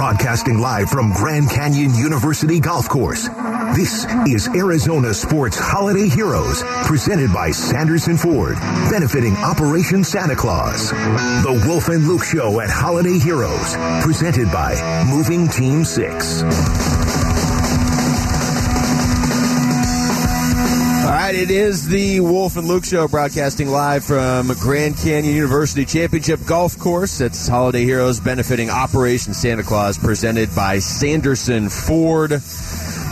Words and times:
broadcasting 0.00 0.56
live 0.56 0.88
from 0.88 1.12
Grand 1.12 1.50
Canyon 1.50 1.94
University 1.94 2.58
Golf 2.58 2.88
Course. 2.88 3.28
This 3.76 4.06
is 4.26 4.48
Arizona 4.48 5.12
Sports 5.12 5.58
Holiday 5.58 6.08
Heroes, 6.08 6.62
presented 6.86 7.30
by 7.34 7.50
Sanderson 7.50 8.16
Ford, 8.16 8.54
benefiting 8.90 9.36
Operation 9.36 10.02
Santa 10.02 10.34
Claus. 10.34 10.90
The 10.90 11.62
Wolf 11.68 11.88
and 11.88 12.08
Luke 12.08 12.24
Show 12.24 12.60
at 12.60 12.70
Holiday 12.70 13.18
Heroes, 13.18 13.76
presented 14.02 14.50
by 14.50 15.04
Moving 15.06 15.48
Team 15.48 15.84
6. 15.84 16.99
It 21.40 21.50
is 21.50 21.88
the 21.88 22.20
Wolf 22.20 22.58
and 22.58 22.68
Luke 22.68 22.84
Show 22.84 23.08
broadcasting 23.08 23.68
live 23.68 24.04
from 24.04 24.48
Grand 24.60 24.98
Canyon 24.98 25.34
University 25.34 25.86
Championship 25.86 26.38
Golf 26.44 26.78
Course. 26.78 27.22
It's 27.22 27.48
Holiday 27.48 27.82
Heroes 27.82 28.20
benefiting 28.20 28.68
Operation 28.68 29.32
Santa 29.32 29.62
Claus 29.62 29.96
presented 29.96 30.54
by 30.54 30.80
Sanderson 30.80 31.70
Ford 31.70 32.42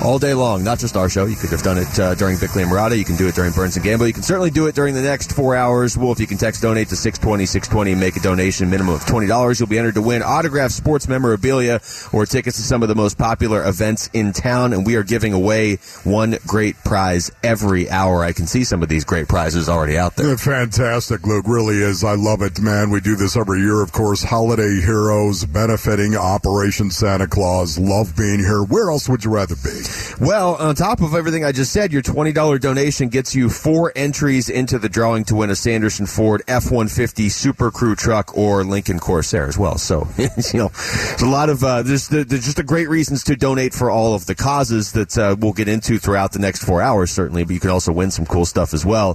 all 0.03 0.19
day 0.19 0.35
long. 0.35 0.65
Not 0.65 0.79
just 0.79 0.97
our 0.97 1.09
show. 1.09 1.27
You 1.27 1.37
could 1.37 1.51
have 1.51 1.63
done 1.63 1.79
it 1.79 1.99
uh, 1.99 2.15
during 2.15 2.39
Bickley 2.39 2.63
and 2.63 2.71
Marotta. 2.71 2.97
You 2.97 3.05
can 3.05 3.17
do 3.17 3.29
it 3.29 3.35
during 3.35 3.53
Burns 3.53 3.77
and 3.77 3.85
Gambo. 3.85 4.07
You 4.07 4.13
can 4.13 4.23
certainly 4.23 4.51
do 4.51 4.67
it 4.67 4.75
during 4.75 4.95
the 4.95 5.03
next 5.03 5.33
four 5.33 5.57
hours. 5.57 5.97
Wolf, 5.97 6.21
you 6.21 6.27
can 6.27 6.39
text 6.39 6.63
donate 6.63 6.89
to 6.89 6.97
620 6.97 7.47
620 7.47 7.93
and 7.93 8.01
make 8.01 8.17
a 8.17 8.21
donation 8.21 8.71
minimum 8.71 8.95
of 8.95 9.03
$20. 9.03 9.59
You'll 9.59 9.69
be 9.69 9.79
entered 9.79 9.95
to 9.95 10.03
win 10.03 10.23
autographed 10.23 10.75
sports 10.75 11.09
memorabilia 11.09 11.81
or 12.13 12.27
tickets 12.27 12.57
to 12.57 12.63
some 12.63 12.83
of 12.83 12.89
the 12.89 12.95
most 12.95 13.19
popular 13.19 13.67
events 13.67 14.09
in 14.13 14.33
town. 14.33 14.73
And 14.73 14.87
we 14.87 14.97
are 14.97 15.03
giving 15.03 15.33
away 15.33 15.77
one 16.05 16.37
great 16.47 16.77
prize 16.85 17.31
every 17.43 17.91
hour. 17.91 18.23
I 18.23 18.33
can 18.33 18.47
see 18.47 18.65
some 18.65 18.83
of 18.83 18.89
these 18.89 19.05
great 19.05 19.29
prizes 19.29 19.69
already 19.69 19.99
out 19.99 20.17
there. 20.17 20.37
Fantastic, 20.37 21.27
Luke. 21.27 21.47
Really 21.49 21.77
is. 21.77 22.05
I 22.05 22.15
love 22.15 22.43
it, 22.43 22.61
man. 22.61 22.91
We 22.91 23.01
do 23.01 23.17
this 23.17 23.37
every 23.37 23.61
year, 23.61 23.83
of 23.83 23.93
course. 23.93 24.23
Holiday 24.23 24.81
Heroes 24.81 25.45
benefiting 25.45 26.15
Operation 26.17 26.91
Santa 26.91 27.27
Claus. 27.27 27.79
Love 27.79 28.17
being 28.17 28.39
here. 28.39 28.63
Where 28.63 28.91
else 28.91 29.09
would 29.09 29.25
you 29.25 29.31
rather 29.31 29.57
be? 29.57 29.88
Well, 30.21 30.57
on 30.57 30.75
top 30.75 31.01
of 31.01 31.15
everything 31.15 31.45
I 31.45 31.53
just 31.53 31.73
said, 31.73 31.93
your 31.93 32.03
$20 32.03 32.61
donation 32.61 33.09
gets 33.09 33.35
you 33.35 33.49
four 33.51 33.93
entries 33.95 34.49
into 34.49 34.79
the 34.79 34.89
drawing 34.89 35.25
to 35.27 35.37
win 35.37 35.51
a 35.51 35.57
Sanderson 35.57 36.07
Ford 36.07 36.43
F-150 36.49 37.31
Super 37.31 37.71
Crew 37.71 37.95
truck 37.95 38.37
or 38.37 38.65
Lincoln 38.65 38.99
Corsair 38.99 39.47
as 39.47 39.57
well. 39.57 39.79
So, 39.79 40.09
you 40.19 40.59
know, 40.59 40.69
there's 40.69 41.23
a 41.23 41.29
lot 41.29 41.51
of, 41.51 41.63
uh, 41.63 41.83
there's, 41.83 42.09
there's 42.09 42.27
just 42.29 42.59
a 42.59 42.65
great 42.65 42.89
reasons 42.89 43.25
to 43.25 43.37
donate 43.37 43.75
for 43.75 43.91
all 43.91 44.15
of 44.15 44.27
the 44.27 44.35
causes 44.35 44.93
that 44.93 45.17
uh, 45.17 45.37
we'll 45.39 45.53
get 45.53 45.69
into 45.69 45.99
throughout 45.99 46.33
the 46.33 46.39
next 46.39 46.65
four 46.65 46.83
hours, 46.83 47.11
certainly, 47.11 47.45
but 47.45 47.55
you 47.55 47.61
can 47.61 47.71
also 47.71 47.93
win 47.93 48.11
some 48.11 48.27
cool 48.27 48.45
stuff 48.45 48.75
as 48.75 48.85
well. 48.85 49.11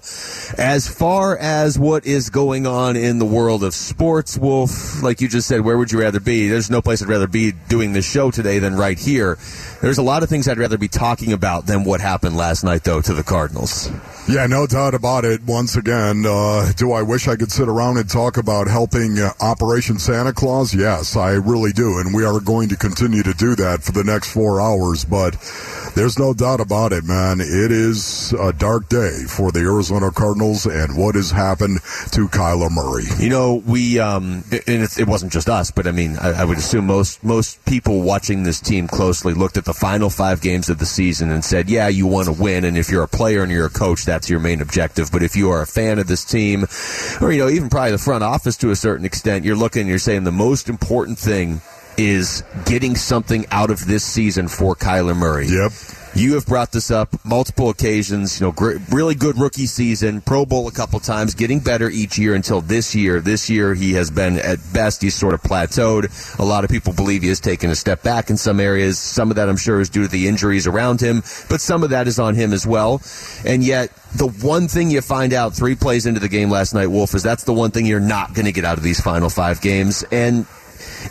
As 0.57 0.87
far 0.87 1.37
as 1.37 1.77
what 1.77 2.05
is 2.05 2.29
going 2.29 2.65
on 2.65 2.95
in 2.95 3.19
the 3.19 3.25
world 3.25 3.63
of 3.63 3.73
sports, 3.73 4.37
Wolf, 4.37 5.03
like 5.03 5.21
you 5.21 5.27
just 5.27 5.47
said, 5.47 5.61
where 5.61 5.77
would 5.77 5.91
you 5.91 5.99
rather 5.99 6.19
be? 6.19 6.47
There's 6.47 6.69
no 6.69 6.81
place 6.81 7.01
I'd 7.01 7.09
rather 7.09 7.27
be 7.27 7.51
doing 7.69 7.93
this 7.93 8.09
show 8.09 8.31
today 8.31 8.59
than 8.59 8.75
right 8.75 8.97
here. 8.97 9.37
There's 9.81 9.97
a 9.97 10.03
lot 10.03 10.23
of 10.23 10.29
things 10.29 10.47
I'd 10.47 10.57
rather 10.63 10.77
be 10.77 10.87
talking 10.87 11.33
about 11.33 11.65
than 11.65 11.83
what 11.83 11.99
happened 11.99 12.37
last 12.37 12.63
night, 12.63 12.85
though, 12.85 13.01
to 13.01 13.13
the 13.13 13.21
Cardinals. 13.21 13.91
Yeah, 14.29 14.47
no 14.47 14.65
doubt 14.65 14.93
about 14.93 15.25
it. 15.25 15.43
Once 15.43 15.75
again, 15.75 16.23
uh, 16.25 16.71
do 16.77 16.93
I 16.93 17.01
wish 17.01 17.27
I 17.27 17.35
could 17.35 17.51
sit 17.51 17.67
around 17.67 17.97
and 17.97 18.09
talk 18.09 18.37
about 18.37 18.69
helping 18.69 19.19
uh, 19.19 19.31
Operation 19.41 19.99
Santa 19.99 20.31
Claus? 20.31 20.73
Yes, 20.73 21.17
I 21.17 21.31
really 21.31 21.73
do. 21.73 21.99
And 21.99 22.15
we 22.15 22.23
are 22.23 22.39
going 22.39 22.69
to 22.69 22.77
continue 22.77 23.23
to 23.23 23.33
do 23.33 23.55
that 23.55 23.83
for 23.83 23.91
the 23.91 24.05
next 24.05 24.31
four 24.31 24.61
hours. 24.61 25.03
But 25.03 25.35
there's 25.95 26.17
no 26.17 26.33
doubt 26.33 26.59
about 26.59 26.91
it, 26.93 27.03
man. 27.03 27.39
It 27.39 27.71
is 27.71 28.33
a 28.33 28.51
dark 28.51 28.89
day 28.89 29.23
for 29.27 29.51
the 29.51 29.59
Arizona 29.59 30.11
Cardinals 30.11 30.65
and 30.65 30.97
what 30.97 31.15
has 31.15 31.31
happened 31.31 31.79
to 32.11 32.27
Kyler 32.27 32.71
Murray. 32.71 33.05
You 33.19 33.29
know, 33.29 33.63
we, 33.65 33.99
um, 33.99 34.43
and 34.51 34.83
it, 34.83 34.99
it 34.99 35.07
wasn't 35.07 35.31
just 35.31 35.49
us, 35.49 35.71
but 35.71 35.87
I 35.87 35.91
mean, 35.91 36.17
I, 36.17 36.41
I 36.41 36.45
would 36.45 36.57
assume 36.57 36.87
most, 36.87 37.23
most 37.23 37.63
people 37.65 38.01
watching 38.01 38.43
this 38.43 38.59
team 38.59 38.87
closely 38.87 39.33
looked 39.33 39.57
at 39.57 39.65
the 39.65 39.73
final 39.73 40.09
five 40.09 40.41
games 40.41 40.69
of 40.69 40.79
the 40.79 40.85
season 40.85 41.31
and 41.31 41.43
said, 41.43 41.69
yeah, 41.69 41.87
you 41.87 42.07
want 42.07 42.25
to 42.27 42.33
win. 42.33 42.65
And 42.65 42.77
if 42.77 42.89
you're 42.89 43.03
a 43.03 43.07
player 43.07 43.43
and 43.43 43.51
you're 43.51 43.67
a 43.67 43.69
coach, 43.69 44.05
that's 44.05 44.29
your 44.29 44.39
main 44.39 44.61
objective. 44.61 45.11
But 45.11 45.23
if 45.23 45.35
you 45.35 45.51
are 45.51 45.61
a 45.61 45.67
fan 45.67 45.99
of 45.99 46.07
this 46.07 46.25
team, 46.25 46.65
or, 47.21 47.31
you 47.31 47.39
know, 47.39 47.49
even 47.49 47.69
probably 47.69 47.91
the 47.91 47.97
front 47.97 48.23
office 48.23 48.57
to 48.57 48.71
a 48.71 48.75
certain 48.75 49.05
extent, 49.05 49.45
you're 49.45 49.55
looking, 49.55 49.87
you're 49.87 49.99
saying 49.99 50.23
the 50.23 50.31
most 50.31 50.69
important 50.69 51.19
thing 51.19 51.61
is 51.97 52.43
getting 52.65 52.95
something 52.95 53.45
out 53.51 53.69
of 53.69 53.85
this 53.85 54.03
season 54.03 54.47
for 54.47 54.75
Kyler 54.75 55.15
Murray. 55.15 55.47
Yep. 55.47 55.71
You 56.15 56.35
have 56.35 56.45
brought 56.45 56.71
this 56.71 56.91
up 56.91 57.09
multiple 57.25 57.71
occasions. 57.71 58.39
You 58.39 58.45
know, 58.45 58.51
great, 58.51 58.79
really 58.91 59.15
good 59.15 59.35
rookie 59.35 59.65
season, 59.65 60.21
Pro 60.21 60.45
Bowl 60.45 60.67
a 60.67 60.71
couple 60.71 60.99
times, 60.99 61.33
getting 61.33 61.59
better 61.59 61.89
each 61.89 62.19
year 62.19 62.35
until 62.35 62.61
this 62.61 62.93
year. 62.93 63.19
This 63.19 63.49
year, 63.49 63.73
he 63.73 63.93
has 63.93 64.11
been 64.11 64.37
at 64.37 64.59
best 64.73 65.01
he's 65.01 65.15
sort 65.15 65.33
of 65.33 65.41
plateaued. 65.41 66.37
A 66.37 66.45
lot 66.45 66.63
of 66.63 66.69
people 66.69 66.93
believe 66.93 67.23
he 67.23 67.29
has 67.29 67.39
taken 67.39 67.71
a 67.71 67.75
step 67.75 68.03
back 68.03 68.29
in 68.29 68.37
some 68.37 68.59
areas. 68.59 68.99
Some 68.99 69.31
of 69.31 69.37
that, 69.37 69.49
I'm 69.49 69.57
sure, 69.57 69.81
is 69.81 69.89
due 69.89 70.03
to 70.03 70.07
the 70.07 70.27
injuries 70.27 70.67
around 70.67 71.01
him, 71.01 71.21
but 71.49 71.59
some 71.59 71.83
of 71.83 71.89
that 71.89 72.07
is 72.07 72.19
on 72.19 72.35
him 72.35 72.53
as 72.53 72.67
well. 72.67 73.01
And 73.43 73.63
yet, 73.63 73.89
the 74.15 74.27
one 74.27 74.67
thing 74.67 74.91
you 74.91 75.01
find 75.01 75.33
out 75.33 75.55
three 75.55 75.73
plays 75.73 76.05
into 76.05 76.19
the 76.19 76.29
game 76.29 76.51
last 76.51 76.75
night, 76.75 76.87
Wolf, 76.87 77.15
is 77.15 77.23
that's 77.23 77.43
the 77.43 77.53
one 77.53 77.71
thing 77.71 77.87
you're 77.87 77.99
not 77.99 78.35
going 78.35 78.45
to 78.45 78.51
get 78.51 78.65
out 78.65 78.77
of 78.77 78.83
these 78.83 79.01
final 79.01 79.31
five 79.31 79.61
games. 79.61 80.03
And 80.11 80.45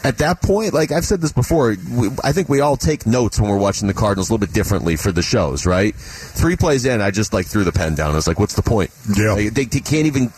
at 0.04 0.18
that 0.18 0.42
point, 0.42 0.74
like 0.74 0.90
I've 0.90 1.04
said 1.04 1.20
this 1.20 1.32
before, 1.32 1.76
we, 1.90 2.10
I 2.24 2.32
think 2.32 2.48
we 2.48 2.60
all 2.60 2.76
take 2.76 3.06
notes 3.06 3.40
when 3.40 3.48
we're 3.48 3.58
watching 3.58 3.86
the 3.86 3.94
Cardinals 3.94 4.30
a 4.30 4.32
little 4.32 4.44
bit 4.46 4.54
differently 4.54 4.96
for 4.96 5.12
the 5.12 5.22
shows, 5.22 5.64
right? 5.64 5.94
Three 5.94 6.56
plays 6.56 6.84
in, 6.84 7.00
I 7.00 7.10
just 7.10 7.32
like 7.32 7.46
threw 7.46 7.64
the 7.64 7.72
pen 7.72 7.94
down. 7.94 8.12
I 8.12 8.16
was 8.16 8.26
like, 8.26 8.38
"What's 8.38 8.54
the 8.54 8.62
point?" 8.62 8.90
Yeah, 9.16 9.34
they, 9.34 9.48
they, 9.48 9.64
they 9.64 9.80
can't 9.80 10.06
even 10.06 10.32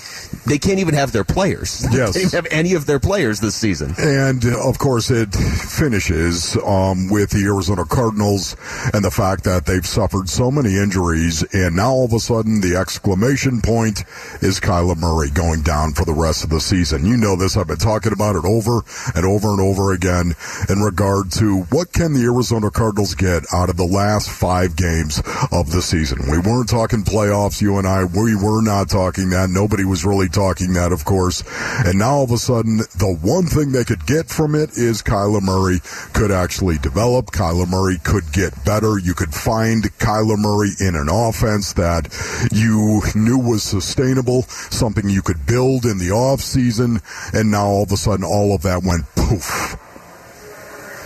they 0.46 0.58
can't 0.58 0.78
even 0.78 0.94
have 0.94 1.12
their 1.12 1.24
players. 1.24 1.86
Yes, 1.94 2.14
they 2.14 2.36
have 2.36 2.46
any 2.50 2.74
of 2.74 2.86
their 2.86 2.98
players 2.98 3.38
this 3.38 3.54
season. 3.54 3.94
And 3.98 4.44
uh, 4.44 4.68
of 4.68 4.78
course, 4.78 5.12
it 5.12 5.32
finishes 5.32 6.56
um, 6.56 7.08
with 7.08 7.30
the 7.30 7.44
Arizona 7.44 7.84
Cardinals 7.84 8.56
and 8.92 9.04
the 9.04 9.12
fact 9.12 9.44
that 9.44 9.64
they've 9.66 9.86
suffered 9.86 10.28
so 10.28 10.50
many 10.50 10.76
injuries, 10.76 11.44
and 11.54 11.76
now 11.76 11.92
all 11.92 12.06
of 12.06 12.12
a 12.12 12.18
sudden 12.18 12.60
the 12.62 12.74
exclamation 12.74 13.60
point 13.60 14.00
is 14.42 14.58
Kyler 14.58 14.96
Murray 14.96 15.30
going 15.30 15.62
down 15.62 15.92
for 15.92 16.04
the 16.04 16.12
rest 16.12 16.42
of 16.42 16.50
the 16.50 16.60
season. 16.60 17.06
You 17.06 17.16
know 17.16 17.36
this; 17.36 17.56
I've 17.56 17.68
been 17.68 17.76
talking 17.76 18.12
about 18.12 18.34
it 18.34 18.44
over 18.44 18.82
and 19.14 19.24
over 19.24 19.53
and 19.54 19.62
over 19.62 19.92
again 19.92 20.34
in 20.68 20.80
regard 20.80 21.30
to 21.32 21.62
what 21.70 21.92
can 21.92 22.12
the 22.12 22.24
Arizona 22.24 22.70
Cardinals 22.70 23.14
get 23.14 23.44
out 23.52 23.70
of 23.70 23.76
the 23.76 23.86
last 23.86 24.30
five 24.30 24.76
games 24.76 25.22
of 25.52 25.70
the 25.70 25.80
season. 25.80 26.18
We 26.30 26.38
weren't 26.38 26.68
talking 26.68 27.02
playoffs, 27.02 27.62
you 27.62 27.78
and 27.78 27.86
I. 27.86 28.04
We 28.04 28.34
were 28.34 28.60
not 28.60 28.90
talking 28.90 29.30
that. 29.30 29.50
Nobody 29.50 29.84
was 29.84 30.04
really 30.04 30.28
talking 30.28 30.74
that, 30.74 30.92
of 30.92 31.04
course. 31.04 31.42
And 31.86 31.98
now 31.98 32.16
all 32.16 32.24
of 32.24 32.30
a 32.30 32.38
sudden, 32.38 32.78
the 32.78 33.18
one 33.22 33.46
thing 33.46 33.72
they 33.72 33.84
could 33.84 34.06
get 34.06 34.28
from 34.28 34.54
it 34.54 34.76
is 34.76 35.02
Kyler 35.02 35.42
Murray 35.42 35.80
could 36.12 36.30
actually 36.30 36.78
develop. 36.78 37.26
Kyler 37.26 37.68
Murray 37.68 37.98
could 38.02 38.32
get 38.32 38.64
better. 38.64 38.98
You 38.98 39.14
could 39.14 39.32
find 39.32 39.84
Kyler 39.98 40.38
Murray 40.38 40.70
in 40.80 40.96
an 40.96 41.08
offense 41.08 41.72
that 41.74 42.08
you 42.52 43.02
knew 43.14 43.38
was 43.38 43.62
sustainable, 43.62 44.42
something 44.42 45.08
you 45.08 45.22
could 45.22 45.46
build 45.46 45.84
in 45.84 45.98
the 45.98 46.08
offseason. 46.08 47.02
And 47.32 47.50
now 47.50 47.66
all 47.66 47.82
of 47.84 47.92
a 47.92 47.96
sudden, 47.96 48.24
all 48.24 48.54
of 48.54 48.62
that 48.62 48.82
went 48.82 49.04
poof 49.14 49.43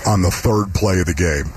on 0.06 0.22
the 0.22 0.30
third 0.30 0.74
play 0.74 1.00
of 1.00 1.06
the 1.06 1.14
game. 1.14 1.52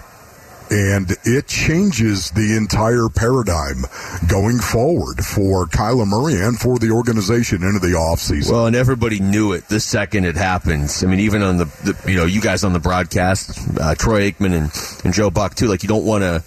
And 0.70 1.12
it 1.26 1.48
changes 1.48 2.32
the 2.32 2.56
entire 2.56 3.10
paradigm 3.10 3.84
going 4.30 4.60
forward 4.60 5.18
for 5.20 5.66
Kyler 5.66 6.08
Murray 6.08 6.40
and 6.42 6.58
for 6.58 6.80
the 6.80 6.92
organization 6.92 7.62
into 7.62 7.80
the 7.80 7.94
offseason. 7.94 8.52
Well, 8.52 8.68
and 8.68 8.76
everybody 8.76 9.20
knew 9.20 9.52
it 9.52 9.68
the 9.68 9.82
second 9.82 10.24
it 10.24 10.38
happens. 10.38 11.04
I 11.04 11.08
mean, 11.08 11.20
even 11.20 11.42
on 11.42 11.58
the, 11.58 11.66
the 11.66 12.10
you 12.10 12.16
know, 12.16 12.26
you 12.26 12.40
guys 12.40 12.64
on 12.64 12.72
the 12.72 12.80
broadcast, 12.80 13.60
uh, 13.82 13.96
Troy 13.96 14.32
Aikman 14.32 14.54
and, 14.54 15.04
and 15.04 15.14
Joe 15.14 15.30
Buck 15.30 15.56
too. 15.56 15.68
Like, 15.68 15.84
you 15.84 15.90
don't 15.90 16.06
want 16.06 16.22
to, 16.22 16.42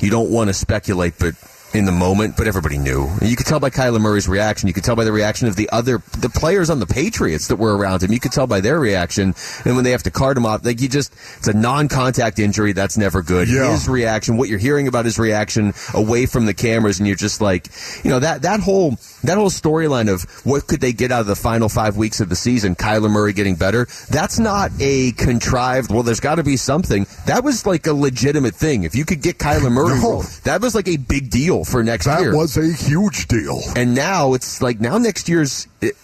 you 0.00 0.10
don't 0.10 0.30
want 0.30 0.48
to 0.48 0.54
speculate, 0.54 1.14
but 1.20 1.34
in 1.72 1.84
the 1.84 1.92
moment, 1.92 2.36
but 2.36 2.48
everybody 2.48 2.78
knew. 2.78 3.08
You 3.22 3.36
could 3.36 3.46
tell 3.46 3.60
by 3.60 3.70
Kyler 3.70 4.00
Murray's 4.00 4.28
reaction. 4.28 4.66
You 4.66 4.74
could 4.74 4.82
tell 4.82 4.96
by 4.96 5.04
the 5.04 5.12
reaction 5.12 5.46
of 5.46 5.54
the 5.56 5.70
other 5.70 6.02
the 6.18 6.28
players 6.28 6.68
on 6.68 6.80
the 6.80 6.86
Patriots 6.86 7.46
that 7.48 7.56
were 7.56 7.76
around 7.76 8.02
him. 8.02 8.12
You 8.12 8.18
could 8.18 8.32
tell 8.32 8.46
by 8.48 8.60
their 8.60 8.80
reaction. 8.80 9.34
And 9.64 9.76
when 9.76 9.84
they 9.84 9.92
have 9.92 10.02
to 10.04 10.10
cart 10.10 10.36
him 10.36 10.46
off, 10.46 10.64
like 10.64 10.80
you 10.80 10.88
just 10.88 11.12
it's 11.38 11.46
a 11.48 11.52
non-contact 11.52 12.38
injury. 12.40 12.72
That's 12.72 12.98
never 12.98 13.22
good. 13.22 13.48
Yeah. 13.48 13.70
His 13.70 13.88
reaction, 13.88 14.36
what 14.36 14.48
you're 14.48 14.58
hearing 14.58 14.88
about 14.88 15.04
his 15.04 15.18
reaction 15.18 15.72
away 15.94 16.26
from 16.26 16.46
the 16.46 16.54
cameras, 16.54 16.98
and 16.98 17.06
you're 17.06 17.16
just 17.16 17.40
like, 17.40 17.68
you 18.04 18.10
know 18.10 18.18
that 18.18 18.42
that 18.42 18.60
whole 18.60 18.96
that 19.22 19.36
whole 19.36 19.50
storyline 19.50 20.12
of 20.12 20.22
what 20.44 20.66
could 20.66 20.80
they 20.80 20.92
get 20.92 21.12
out 21.12 21.20
of 21.20 21.26
the 21.28 21.36
final 21.36 21.68
five 21.68 21.96
weeks 21.96 22.20
of 22.20 22.28
the 22.28 22.36
season, 22.36 22.74
Kyler 22.74 23.10
Murray 23.10 23.32
getting 23.32 23.54
better. 23.54 23.86
That's 24.10 24.38
not 24.40 24.72
a 24.80 25.12
contrived. 25.12 25.92
Well, 25.92 26.02
there's 26.02 26.20
got 26.20 26.36
to 26.36 26.42
be 26.42 26.56
something. 26.56 27.06
That 27.26 27.44
was 27.44 27.64
like 27.64 27.86
a 27.86 27.92
legitimate 27.92 28.54
thing. 28.56 28.82
If 28.82 28.94
you 28.96 29.04
could 29.04 29.22
get 29.22 29.38
Kyler 29.38 29.70
Murray, 29.70 30.00
No. 30.00 30.22
that 30.44 30.60
was 30.60 30.74
like 30.74 30.88
a 30.88 30.96
big 30.96 31.30
deal 31.30 31.59
deal 31.64 31.72
for 31.72 31.82
next 31.82 32.06
that 32.06 32.20
year. 32.20 32.32
That 32.32 32.36
was 32.36 32.56
a 32.56 32.72
huge 32.72 33.28
deal. 33.28 33.60
And 33.76 33.94
now 33.94 34.34
it's 34.34 34.62
like 34.62 34.80
now 34.80 34.98
next 34.98 35.28
year's. 35.28 35.66
It, 35.82 35.96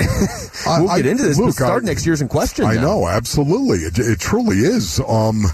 we'll 0.67 0.89
I, 0.89 1.03
get 1.03 1.07
into 1.07 1.25
this. 1.25 1.37
Look, 1.37 1.49
but 1.49 1.53
start 1.53 1.83
I, 1.83 1.87
next 1.87 2.07
year's 2.07 2.23
in 2.23 2.29
question. 2.29 2.65
I 2.65 2.77
now. 2.77 2.81
know, 2.81 3.09
absolutely. 3.09 3.81
It, 3.81 3.99
it 3.99 4.19
truly 4.19 4.57
is. 4.61 5.01
Um, 5.07 5.45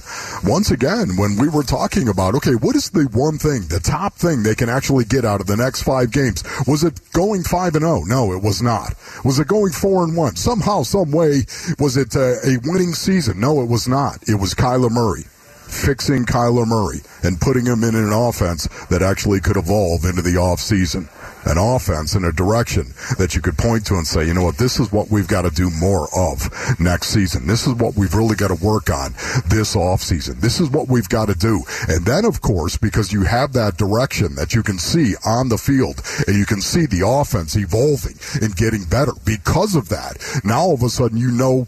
once 0.45 0.71
again, 0.71 1.17
when 1.17 1.37
we 1.37 1.49
were 1.49 1.65
talking 1.65 2.09
about 2.09 2.37
okay, 2.37 2.55
what 2.55 2.77
is 2.77 2.91
the 2.91 3.09
one 3.13 3.37
thing, 3.37 3.63
the 3.63 3.81
top 3.81 4.15
thing 4.15 4.45
they 4.45 4.55
can 4.55 4.69
actually 4.69 5.05
get 5.07 5.25
out 5.25 5.41
of 5.41 5.49
the 5.49 5.57
next 5.57 5.83
five 5.83 6.13
games? 6.13 6.45
Was 6.69 6.85
it 6.85 7.01
going 7.13 7.43
five 7.43 7.75
and 7.75 7.83
zero? 7.83 8.05
No, 8.07 8.33
it 8.33 8.45
was 8.45 8.63
not. 8.63 8.95
Was 9.25 9.41
it 9.41 9.49
going 9.49 9.73
four 9.73 10.05
and 10.05 10.17
one? 10.17 10.37
Somehow, 10.37 10.85
some 10.85 11.11
way, 11.11 11.43
was 11.81 11.97
it 11.97 12.15
uh, 12.15 12.37
a 12.47 12.59
winning 12.63 12.95
season? 12.95 13.41
No, 13.41 13.61
it 13.61 13.69
was 13.69 13.89
not. 13.89 14.23
It 14.29 14.37
was 14.37 14.55
Kyler 14.55 14.89
Murray 14.89 15.25
fixing 15.73 16.25
Kyler 16.25 16.67
Murray 16.67 17.01
and 17.23 17.41
putting 17.41 17.67
him 17.67 17.83
in 17.83 17.95
an 17.95 18.13
offense 18.13 18.69
that 18.91 19.03
actually 19.03 19.41
could 19.41 19.57
evolve 19.57 20.05
into 20.05 20.23
the 20.23 20.35
offseason. 20.35 21.09
An 21.45 21.59
offense 21.59 22.15
in 22.15 22.25
a 22.25 22.31
direction 22.31 22.95
that 23.19 23.35
you 23.35 23.41
could 23.41 23.59
point 23.59 23.85
to 23.87 23.95
and 23.95 24.07
say, 24.07 24.25
you 24.25 24.35
know 24.35 24.45
what, 24.45 24.59
this 24.59 24.79
is 24.79 24.93
what 24.93 25.11
we've 25.11 25.27
got 25.27 25.43
to 25.43 25.51
do 25.51 25.71
more 25.71 26.07
of 26.17 26.49
next 26.79 27.09
season. 27.09 27.49
This 27.49 27.67
is 27.67 27.75
what 27.75 27.97
we've 27.97 28.15
really 28.15 28.37
got 28.37 28.57
to 28.57 28.65
work 28.65 28.91
on 28.91 29.13
this 29.49 29.75
offseason. 29.75 30.41
This 30.41 30.61
is 30.61 30.71
what 30.71 30.89
we've 30.89 31.09
got 31.09 31.27
to 31.27 31.35
do. 31.35 31.63
And 31.89 32.05
then, 32.07 32.25
of 32.27 32.43
course, 32.43 32.77
because 32.77 33.13
you 33.13 33.25
have 33.25 33.55
that 33.55 33.77
direction 33.77 34.37
that 34.37 34.55
you 34.55 34.63
can 34.63 34.79
see 34.79 35.15
on 35.27 35.49
the 35.49 35.59
field 35.59 36.01
and 36.29 36.37
you 36.37 36.47
can 36.47 36.61
see 36.61 36.87
the 36.87 37.05
offense 37.05 37.57
evolving 37.57 38.15
and 38.41 38.55
getting 38.55 38.85
better 38.85 39.13
because 39.25 39.75
of 39.75 39.89
that, 39.89 40.19
now 40.45 40.61
all 40.61 40.75
of 40.75 40.83
a 40.85 40.89
sudden 40.89 41.19
you 41.19 41.33
know 41.33 41.67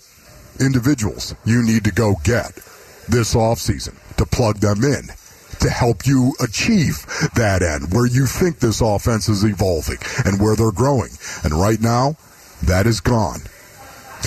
individuals 0.60 1.34
you 1.44 1.62
need 1.62 1.84
to 1.84 1.92
go 1.92 2.14
get 2.22 2.52
this 3.08 3.34
offseason 3.34 3.94
to 4.16 4.26
plug 4.26 4.58
them 4.58 4.82
in 4.84 5.08
to 5.60 5.70
help 5.70 6.06
you 6.06 6.34
achieve 6.42 7.06
that 7.34 7.62
end 7.62 7.92
where 7.94 8.06
you 8.06 8.26
think 8.26 8.58
this 8.58 8.80
offense 8.80 9.28
is 9.28 9.44
evolving 9.44 9.98
and 10.24 10.40
where 10.40 10.56
they're 10.56 10.72
growing. 10.72 11.10
And 11.42 11.54
right 11.54 11.80
now, 11.80 12.16
that 12.64 12.86
is 12.86 13.00
gone. 13.00 13.40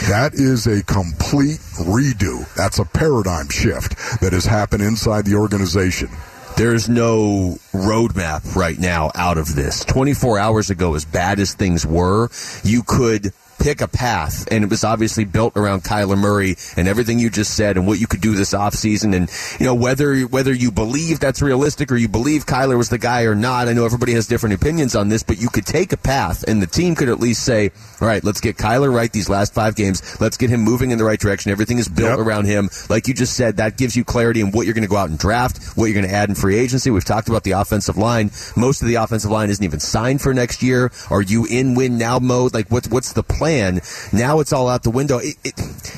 That 0.10 0.34
is 0.34 0.68
a 0.68 0.84
complete 0.84 1.60
redo. 1.78 2.52
That's 2.56 2.80
a 2.80 2.86
paradigm 2.86 3.50
shift 3.50 4.22
that 4.22 4.34
has 4.34 4.46
happened 4.46 4.84
inside 4.84 5.26
the 5.26 5.36
organization. 5.36 6.10
There's 6.56 6.90
no 6.90 7.58
roadmap 7.72 8.56
right 8.56 8.80
now 8.80 9.12
out 9.14 9.38
of 9.38 9.56
this. 9.56 9.86
24 9.86 10.40
hours 10.40 10.70
ago, 10.70 10.96
as 10.96 11.06
bad 11.06 11.40
as 11.40 11.54
things 11.54 11.86
were, 11.86 12.30
you 12.64 12.82
could 12.82 13.32
pick 13.60 13.82
a 13.82 13.88
path, 13.88 14.48
and 14.52 14.64
it 14.64 14.70
was 14.70 14.84
obviously 14.84 15.26
built 15.26 15.56
around 15.56 15.84
Kyler 15.84 16.18
Murray 16.18 16.56
and 16.76 16.88
everything 16.88 17.20
you 17.20 17.30
just 17.30 17.56
said 17.56 17.78
and 17.78 17.88
what 17.88 18.00
you 18.00 18.08
could 18.08 18.22
do 18.22 18.36
this 18.36 18.54
offseason. 18.54 19.16
And, 19.16 19.30
you 19.60 19.66
know, 19.66 19.76
whether, 19.76 20.22
whether 20.22 20.54
you 20.54 20.72
believe 20.72 21.20
that's 21.20 21.42
realistic 21.42 21.92
or 21.92 21.98
you 21.98 22.08
believe 22.08 22.46
Kyler 22.46 22.78
was 22.78 22.90
the 22.90 22.98
guy 22.98 23.24
or 23.24 23.36
not, 23.36 23.68
I 23.68 23.74
know 23.74 23.86
everybody 23.86 24.14
has 24.14 24.28
different 24.28 24.56
opinions 24.56 24.96
on 24.96 25.10
this, 25.10 25.24
but 25.24 25.40
you 25.40 25.50
could 25.50 25.66
take 25.66 25.94
a 25.94 25.98
path, 25.98 26.44
and 26.48 26.62
the 26.62 26.68
team 26.68 26.96
could 26.96 27.10
at 27.10 27.20
least 27.20 27.44
say, 27.44 27.72
all 28.00 28.08
right, 28.08 28.24
let's 28.24 28.42
get 28.42 28.58
Kyler 28.58 28.94
right 28.94 29.12
these 29.12 29.30
last 29.30 29.54
five 29.54 29.76
games. 29.76 30.20
Let's 30.22 30.38
get 30.38 30.50
him 30.50 30.62
moving 30.62 30.92
in 30.92 30.98
the 30.98 31.04
right 31.04 31.20
direction. 31.20 31.52
Everything 31.52 31.78
is 31.80 31.88
built 31.88 32.18
yep. 32.18 32.20
around 32.20 32.46
him. 32.46 32.70
Like 32.90 33.08
you 33.08 33.14
just 33.14 33.36
said, 33.36 33.58
that 33.58 33.78
gives 33.78 33.96
you 33.96 34.04
clarity 34.04 34.42
in 34.42 34.52
what 34.52 34.66
you're 34.66 34.76
going 34.76 34.84
to 34.84 34.90
go 34.90 34.98
out 34.98 35.10
and 35.10 35.18
draft, 35.18 35.78
what 35.78 35.86
you're 35.86 36.00
going 36.00 36.08
to 36.08 36.14
add 36.14 36.30
in 36.30 36.36
free 36.36 36.58
agency. 36.58 36.92
We've 36.92 37.04
talked 37.04 37.30
about 37.30 37.44
the 37.44 37.52
offensive 37.52 37.98
line. 37.98 38.32
Most 38.56 38.82
of 38.82 38.88
the 38.88 38.96
offensive 38.96 39.32
line 39.32 39.50
isn't 39.50 39.64
even 39.64 39.80
signed 39.80 40.22
for 40.22 40.34
next 40.34 40.62
year. 40.62 40.92
Are 41.10 41.22
you 41.22 41.46
in 41.46 41.76
win 41.76 41.98
now 41.98 42.20
mode? 42.20 42.54
Like, 42.54 42.70
what's, 42.70 42.88
what's 42.90 43.14
the 43.14 43.24
plan? 43.24 43.47
Now 44.14 44.40
it's 44.40 44.54
all 44.54 44.68
out 44.68 44.84
the 44.84 44.90
window. 44.92 45.20
It, 45.20 45.36
it, 45.44 45.54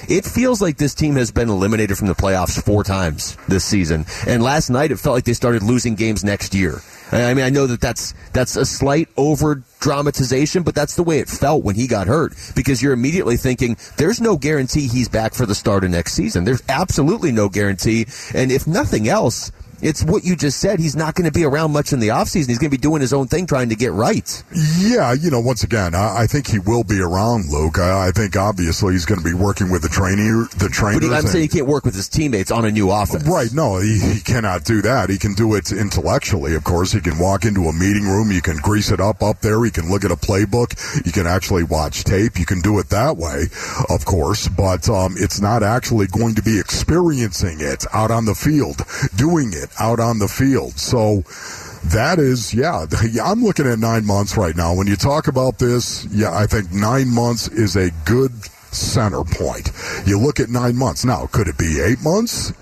it 0.08 0.26
feels 0.26 0.62
like 0.62 0.78
this 0.78 0.94
team 0.94 1.16
has 1.16 1.32
been 1.32 1.50
eliminated 1.50 1.98
from 1.98 2.08
the 2.08 2.16
playoffs 2.16 2.62
four 2.64 2.84
times 2.84 3.38
this 3.48 3.64
season. 3.64 4.06
And 4.28 4.44
last 4.44 4.70
night 4.70 4.92
it 4.92 5.00
felt 5.00 5.16
like 5.16 5.26
they 5.26 5.34
started 5.34 5.64
losing 5.64 5.96
games 5.96 6.24
next 6.24 6.54
year. 6.54 6.82
I 7.12 7.34
mean, 7.34 7.44
I 7.44 7.50
know 7.50 7.66
that 7.66 7.82
that's 7.82 8.14
that's 8.34 8.56
a 8.56 8.66
slight 8.66 9.10
over 9.18 9.64
dramatization, 9.80 10.64
but 10.64 10.76
that's 10.76 10.96
the 10.96 11.04
way 11.04 11.20
it 11.20 11.28
felt 11.28 11.64
when 11.64 11.76
he 11.76 11.88
got 11.88 12.08
hurt 12.08 12.34
because 12.56 12.82
you're 12.82 12.94
immediately 12.94 13.38
thinking 13.38 13.78
there's 13.98 14.22
no 14.22 14.38
guarantee 14.38 14.88
he's 14.88 15.10
back 15.10 15.34
for 15.34 15.46
the 15.46 15.56
start 15.56 15.84
of 15.84 15.90
next 15.90 16.14
season. 16.14 16.44
There's 16.44 16.62
absolutely 16.70 17.32
no 17.32 17.50
guarantee, 17.50 18.06
and 18.36 18.52
if 18.52 18.68
nothing 18.68 19.08
else, 19.08 19.52
it's 19.82 20.04
what 20.04 20.24
you 20.24 20.36
just 20.36 20.60
said. 20.60 20.80
He's 20.80 20.96
not 20.96 21.16
going 21.16 21.26
to 21.26 21.32
be 21.32 21.46
around 21.46 21.72
much 21.72 21.94
in 21.94 22.00
the 22.00 22.10
offseason. 22.10 22.48
He's 22.48 22.60
going 22.60 22.72
to 22.72 22.78
be 22.78 22.82
doing 22.82 23.02
his 23.02 23.14
own 23.14 23.28
thing, 23.28 23.46
trying 23.46 23.70
to 23.70 23.76
get 23.76 23.92
right. 23.94 24.44
Yeah, 24.78 25.14
you 25.14 25.32
know, 25.32 25.40
once 25.40 25.64
again, 25.64 25.96
I, 25.96 26.22
I 26.24 26.28
think 26.28 26.48
he 26.48 26.60
will 26.60 26.84
be 26.84 27.00
around, 27.00 27.50
Luke. 27.50 27.80
I, 27.80 28.08
I, 28.08 28.12
think 28.12 28.36
obviously 28.36 28.94
he's 28.94 29.06
going 29.06 29.20
to 29.20 29.26
be 29.26 29.34
working 29.34 29.70
with 29.70 29.82
the 29.82 29.90
trainer, 29.90 30.46
the 30.58 30.70
trainers. 30.70 31.08
But 31.08 31.16
I'm 31.16 31.28
saying 31.28 31.44
he 31.44 31.48
can't 31.48 31.68
work 31.68 31.86
with 31.86 31.96
his 31.96 32.10
teammates 32.10 32.52
on 32.52 32.66
a 32.66 32.72
new 32.72 32.92
offense. 32.92 33.28
Right? 33.28 33.50
No, 33.54 33.80
he, 33.80 34.00
he 34.00 34.20
cannot 34.22 34.64
do 34.64 34.82
that. 34.82 35.10
He 35.10 35.18
can 35.18 35.34
do 35.34 35.56
it 35.56 35.72
intellectually, 35.72 36.56
of 36.56 36.64
course. 36.64 36.92
He 36.92 37.02
can 37.02 37.18
walk 37.18 37.46
into 37.46 37.66
a 37.66 37.74
meeting 37.74 38.04
room. 38.04 38.32
You 38.32 38.42
can 38.42 38.58
grease 38.58 38.92
it 38.92 39.00
up 39.00 39.24
up 39.24 39.40
there. 39.42 39.64
He 39.64 39.72
can 39.72 39.90
look 39.90 40.04
at 40.04 40.12
a 40.12 40.16
playbook. 40.16 40.76
You 41.06 41.12
can 41.12 41.28
actually 41.28 41.64
watch 41.64 42.04
tape. 42.04 42.38
You 42.38 42.46
can 42.46 42.62
do 42.62 42.80
it 42.80 42.90
that 42.90 43.18
way, 43.18 43.46
of 43.90 44.06
course. 44.06 44.48
But 44.48 44.90
um, 44.90 45.16
it's 45.18 45.40
not 45.40 45.64
actually 45.64 46.08
going 46.08 46.36
to 46.36 46.42
be 46.42 46.60
experiencing 46.60 47.58
it 47.62 47.86
out 47.94 48.12
on 48.12 48.26
the 48.26 48.36
field, 48.36 48.82
doing 49.16 49.54
it 49.54 49.69
out 49.80 50.00
on 50.00 50.20
the 50.20 50.28
field. 50.28 50.80
So 50.80 51.24
that 51.86 52.20
is, 52.20 52.54
yeah, 52.54 52.86
I'm 53.24 53.44
looking 53.44 53.68
at 53.68 53.80
nine 53.80 54.06
months 54.06 54.38
right 54.38 54.56
now. 54.56 54.74
When 54.76 54.88
you 54.88 54.96
talk 54.96 55.28
about 55.28 55.60
this, 55.60 56.06
yeah, 56.06 56.34
I 56.34 56.46
think 56.46 56.72
nine 56.72 57.10
months 57.10 57.48
is 57.48 57.76
a 57.76 57.92
good 58.06 58.32
center 58.72 59.24
point. 59.24 59.72
You 60.06 60.20
look 60.20 60.40
at 60.40 60.50
nine 60.50 60.76
months. 60.76 61.06
Now, 61.06 61.28
could 61.28 61.48
it 61.48 61.58
be 61.58 61.80
eight 61.80 62.02
months? 62.04 62.54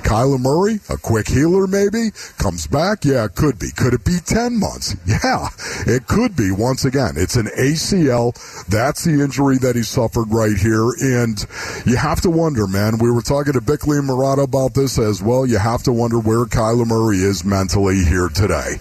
Kyler 0.00 0.40
Murray, 0.40 0.80
a 0.88 0.96
quick 0.96 1.28
healer 1.28 1.66
maybe, 1.66 2.10
comes 2.38 2.66
back. 2.66 3.04
Yeah, 3.04 3.24
it 3.24 3.34
could 3.34 3.58
be. 3.58 3.70
Could 3.70 3.94
it 3.94 4.04
be 4.04 4.18
10 4.24 4.58
months? 4.58 4.96
Yeah, 5.10 5.48
it 5.86 6.06
could 6.06 6.34
be 6.36 6.50
once 6.50 6.84
again. 6.84 7.14
It's 7.16 7.36
an 7.36 7.46
ACL. 7.58 8.32
That's 8.66 9.04
the 9.04 9.22
injury 9.22 9.58
that 9.58 9.76
he 9.76 9.82
suffered 9.82 10.30
right 10.30 10.56
here. 10.56 10.92
And 11.00 11.44
you 11.84 11.96
have 11.96 12.20
to 12.22 12.30
wonder, 12.30 12.66
man, 12.66 12.98
we 12.98 13.10
were 13.10 13.20
talking 13.20 13.52
to 13.54 13.60
Bickley 13.60 13.98
and 13.98 14.08
Marotta 14.08 14.44
about 14.44 14.74
this 14.74 14.98
as 14.98 15.22
well. 15.22 15.44
You 15.44 15.58
have 15.58 15.82
to 15.82 15.92
wonder 15.92 16.18
where 16.18 16.44
Kyler 16.44 16.86
Murray 16.86 17.18
is 17.18 17.44
mentally 17.44 18.04
here 18.04 18.28
today 18.28 18.78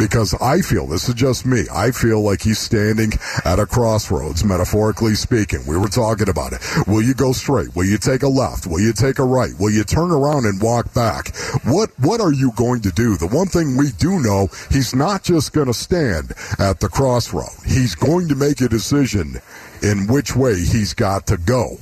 because 0.00 0.34
I 0.40 0.62
feel 0.62 0.86
this 0.86 1.08
is 1.10 1.14
just 1.14 1.44
me. 1.44 1.66
I 1.70 1.90
feel 1.90 2.22
like 2.22 2.40
he's 2.40 2.58
standing 2.58 3.12
at 3.44 3.58
a 3.58 3.66
crossroads, 3.66 4.42
metaphorically 4.42 5.14
speaking. 5.14 5.60
We 5.66 5.76
were 5.76 5.88
talking 5.88 6.30
about 6.30 6.54
it. 6.54 6.62
Will 6.86 7.02
you 7.02 7.12
go 7.12 7.32
straight? 7.32 7.76
Will 7.76 7.84
you 7.84 7.98
take 7.98 8.22
a 8.22 8.28
left? 8.28 8.66
Will 8.66 8.80
you 8.80 8.94
take 8.94 9.18
a 9.18 9.24
right? 9.24 9.52
Will 9.58 9.70
you 9.70 9.84
turn 9.84 10.10
around 10.10 10.46
and 10.46 10.60
walk 10.60 10.94
back? 10.94 11.36
What 11.64 11.90
what 11.98 12.20
are 12.20 12.32
you 12.32 12.52
going 12.56 12.80
to 12.82 12.90
do? 12.90 13.18
The 13.18 13.26
one 13.26 13.48
thing 13.48 13.76
we 13.76 13.90
do 13.90 14.18
know, 14.20 14.48
he's 14.70 14.94
not 14.94 15.22
just 15.22 15.52
going 15.52 15.66
to 15.66 15.74
stand 15.74 16.32
at 16.58 16.80
the 16.80 16.88
crossroad. 16.88 17.50
He's 17.66 17.94
going 17.94 18.28
to 18.28 18.34
make 18.34 18.62
a 18.62 18.68
decision 18.68 19.40
in 19.82 20.06
which 20.06 20.34
way 20.34 20.54
he's 20.54 20.94
got 20.94 21.26
to 21.26 21.36
go. 21.36 21.76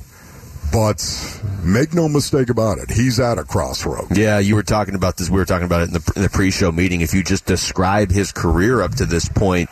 But 0.71 1.41
make 1.63 1.93
no 1.93 2.07
mistake 2.07 2.49
about 2.49 2.77
it, 2.77 2.91
he's 2.91 3.19
at 3.19 3.37
a 3.37 3.43
crossroads. 3.43 4.17
Yeah, 4.17 4.39
you 4.39 4.55
were 4.55 4.63
talking 4.63 4.95
about 4.95 5.17
this. 5.17 5.29
We 5.29 5.37
were 5.39 5.45
talking 5.45 5.65
about 5.65 5.81
it 5.81 5.87
in 5.87 5.93
the, 5.93 6.13
in 6.15 6.21
the 6.21 6.29
pre-show 6.29 6.71
meeting. 6.71 7.01
If 7.01 7.13
you 7.13 7.23
just 7.23 7.45
describe 7.45 8.11
his 8.11 8.31
career 8.31 8.81
up 8.81 8.95
to 8.95 9.05
this 9.05 9.27
point, 9.27 9.69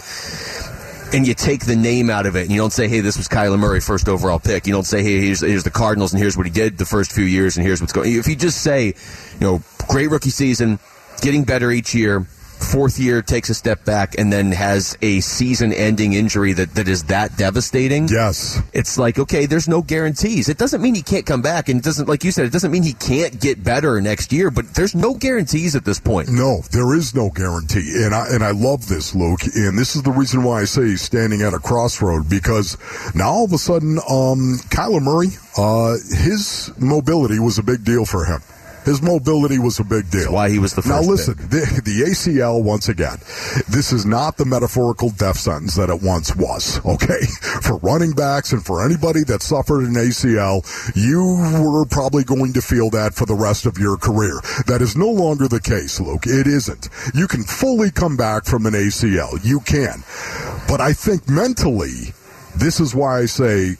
and 1.14 1.28
you 1.28 1.34
take 1.34 1.66
the 1.66 1.76
name 1.76 2.10
out 2.10 2.26
of 2.26 2.36
it, 2.36 2.42
and 2.42 2.52
you 2.52 2.58
don't 2.58 2.74
say, 2.74 2.88
"Hey, 2.88 3.00
this 3.00 3.18
was 3.18 3.28
Kyler 3.28 3.60
Murray, 3.60 3.80
first 3.80 4.10
overall 4.10 4.40
pick." 4.40 4.68
You 4.68 4.74
don't 4.74 4.86
say, 4.86 5.04
"Hey, 5.04 5.22
here's, 5.22 5.42
here's 5.42 5.64
the 5.64 5.72
Cardinals, 5.72 6.14
and 6.14 6.22
here's 6.22 6.36
what 6.36 6.46
he 6.46 6.52
did 6.52 6.78
the 6.78 6.86
first 6.86 7.12
few 7.12 7.26
years, 7.26 7.58
and 7.58 7.66
here's 7.66 7.80
what's 7.80 7.94
going." 7.94 8.14
If 8.14 8.28
you 8.28 8.36
just 8.36 8.62
say, 8.62 8.88
you 8.88 8.94
know, 9.40 9.62
great 9.88 10.10
rookie 10.10 10.30
season, 10.32 10.80
getting 11.22 11.44
better 11.44 11.72
each 11.72 11.96
year, 11.96 12.28
fourth 12.58 13.00
year 13.00 13.22
takes 13.22 13.50
a 13.50 13.54
step 13.54 13.86
back 13.86 14.18
and 14.18 14.32
then 14.32 14.52
has 14.52 14.98
a 15.02 15.20
season 15.22 15.72
ending 15.74 16.14
injury 16.14 16.54
that, 16.54 16.76
that 16.76 16.88
is 16.88 17.06
that 17.06 17.38
devastating. 17.38 18.08
Yes. 18.08 18.60
It's 18.74 18.98
like, 18.98 19.20
okay, 19.20 19.46
there's 19.46 19.68
no 19.68 19.82
guarantees. 19.82 20.50
It 20.50 20.58
doesn't 20.58 20.82
mean 20.82 20.96
he 20.96 21.02
can't 21.02 21.26
come 21.26 21.42
back. 21.42 21.70
And 21.70 21.80
it 21.80 21.84
doesn't, 21.84 22.08
like 22.08 22.24
you 22.24 22.32
said, 22.32 22.46
it 22.46 22.52
doesn't 22.52 22.72
mean 22.72 22.84
he 22.84 22.94
can't 22.94 23.40
get 23.40 23.64
better 23.64 24.02
next 24.02 24.32
year, 24.32 24.52
but 24.52 24.74
there's 24.74 24.96
no 24.96 25.14
guarantees 25.14 25.76
at 25.76 25.86
this 25.86 26.00
point. 26.00 26.30
No, 26.30 26.62
there 26.72 26.94
is 26.96 27.16
no 27.16 27.30
guarantee. 27.30 28.04
And 28.04 28.14
I, 28.14 28.28
and 28.30 28.44
I 28.44 28.52
love 28.52 28.88
this, 28.88 29.16
Luke. 29.16 29.42
And 29.56 29.78
this 29.78 29.96
is 29.96 30.04
the 30.04 30.12
reason 30.12 30.44
why 30.44 30.62
I 30.62 30.66
say 30.66 30.84
he's 30.84 31.02
standing 31.02 31.42
at 31.42 31.54
a 31.54 31.60
crossroad 31.60 32.30
because 32.30 32.78
now 33.16 33.30
all 33.30 33.46
of 33.46 33.54
a 33.54 33.58
sudden, 33.58 33.98
um, 34.10 34.58
Kyler 34.70 35.02
Murray, 35.02 35.30
uh, 35.58 35.98
his 36.16 36.72
mobility 36.78 37.40
was 37.40 37.58
a 37.58 37.64
big 37.64 37.84
deal 37.84 38.06
for 38.06 38.26
him. 38.26 38.42
His 38.88 39.02
mobility 39.02 39.60
was 39.60 39.80
a 39.80 39.84
big 39.84 40.10
deal. 40.10 40.22
That's 40.22 40.32
why 40.32 40.50
he 40.50 40.60
was 40.60 40.74
the 40.74 40.82
first. 40.82 40.90
Now 40.90 41.02
listen, 41.02 41.36
the, 41.36 41.82
the, 41.84 42.08
ACL 42.08 42.64
once 42.64 42.88
again. 42.88 43.18
This 43.68 43.92
is 43.92 44.06
not 44.06 44.38
the 44.38 44.46
metaphorical 44.46 45.10
death 45.10 45.38
sentence 45.38 45.76
that 45.76 45.90
it 45.90 46.02
once 46.02 46.34
was. 46.38 46.80
Okay, 46.86 47.20
for 47.62 47.80
running 47.80 48.14
backs 48.14 48.54
and 48.54 48.66
for 48.66 48.86
anybody 48.86 49.26
that 49.26 49.42
suffered 49.42 49.84
an 49.84 49.96
ACL, 49.96 50.64
you 50.96 51.20
were 51.70 51.86
probably 51.86 52.24
going 52.24 52.54
to 52.54 52.62
feel 52.62 52.90
that 52.92 53.14
for 53.14 53.26
the 53.26 53.36
rest 53.36 53.66
of 53.66 53.78
your 53.78 53.98
career. 53.98 54.40
That 54.68 54.82
is 54.82 54.96
no 54.96 55.10
longer 55.10 55.50
the 55.50 55.60
case, 55.60 56.00
Luke. 56.00 56.26
It 56.26 56.48
isn't. 56.48 56.88
You 57.14 57.28
can 57.28 57.44
fully 57.44 57.92
come 57.92 58.16
back 58.16 58.46
from 58.46 58.66
an 58.66 58.74
ACL. 58.74 59.44
You 59.44 59.60
can, 59.60 60.06
but 60.70 60.80
I 60.80 60.94
think 60.94 61.28
mentally, 61.28 62.14
this 62.56 62.80
is 62.80 62.96
why 62.96 63.20
I 63.20 63.26
say 63.26 63.76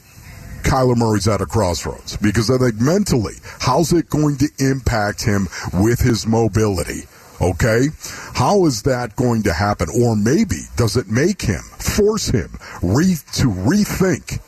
Kyler 0.68 0.96
Murray's 0.96 1.26
at 1.28 1.40
a 1.40 1.46
crossroads 1.46 2.16
because 2.18 2.50
I 2.50 2.58
think 2.58 2.80
mentally, 2.80 3.34
how's 3.60 3.92
it 3.92 4.10
going 4.10 4.36
to 4.38 4.48
impact 4.58 5.24
him 5.24 5.48
with 5.72 6.00
his 6.00 6.26
mobility? 6.26 7.04
Okay? 7.40 7.88
How 8.34 8.66
is 8.66 8.82
that 8.82 9.16
going 9.16 9.44
to 9.44 9.52
happen? 9.52 9.88
Or 9.94 10.14
maybe 10.14 10.56
does 10.76 10.96
it 10.96 11.08
make 11.08 11.42
him, 11.42 11.62
force 11.78 12.28
him 12.28 12.58
re- 12.82 13.16
to 13.34 13.48
rethink 13.48 14.40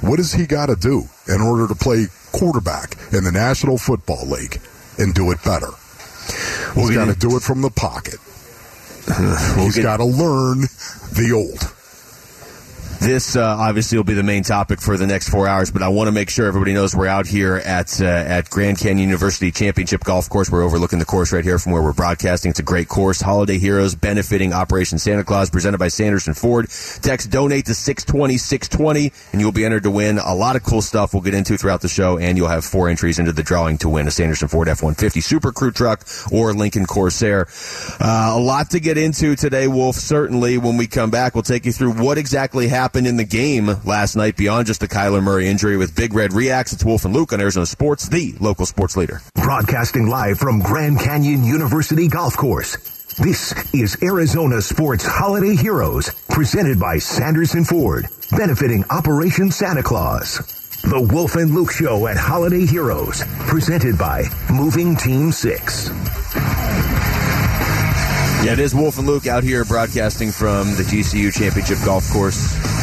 what 0.00 0.16
does 0.16 0.32
he 0.32 0.46
got 0.46 0.66
to 0.66 0.76
do 0.76 1.04
in 1.26 1.40
order 1.40 1.66
to 1.66 1.74
play 1.74 2.06
quarterback 2.32 2.96
in 3.12 3.24
the 3.24 3.32
National 3.32 3.78
Football 3.78 4.26
League 4.26 4.60
and 4.98 5.14
do 5.14 5.30
it 5.30 5.42
better? 5.42 5.70
He's 6.74 6.90
got 6.90 7.06
to 7.06 7.14
do 7.18 7.36
it 7.36 7.42
from 7.42 7.62
the 7.62 7.70
pocket. 7.70 8.20
He's 9.56 9.78
got 9.78 9.98
to 9.98 10.04
learn 10.04 10.62
the 11.12 11.32
old. 11.34 11.72
This 13.00 13.36
uh, 13.36 13.44
obviously 13.44 13.98
will 13.98 14.04
be 14.04 14.14
the 14.14 14.22
main 14.22 14.42
topic 14.42 14.80
for 14.80 14.96
the 14.96 15.06
next 15.06 15.28
four 15.28 15.46
hours, 15.46 15.70
but 15.70 15.82
I 15.82 15.88
want 15.88 16.08
to 16.08 16.12
make 16.12 16.30
sure 16.30 16.46
everybody 16.46 16.72
knows 16.72 16.96
we're 16.96 17.06
out 17.06 17.26
here 17.26 17.56
at 17.56 18.00
uh, 18.00 18.06
at 18.06 18.48
Grand 18.48 18.78
Canyon 18.78 19.10
University 19.10 19.50
Championship 19.50 20.02
Golf 20.02 20.30
Course. 20.30 20.50
We're 20.50 20.64
overlooking 20.64 20.98
the 20.98 21.04
course 21.04 21.30
right 21.30 21.44
here 21.44 21.58
from 21.58 21.72
where 21.72 21.82
we're 21.82 21.92
broadcasting. 21.92 22.50
It's 22.50 22.58
a 22.58 22.64
great 22.64 22.88
course. 22.88 23.20
Holiday 23.20 23.58
Heroes 23.58 23.94
benefiting 23.94 24.54
Operation 24.54 24.98
Santa 24.98 25.24
Claus, 25.24 25.50
presented 25.50 25.78
by 25.78 25.88
Sanderson 25.88 26.32
Ford. 26.32 26.68
Text 27.02 27.30
donate 27.30 27.66
to 27.66 27.74
620 27.74 28.38
620, 28.38 29.12
and 29.32 29.40
you'll 29.42 29.52
be 29.52 29.66
entered 29.66 29.82
to 29.82 29.90
win 29.90 30.18
a 30.18 30.34
lot 30.34 30.56
of 30.56 30.64
cool 30.64 30.80
stuff 30.80 31.12
we'll 31.12 31.22
get 31.22 31.34
into 31.34 31.58
throughout 31.58 31.82
the 31.82 31.88
show, 31.88 32.18
and 32.18 32.38
you'll 32.38 32.48
have 32.48 32.64
four 32.64 32.88
entries 32.88 33.18
into 33.18 33.32
the 33.32 33.42
drawing 33.42 33.76
to 33.78 33.90
win 33.90 34.08
a 34.08 34.10
Sanderson 34.10 34.48
Ford 34.48 34.68
F 34.68 34.82
150 34.82 35.20
Super 35.20 35.52
Crew 35.52 35.70
truck 35.70 36.02
or 36.32 36.54
Lincoln 36.54 36.86
Corsair. 36.86 37.46
Uh, 38.00 38.32
a 38.34 38.40
lot 38.40 38.70
to 38.70 38.80
get 38.80 38.96
into 38.96 39.36
today, 39.36 39.68
Wolf. 39.68 39.96
Certainly, 39.96 40.56
when 40.58 40.78
we 40.78 40.86
come 40.86 41.10
back, 41.10 41.34
we'll 41.34 41.42
take 41.42 41.66
you 41.66 41.72
through 41.72 41.92
what 41.92 42.16
exactly 42.16 42.68
happened 42.68 42.85
happened 42.86 43.08
in 43.08 43.16
the 43.16 43.24
game 43.24 43.66
last 43.84 44.14
night 44.14 44.36
beyond 44.36 44.64
just 44.64 44.78
the 44.78 44.86
Kyler 44.86 45.20
Murray 45.20 45.48
injury 45.48 45.76
with 45.76 45.96
Big 45.96 46.14
Red 46.14 46.32
Reacts. 46.32 46.72
It's 46.72 46.84
Wolf 46.84 47.04
and 47.04 47.12
Luke 47.12 47.32
on 47.32 47.40
Arizona 47.40 47.66
Sports, 47.66 48.08
the 48.08 48.32
local 48.38 48.64
sports 48.64 48.96
leader. 48.96 49.22
Broadcasting 49.34 50.06
live 50.06 50.38
from 50.38 50.60
Grand 50.60 51.00
Canyon 51.00 51.42
University 51.42 52.06
Golf 52.06 52.36
Course. 52.36 52.76
This 53.16 53.52
is 53.74 54.00
Arizona 54.04 54.62
Sports 54.62 55.04
Holiday 55.04 55.56
Heroes, 55.56 56.14
presented 56.28 56.78
by 56.78 56.98
Sanderson 56.98 57.64
Ford, 57.64 58.06
benefiting 58.30 58.84
Operation 58.88 59.50
Santa 59.50 59.82
Claus. 59.82 60.36
The 60.82 61.00
Wolf 61.12 61.34
and 61.34 61.56
Luke 61.56 61.72
Show 61.72 62.06
at 62.06 62.16
Holiday 62.16 62.66
Heroes, 62.66 63.20
presented 63.48 63.98
by 63.98 64.26
Moving 64.48 64.94
Team 64.94 65.32
6. 65.32 65.88
Yeah, 68.44 68.52
it 68.52 68.60
is 68.60 68.76
Wolf 68.76 68.96
and 68.98 69.08
Luke 69.08 69.26
out 69.26 69.42
here 69.42 69.64
broadcasting 69.64 70.30
from 70.30 70.68
the 70.76 70.84
GCU 70.84 71.36
Championship 71.36 71.78
Golf 71.84 72.08
Course. 72.12 72.75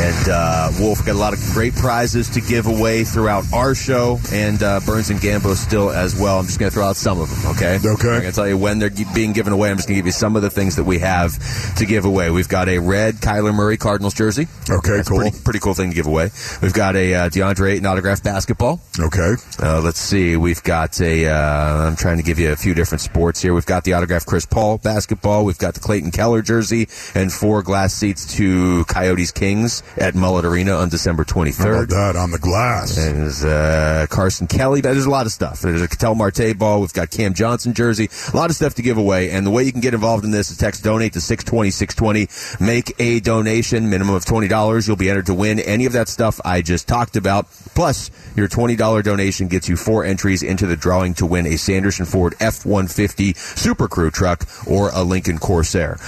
And 0.00 0.28
uh, 0.30 0.72
Wolf 0.80 1.04
got 1.04 1.14
a 1.14 1.18
lot 1.18 1.34
of 1.34 1.40
great 1.52 1.74
prizes 1.74 2.30
to 2.30 2.40
give 2.40 2.66
away 2.66 3.04
throughout 3.04 3.44
our 3.52 3.74
show, 3.74 4.18
and 4.32 4.62
uh, 4.62 4.80
Burns 4.86 5.10
and 5.10 5.20
Gambo 5.20 5.54
still 5.54 5.90
as 5.90 6.18
well. 6.18 6.38
I'm 6.38 6.46
just 6.46 6.58
going 6.58 6.70
to 6.70 6.74
throw 6.74 6.86
out 6.86 6.96
some 6.96 7.20
of 7.20 7.28
them, 7.28 7.50
okay? 7.52 7.76
Okay. 7.76 8.08
I'm 8.08 8.20
going 8.20 8.22
to 8.22 8.32
tell 8.32 8.48
you 8.48 8.56
when 8.56 8.78
they're 8.78 8.90
being 9.14 9.34
given 9.34 9.52
away. 9.52 9.70
I'm 9.70 9.76
just 9.76 9.88
going 9.88 9.96
to 9.96 9.98
give 9.98 10.06
you 10.06 10.12
some 10.12 10.36
of 10.36 10.42
the 10.42 10.48
things 10.48 10.76
that 10.76 10.84
we 10.84 11.00
have 11.00 11.36
to 11.76 11.84
give 11.84 12.06
away. 12.06 12.30
We've 12.30 12.48
got 12.48 12.70
a 12.70 12.78
red 12.78 13.16
Kyler 13.16 13.54
Murray 13.54 13.76
Cardinals 13.76 14.14
jersey. 14.14 14.46
Okay, 14.70 14.96
That's 14.96 15.08
cool. 15.08 15.18
Pretty, 15.18 15.38
pretty 15.44 15.58
cool 15.58 15.74
thing 15.74 15.90
to 15.90 15.94
give 15.94 16.06
away. 16.06 16.30
We've 16.62 16.72
got 16.72 16.96
a 16.96 17.14
uh, 17.14 17.28
DeAndre 17.28 17.72
Ayton 17.72 17.84
autographed 17.84 18.24
basketball. 18.24 18.80
Okay. 18.98 19.34
Uh, 19.62 19.82
let's 19.82 20.00
see. 20.00 20.36
We've 20.38 20.62
got 20.62 20.98
a. 21.02 21.26
Uh, 21.26 21.88
I'm 21.88 21.96
trying 21.96 22.16
to 22.16 22.22
give 22.22 22.38
you 22.38 22.52
a 22.52 22.56
few 22.56 22.72
different 22.72 23.02
sports 23.02 23.42
here. 23.42 23.52
We've 23.52 23.66
got 23.66 23.84
the 23.84 23.92
autographed 23.92 24.26
Chris 24.26 24.46
Paul 24.46 24.78
basketball. 24.78 25.44
We've 25.44 25.58
got 25.58 25.74
the 25.74 25.80
Clayton 25.80 26.10
Keller 26.10 26.40
jersey 26.40 26.88
and 27.14 27.30
four 27.30 27.62
glass 27.62 27.92
seats 27.92 28.34
to 28.36 28.86
Coyotes 28.86 29.30
Kings 29.30 29.82
at 29.96 30.14
Mullet 30.14 30.44
Arena 30.44 30.72
on 30.76 30.88
December 30.88 31.24
How 31.26 31.34
23rd. 31.34 31.84
about 31.84 31.88
that 31.88 32.16
on 32.16 32.30
the 32.30 32.38
glass? 32.38 32.96
There's 32.96 33.44
uh, 33.44 34.06
Carson 34.08 34.46
Kelly. 34.46 34.80
There's 34.80 35.06
a 35.06 35.10
lot 35.10 35.26
of 35.26 35.32
stuff. 35.32 35.60
There's 35.60 35.82
a 35.82 35.88
Ketel 35.88 36.14
Marte 36.14 36.56
ball. 36.58 36.80
We've 36.80 36.92
got 36.92 37.10
Cam 37.10 37.34
Johnson 37.34 37.74
jersey. 37.74 38.08
A 38.32 38.36
lot 38.36 38.50
of 38.50 38.56
stuff 38.56 38.74
to 38.74 38.82
give 38.82 38.98
away. 38.98 39.30
And 39.30 39.46
the 39.46 39.50
way 39.50 39.64
you 39.64 39.72
can 39.72 39.80
get 39.80 39.94
involved 39.94 40.24
in 40.24 40.30
this 40.30 40.50
is 40.50 40.56
text 40.56 40.84
donate 40.84 41.14
to 41.14 41.20
620 41.20 41.70
620. 41.70 42.64
Make 42.64 42.94
a 42.98 43.20
donation, 43.20 43.90
minimum 43.90 44.14
of 44.14 44.24
$20. 44.24 44.86
You'll 44.86 44.96
be 44.96 45.10
entered 45.10 45.26
to 45.26 45.34
win 45.34 45.58
any 45.60 45.86
of 45.86 45.92
that 45.92 46.08
stuff 46.08 46.40
I 46.44 46.62
just 46.62 46.86
talked 46.88 47.16
about. 47.16 47.46
Plus, 47.74 48.10
your 48.36 48.48
$20 48.48 49.02
donation 49.02 49.48
gets 49.48 49.68
you 49.68 49.76
four 49.76 50.04
entries 50.04 50.42
into 50.42 50.66
the 50.66 50.76
drawing 50.76 51.14
to 51.14 51.26
win 51.26 51.46
a 51.46 51.56
Sanderson 51.56 52.06
Ford 52.06 52.34
F 52.40 52.64
150 52.64 53.34
Super 53.34 53.88
Crew 53.88 54.10
truck 54.10 54.46
or 54.66 54.90
a 54.90 55.02
Lincoln 55.02 55.38
Corsair. 55.38 55.98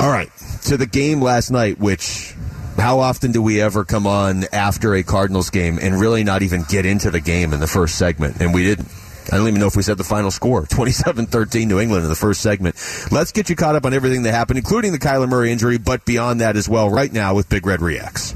All 0.00 0.10
right. 0.10 0.30
To 0.64 0.76
the 0.76 0.86
game 0.86 1.20
last 1.20 1.50
night, 1.50 1.78
which 1.78 2.34
how 2.76 3.00
often 3.00 3.32
do 3.32 3.40
we 3.40 3.60
ever 3.60 3.84
come 3.84 4.06
on 4.06 4.44
after 4.52 4.94
a 4.94 5.02
Cardinals 5.02 5.50
game 5.50 5.78
and 5.80 5.98
really 5.98 6.24
not 6.24 6.42
even 6.42 6.64
get 6.68 6.86
into 6.86 7.10
the 7.10 7.20
game 7.20 7.52
in 7.52 7.60
the 7.60 7.66
first 7.66 7.96
segment? 7.96 8.40
And 8.40 8.52
we 8.52 8.64
didn't. 8.64 8.88
I 9.32 9.38
don't 9.38 9.48
even 9.48 9.60
know 9.60 9.66
if 9.66 9.76
we 9.76 9.82
said 9.82 9.96
the 9.96 10.04
final 10.04 10.30
score 10.30 10.66
27 10.66 11.26
13 11.26 11.68
New 11.68 11.80
England 11.80 12.04
in 12.04 12.10
the 12.10 12.16
first 12.16 12.40
segment. 12.40 12.76
Let's 13.10 13.32
get 13.32 13.48
you 13.48 13.56
caught 13.56 13.76
up 13.76 13.86
on 13.86 13.94
everything 13.94 14.22
that 14.24 14.32
happened, 14.32 14.58
including 14.58 14.92
the 14.92 14.98
Kyler 14.98 15.28
Murray 15.28 15.50
injury, 15.50 15.78
but 15.78 16.04
beyond 16.04 16.40
that 16.40 16.56
as 16.56 16.68
well, 16.68 16.90
right 16.90 17.12
now 17.12 17.34
with 17.34 17.48
Big 17.48 17.66
Red 17.66 17.80
Reacts. 17.80 18.34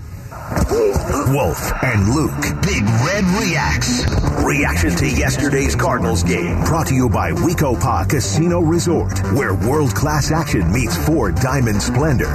Wolf 1.28 1.72
and 1.82 2.08
Luke. 2.14 2.40
Big 2.62 2.82
Red 2.82 3.24
Reacts. 3.38 4.04
Reaction 4.42 4.96
to 4.96 5.06
yesterday's 5.06 5.76
Cardinals 5.76 6.22
game. 6.22 6.64
Brought 6.64 6.86
to 6.86 6.94
you 6.94 7.08
by 7.10 7.32
Wico 7.32 7.44
We-Ko-Pa 7.44 8.06
Casino 8.08 8.60
Resort, 8.60 9.18
where 9.34 9.54
world 9.54 9.94
class 9.94 10.30
action 10.30 10.72
meets 10.72 10.96
four 11.04 11.32
Diamond 11.32 11.82
Splendor. 11.82 12.34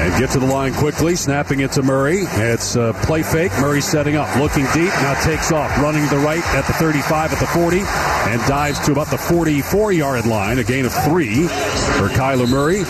And 0.00 0.18
get 0.18 0.30
to 0.30 0.40
the 0.40 0.46
line 0.46 0.74
quickly, 0.74 1.16
snapping 1.16 1.60
it 1.60 1.72
to 1.72 1.82
Murray. 1.82 2.20
It's 2.22 2.76
a 2.76 2.92
play 3.02 3.22
fake. 3.22 3.52
Murray 3.60 3.80
setting 3.80 4.16
up, 4.16 4.34
looking 4.36 4.64
deep, 4.74 4.92
now 5.02 5.14
takes 5.22 5.52
off, 5.52 5.76
running 5.78 6.04
to 6.08 6.16
the 6.16 6.20
right 6.20 6.44
at 6.54 6.66
the 6.66 6.72
35, 6.74 7.32
at 7.32 7.38
the 7.38 7.46
40, 7.46 7.78
and 7.78 8.40
dives 8.48 8.78
to 8.86 8.92
about 8.92 9.08
the 9.08 9.18
44 9.18 9.92
yard 9.92 10.26
line. 10.26 10.58
A 10.58 10.64
gain 10.64 10.84
of 10.84 10.92
three 10.92 11.46
for 11.46 12.08
Kyler 12.08 12.48
Murray. 12.48 12.82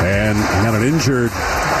And 0.00 0.38
got 0.64 0.74
an 0.74 0.84
injured 0.84 1.30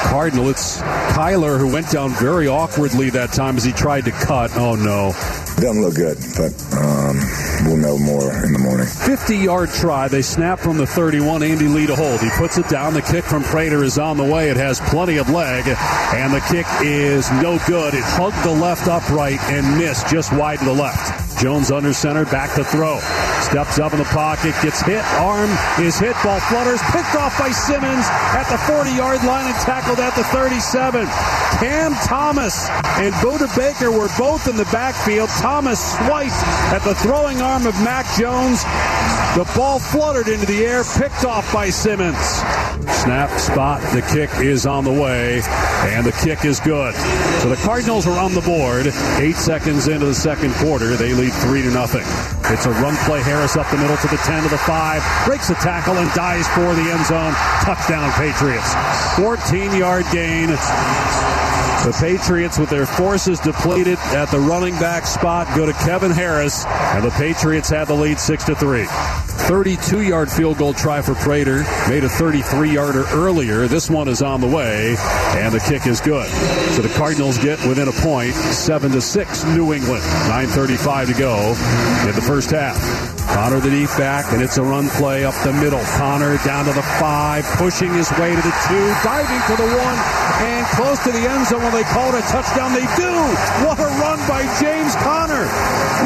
Cardinal. 0.08 0.48
It's 0.48 0.78
Kyler 1.12 1.58
who 1.58 1.72
went 1.72 1.90
down 1.90 2.10
very 2.14 2.48
awkwardly 2.48 3.10
that 3.10 3.32
time 3.32 3.56
as 3.56 3.64
he 3.64 3.72
tried 3.72 4.06
to 4.06 4.10
cut. 4.10 4.50
Oh 4.56 4.74
no. 4.74 5.12
Doesn't 5.60 5.82
look 5.82 5.94
good, 5.94 6.16
but 6.36 6.52
uh, 6.72 6.97
um, 7.08 7.18
we'll 7.64 7.76
know 7.76 7.98
more 7.98 8.44
in 8.44 8.52
the 8.52 8.58
morning. 8.58 8.86
50 8.86 9.36
yard 9.36 9.70
try. 9.70 10.08
They 10.08 10.22
snap 10.22 10.58
from 10.58 10.76
the 10.76 10.86
31. 10.86 11.42
Andy 11.42 11.68
Lee 11.68 11.86
to 11.86 11.96
hold. 11.96 12.20
He 12.20 12.30
puts 12.30 12.58
it 12.58 12.68
down. 12.68 12.94
The 12.94 13.02
kick 13.02 13.24
from 13.24 13.42
Prater 13.42 13.82
is 13.84 13.98
on 13.98 14.16
the 14.16 14.24
way. 14.24 14.50
It 14.50 14.56
has 14.56 14.80
plenty 14.80 15.16
of 15.16 15.28
leg, 15.30 15.64
and 15.66 16.32
the 16.32 16.40
kick 16.40 16.66
is 16.82 17.30
no 17.32 17.58
good. 17.66 17.94
It 17.94 18.04
hugged 18.04 18.42
the 18.44 18.52
left 18.52 18.86
upright 18.88 19.40
and 19.42 19.78
missed 19.78 20.08
just 20.08 20.32
wide 20.32 20.58
to 20.60 20.64
the 20.66 20.72
left. 20.72 21.27
Jones 21.38 21.70
under 21.70 21.92
center, 21.92 22.24
back 22.24 22.54
to 22.56 22.64
throw. 22.64 22.98
Steps 23.40 23.78
up 23.78 23.92
in 23.92 23.98
the 23.98 24.04
pocket, 24.06 24.54
gets 24.60 24.82
hit. 24.82 25.04
Arm 25.22 25.50
is 25.78 25.98
hit. 25.98 26.16
Ball 26.24 26.40
flutters. 26.40 26.82
Picked 26.90 27.14
off 27.14 27.38
by 27.38 27.50
Simmons 27.50 28.06
at 28.34 28.50
the 28.50 28.58
40 28.66 28.90
yard 28.90 29.22
line 29.24 29.46
and 29.46 29.54
tackled 29.62 30.00
at 30.00 30.14
the 30.16 30.24
37. 30.24 31.06
Cam 31.60 31.94
Thomas 32.06 32.68
and 32.98 33.14
Budda 33.22 33.46
Baker 33.56 33.92
were 33.92 34.08
both 34.18 34.48
in 34.48 34.56
the 34.56 34.68
backfield. 34.72 35.28
Thomas 35.38 35.78
swiped 35.78 36.42
at 36.74 36.82
the 36.82 36.94
throwing 36.96 37.40
arm 37.40 37.66
of 37.66 37.74
Mac 37.84 38.06
Jones. 38.18 38.64
The 39.36 39.48
ball 39.54 39.78
fluttered 39.78 40.28
into 40.28 40.46
the 40.46 40.64
air, 40.64 40.82
picked 40.98 41.24
off 41.24 41.52
by 41.52 41.70
Simmons. 41.70 42.42
Snap, 43.02 43.30
spot, 43.38 43.80
the 43.94 44.02
kick 44.02 44.30
is 44.44 44.66
on 44.66 44.84
the 44.84 44.92
way, 44.92 45.40
and 45.94 46.04
the 46.04 46.12
kick 46.12 46.44
is 46.44 46.60
good. 46.60 46.94
So 47.40 47.48
the 47.48 47.56
Cardinals 47.56 48.06
are 48.06 48.18
on 48.18 48.34
the 48.34 48.40
board. 48.40 48.86
Eight 49.22 49.36
seconds 49.36 49.88
into 49.88 50.06
the 50.06 50.14
second 50.14 50.52
quarter, 50.54 50.96
they 50.96 51.14
lead 51.14 51.32
three 51.44 51.62
to 51.62 51.70
nothing. 51.70 52.04
It's 52.52 52.66
a 52.66 52.70
run 52.70 52.96
play. 53.04 53.22
Harris 53.22 53.56
up 53.56 53.70
the 53.70 53.76
middle 53.76 53.96
to 53.96 54.08
the 54.08 54.16
10 54.16 54.42
to 54.42 54.48
the 54.48 54.58
5, 54.58 55.26
breaks 55.26 55.48
the 55.48 55.54
tackle 55.54 55.96
and 55.96 56.12
dives 56.14 56.48
for 56.48 56.74
the 56.74 56.90
end 56.90 57.04
zone. 57.06 57.32
Touchdown, 57.62 58.10
Patriots. 58.12 58.74
14 59.16 59.76
yard 59.78 60.04
gain. 60.12 60.48
The 61.84 61.96
Patriots, 62.00 62.58
with 62.58 62.70
their 62.70 62.86
forces 62.86 63.38
depleted 63.38 63.98
at 64.12 64.26
the 64.26 64.38
running 64.40 64.74
back 64.78 65.06
spot, 65.06 65.46
go 65.56 65.64
to 65.64 65.72
Kevin 65.72 66.10
Harris, 66.10 66.66
and 66.66 67.04
the 67.04 67.10
Patriots 67.10 67.70
have 67.70 67.88
the 67.88 67.94
lead 67.94 68.18
6 68.18 68.44
to 68.44 68.54
3. 68.56 68.86
32 69.48 70.02
yard 70.02 70.30
field 70.30 70.58
goal 70.58 70.74
try 70.74 71.00
for 71.00 71.14
Prater. 71.14 71.64
Made 71.88 72.04
a 72.04 72.08
33 72.08 72.70
yarder 72.70 73.04
earlier. 73.12 73.66
This 73.66 73.88
one 73.88 74.06
is 74.06 74.20
on 74.20 74.42
the 74.42 74.46
way, 74.46 74.94
and 74.98 75.54
the 75.54 75.60
kick 75.60 75.86
is 75.86 76.02
good. 76.02 76.28
So 76.74 76.82
the 76.82 76.90
Cardinals 76.90 77.38
get 77.38 77.58
within 77.66 77.88
a 77.88 77.92
point, 77.92 78.34
7 78.34 78.92
to 78.92 79.00
6, 79.00 79.44
New 79.44 79.72
England. 79.72 80.02
9.35 80.02 81.06
to 81.06 81.14
go 81.14 81.38
in 82.06 82.14
the 82.14 82.24
first 82.26 82.50
half. 82.50 83.17
Connor 83.34 83.60
the 83.60 83.70
deep 83.70 83.90
back, 83.96 84.32
and 84.32 84.42
it's 84.42 84.56
a 84.58 84.62
run 84.62 84.88
play 84.96 85.24
up 85.24 85.34
the 85.44 85.52
middle. 85.52 85.82
Connor 85.96 86.36
down 86.44 86.64
to 86.64 86.72
the 86.72 86.82
five, 86.98 87.44
pushing 87.56 87.92
his 87.94 88.10
way 88.18 88.34
to 88.34 88.42
the 88.42 88.54
two, 88.68 88.86
diving 89.04 89.42
for 89.44 89.56
the 89.56 89.68
one, 89.68 89.98
and 90.44 90.66
close 90.74 90.98
to 91.04 91.10
the 91.12 91.24
end 91.24 91.46
zone 91.46 91.62
when 91.62 91.72
they 91.72 91.84
call 91.92 92.08
it 92.14 92.18
a 92.18 92.24
touchdown. 92.28 92.72
They 92.72 92.88
do. 92.96 93.12
What 93.64 93.78
a 93.78 93.88
run 94.00 94.18
by 94.28 94.44
James 94.60 94.94
Connor. 95.04 95.46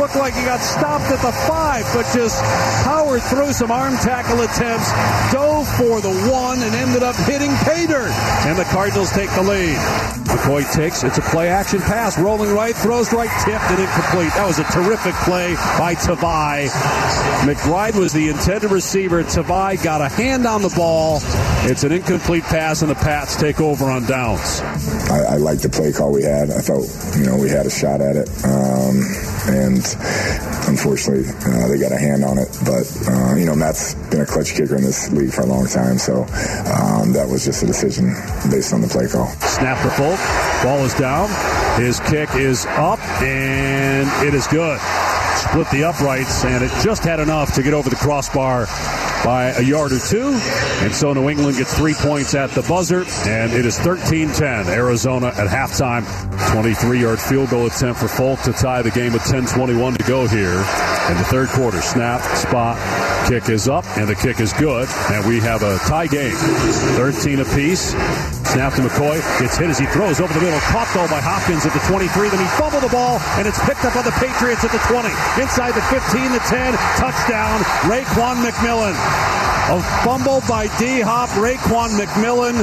Looked 0.00 0.16
like 0.16 0.34
he 0.34 0.44
got 0.44 0.60
stopped 0.60 1.10
at 1.12 1.22
the 1.22 1.32
five, 1.46 1.86
but 1.94 2.06
just 2.14 2.42
powered 2.84 3.22
through 3.22 3.52
some 3.52 3.70
arm 3.70 3.96
tackle 3.98 4.40
attempts, 4.42 4.90
dove 5.32 5.68
for 5.76 6.00
the 6.00 6.12
one, 6.30 6.62
and 6.62 6.74
ended 6.74 7.02
up 7.02 7.16
hitting 7.28 7.52
dirt. 7.86 8.12
And 8.46 8.58
the 8.58 8.64
Cardinals 8.64 9.10
take 9.10 9.30
the 9.30 9.42
lead. 9.42 10.21
McCoy 10.32 10.70
takes, 10.72 11.04
it's 11.04 11.18
a 11.18 11.22
play 11.22 11.48
action 11.48 11.80
pass, 11.80 12.18
rolling 12.18 12.52
right, 12.52 12.74
throws 12.74 13.12
right, 13.12 13.30
tipped 13.44 13.64
and 13.70 13.80
incomplete. 13.80 14.32
That 14.34 14.46
was 14.46 14.58
a 14.58 14.64
terrific 14.64 15.14
play 15.24 15.54
by 15.78 15.94
Tavai. 15.94 16.68
McBride 17.42 17.98
was 17.98 18.12
the 18.12 18.28
intended 18.28 18.70
receiver. 18.70 19.22
Tavai 19.24 19.82
got 19.82 20.00
a 20.00 20.08
hand 20.08 20.46
on 20.46 20.62
the 20.62 20.72
ball. 20.74 21.18
It's 21.64 21.84
an 21.84 21.92
incomplete 21.92 22.44
pass, 22.44 22.82
and 22.82 22.90
the 22.90 22.94
Pats 22.94 23.36
take 23.36 23.60
over 23.60 23.90
on 23.90 24.06
downs. 24.06 24.60
I, 25.10 25.34
I 25.34 25.36
liked 25.36 25.62
the 25.62 25.68
play 25.68 25.92
call 25.92 26.12
we 26.12 26.22
had. 26.22 26.50
I 26.50 26.60
felt, 26.60 26.86
you 27.16 27.26
know, 27.26 27.36
we 27.36 27.50
had 27.50 27.66
a 27.66 27.70
shot 27.70 28.00
at 28.00 28.16
it. 28.16 28.28
Um, 28.44 29.02
and 29.46 29.82
unfortunately, 30.68 31.28
uh, 31.46 31.68
they 31.68 31.78
got 31.78 31.92
a 31.92 31.98
hand 31.98 32.24
on 32.24 32.38
it. 32.38 32.48
But, 32.64 32.86
uh, 33.08 33.34
you 33.34 33.44
know, 33.44 33.54
Matt's 33.54 33.94
been 34.10 34.20
a 34.20 34.26
clutch 34.26 34.54
kicker 34.54 34.76
in 34.76 34.82
this 34.82 35.10
league 35.12 35.32
for 35.32 35.42
a 35.42 35.46
long 35.46 35.66
time. 35.66 35.98
So 35.98 36.22
um, 36.22 37.12
that 37.12 37.26
was 37.28 37.44
just 37.44 37.62
a 37.62 37.66
decision 37.66 38.14
based 38.50 38.72
on 38.72 38.80
the 38.80 38.88
play 38.88 39.08
call. 39.08 39.28
Snap 39.40 39.82
to 39.82 39.90
Folk. 39.90 40.20
Ball 40.62 40.84
is 40.84 40.94
down. 40.94 41.28
His 41.80 42.00
kick 42.00 42.34
is 42.34 42.66
up, 42.66 43.00
and 43.22 44.08
it 44.26 44.34
is 44.34 44.46
good. 44.46 44.78
Split 45.36 45.70
the 45.70 45.84
uprights, 45.84 46.44
and 46.44 46.62
it 46.62 46.70
just 46.82 47.02
had 47.02 47.18
enough 47.18 47.54
to 47.54 47.62
get 47.62 47.74
over 47.74 47.88
the 47.90 47.96
crossbar 47.96 48.66
by 49.24 49.50
a 49.50 49.62
yard 49.62 49.92
or 49.92 49.98
two. 49.98 50.38
And 50.82 50.94
so 50.94 51.12
New 51.12 51.28
England 51.28 51.56
gets 51.56 51.76
three 51.76 51.94
points 51.94 52.34
at 52.34 52.50
the 52.50 52.62
buzzer, 52.62 53.04
and 53.26 53.52
it 53.52 53.64
is 53.64 53.78
13 53.78 54.32
10. 54.32 54.68
Arizona 54.68 55.28
at 55.28 55.48
halftime. 55.48 56.02
23 56.52 57.00
yard 57.00 57.20
field 57.20 57.50
goal 57.50 57.66
attempt 57.66 58.00
for 58.00 58.08
Folk 58.08 58.40
to 58.42 58.52
tie 58.52 58.82
the 58.82 58.90
game 58.90 59.12
with 59.12 59.24
10 59.24 59.46
21 59.46 59.94
to 59.94 60.04
go 60.04 60.26
here 60.26 60.58
in 61.10 61.16
the 61.16 61.26
third 61.30 61.48
quarter. 61.48 61.80
Snap, 61.80 62.20
spot, 62.36 62.76
kick 63.28 63.48
is 63.48 63.68
up, 63.68 63.84
and 63.96 64.08
the 64.08 64.14
kick 64.14 64.40
is 64.40 64.52
good. 64.54 64.88
And 65.10 65.26
we 65.26 65.40
have 65.40 65.62
a 65.62 65.78
tie 65.78 66.06
game. 66.06 66.34
13 66.34 67.40
apiece. 67.40 68.41
Snap 68.52 68.74
to 68.76 68.82
McCoy. 68.82 69.16
Gets 69.40 69.56
hit 69.56 69.70
as 69.70 69.78
he 69.78 69.86
throws 69.86 70.20
over 70.20 70.32
the 70.34 70.40
middle. 70.44 70.60
Caught 70.68 70.92
though 70.92 71.08
by 71.08 71.24
Hopkins 71.24 71.64
at 71.64 71.72
the 71.72 71.80
23. 71.88 72.28
Then 72.28 72.36
he 72.36 72.50
fumbled 72.60 72.84
the 72.84 72.92
ball, 72.92 73.16
and 73.40 73.48
it's 73.48 73.56
picked 73.64 73.84
up 73.88 73.96
by 73.96 74.04
the 74.04 74.12
Patriots 74.20 74.60
at 74.60 74.72
the 74.72 74.82
20. 74.92 75.08
Inside 75.40 75.72
the 75.72 75.80
15, 75.88 76.36
the 76.36 76.42
10. 76.44 76.76
Touchdown, 77.00 77.64
Raekwon 77.88 78.44
McMillan. 78.44 78.92
A 79.72 79.80
fumble 80.04 80.42
by 80.48 80.66
D 80.76 81.00
Hop. 81.00 81.30
Raekwon 81.30 81.96
McMillan 81.96 82.60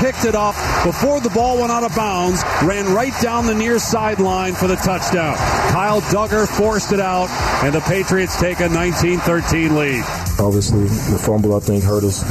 picked 0.00 0.24
it 0.24 0.34
up 0.34 0.54
before 0.84 1.20
the 1.20 1.28
ball 1.30 1.58
went 1.58 1.70
out 1.70 1.84
of 1.84 1.94
bounds, 1.94 2.42
ran 2.62 2.94
right 2.94 3.12
down 3.20 3.46
the 3.46 3.54
near 3.54 3.78
sideline 3.78 4.54
for 4.54 4.68
the 4.68 4.76
touchdown. 4.76 5.36
Kyle 5.68 6.00
Dugger 6.02 6.48
forced 6.48 6.92
it 6.92 7.00
out, 7.00 7.28
and 7.62 7.74
the 7.74 7.80
Patriots 7.80 8.40
take 8.40 8.60
a 8.60 8.68
19 8.68 9.18
13 9.18 9.76
lead. 9.76 10.04
Obviously, 10.38 10.84
the 10.84 11.20
fumble, 11.20 11.54
I 11.56 11.60
think, 11.60 11.82
hurt 11.82 12.04
us 12.04 12.22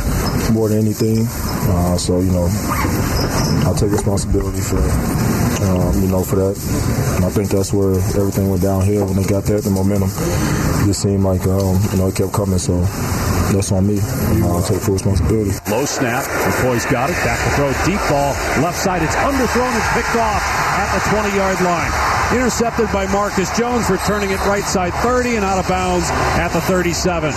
more 0.51 0.69
than 0.69 0.79
anything. 0.79 1.27
Uh, 1.27 1.97
so, 1.97 2.19
you 2.19 2.31
know, 2.31 2.47
I 3.63 3.73
take 3.73 3.91
responsibility 3.91 4.59
for, 4.59 4.81
um, 5.63 6.01
you 6.01 6.09
know, 6.09 6.23
for 6.23 6.35
that. 6.35 6.55
And 7.15 7.25
I 7.25 7.29
think 7.29 7.49
that's 7.49 7.71
where 7.71 7.95
everything 8.19 8.49
went 8.49 8.61
downhill 8.61 9.05
when 9.05 9.15
they 9.15 9.23
got 9.23 9.45
that, 9.45 9.63
the 9.63 9.69
momentum. 9.69 10.09
It 10.09 10.87
just 10.87 11.01
seemed 11.01 11.23
like, 11.23 11.45
um, 11.47 11.79
you 11.91 11.97
know, 11.97 12.07
it 12.07 12.15
kept 12.15 12.33
coming. 12.33 12.59
So 12.59 12.81
that's 13.53 13.71
on 13.71 13.87
me. 13.87 13.99
Uh, 13.99 14.47
I'll 14.51 14.63
take 14.63 14.81
full 14.81 14.95
responsibility. 14.95 15.51
Low 15.69 15.85
snap. 15.85 16.25
McCoy's 16.25 16.85
got 16.85 17.09
it. 17.09 17.17
Back 17.23 17.39
to 17.43 17.49
throw. 17.55 17.71
Deep 17.85 18.01
ball. 18.09 18.33
Left 18.61 18.77
side. 18.77 19.01
It's 19.01 19.15
underthrown 19.15 19.71
It's 19.77 19.91
picked 19.93 20.15
off 20.17 20.43
at 20.43 20.89
the 20.97 21.01
20 21.09 21.35
yard 21.35 21.61
line. 21.61 22.14
Intercepted 22.33 22.91
by 22.91 23.05
Marcus 23.11 23.49
Jones, 23.57 23.89
returning 23.89 24.31
it 24.31 24.39
right 24.47 24.63
side 24.63 24.93
30 25.05 25.35
and 25.37 25.45
out 25.45 25.59
of 25.59 25.67
bounds 25.67 26.09
at 26.41 26.49
the 26.49 26.61
37. 26.61 27.29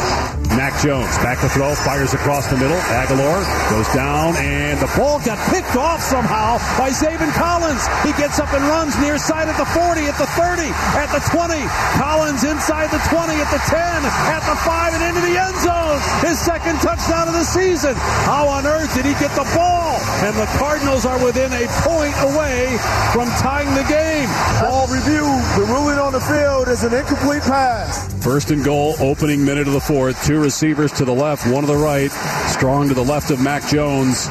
Mac 0.56 0.72
Jones 0.80 1.12
back 1.20 1.40
to 1.44 1.48
throw, 1.48 1.74
fires 1.74 2.14
across 2.14 2.48
the 2.48 2.56
middle. 2.56 2.78
Agholor 2.96 3.44
goes 3.68 3.88
down, 3.92 4.34
and 4.40 4.80
the 4.80 4.88
ball 4.96 5.20
got 5.20 5.36
picked 5.52 5.76
off 5.76 6.00
somehow 6.00 6.56
by 6.80 6.88
Zaven 6.88 7.28
Collins. 7.36 7.84
He 8.00 8.16
gets 8.16 8.40
up 8.40 8.52
and 8.54 8.64
runs 8.64 8.96
near 8.98 9.18
side 9.18 9.48
at 9.48 9.58
the 9.58 9.66
40, 9.66 10.08
at 10.08 10.16
the 10.16 10.26
30, 10.34 10.70
at 10.96 11.10
the 11.12 11.20
20. 11.30 11.58
Collins 12.00 12.42
inside 12.44 12.88
the 12.88 13.02
20, 13.12 13.34
at 13.38 13.50
the 13.52 13.62
10, 13.68 13.76
at 13.76 14.42
the 14.48 14.56
5, 14.56 14.94
and 14.94 15.02
into 15.04 15.20
the 15.20 15.36
end 15.36 15.56
zone. 15.60 15.98
His 16.24 16.38
second 16.38 16.80
touchdown 16.80 17.28
of 17.28 17.34
the 17.34 17.44
season. 17.44 17.94
How 18.24 18.48
on 18.48 18.66
earth 18.66 18.94
did 18.94 19.04
he 19.04 19.12
get 19.20 19.34
the 19.36 19.46
ball? 19.54 20.00
And 20.22 20.34
the 20.34 20.46
Cardinals 20.58 21.06
are 21.06 21.18
within 21.22 21.52
a 21.52 21.66
point 21.82 22.14
away 22.22 22.78
from 23.12 23.28
tying 23.42 23.70
the 23.74 23.86
game. 23.86 24.28
Ball 24.62 24.77
review. 24.86 25.24
The 25.56 25.66
ruling 25.68 25.98
on 25.98 26.12
the 26.12 26.20
field 26.20 26.68
is 26.68 26.84
an 26.84 26.94
incomplete 26.94 27.42
pass. 27.42 28.12
First 28.22 28.50
and 28.50 28.64
goal, 28.64 28.94
opening 29.00 29.44
minute 29.44 29.66
of 29.66 29.72
the 29.72 29.80
fourth. 29.80 30.24
Two 30.24 30.40
receivers 30.40 30.92
to 30.92 31.04
the 31.04 31.12
left, 31.12 31.46
one 31.50 31.62
to 31.62 31.66
the 31.66 31.76
right. 31.76 32.10
Strong 32.48 32.88
to 32.88 32.94
the 32.94 33.04
left 33.04 33.30
of 33.30 33.40
Mac 33.40 33.66
Jones, 33.68 34.28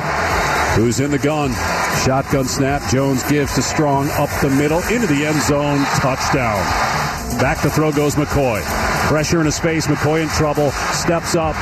who's 0.75 0.99
in 0.99 1.11
the 1.11 1.19
gun. 1.19 1.51
Shotgun 2.05 2.45
snap. 2.45 2.89
Jones 2.89 3.23
gives 3.29 3.55
to 3.55 3.61
Strong 3.61 4.09
up 4.11 4.29
the 4.41 4.49
middle 4.49 4.79
into 4.87 5.07
the 5.07 5.25
end 5.25 5.41
zone. 5.41 5.83
Touchdown. 5.99 6.63
Back 7.39 7.61
to 7.61 7.69
throw 7.69 7.91
goes 7.91 8.15
McCoy. 8.15 8.63
Pressure 9.07 9.39
in 9.39 9.45
his 9.45 9.59
face. 9.59 9.87
McCoy 9.87 10.23
in 10.23 10.29
trouble. 10.29 10.71
Steps 10.93 11.35
up 11.35 11.55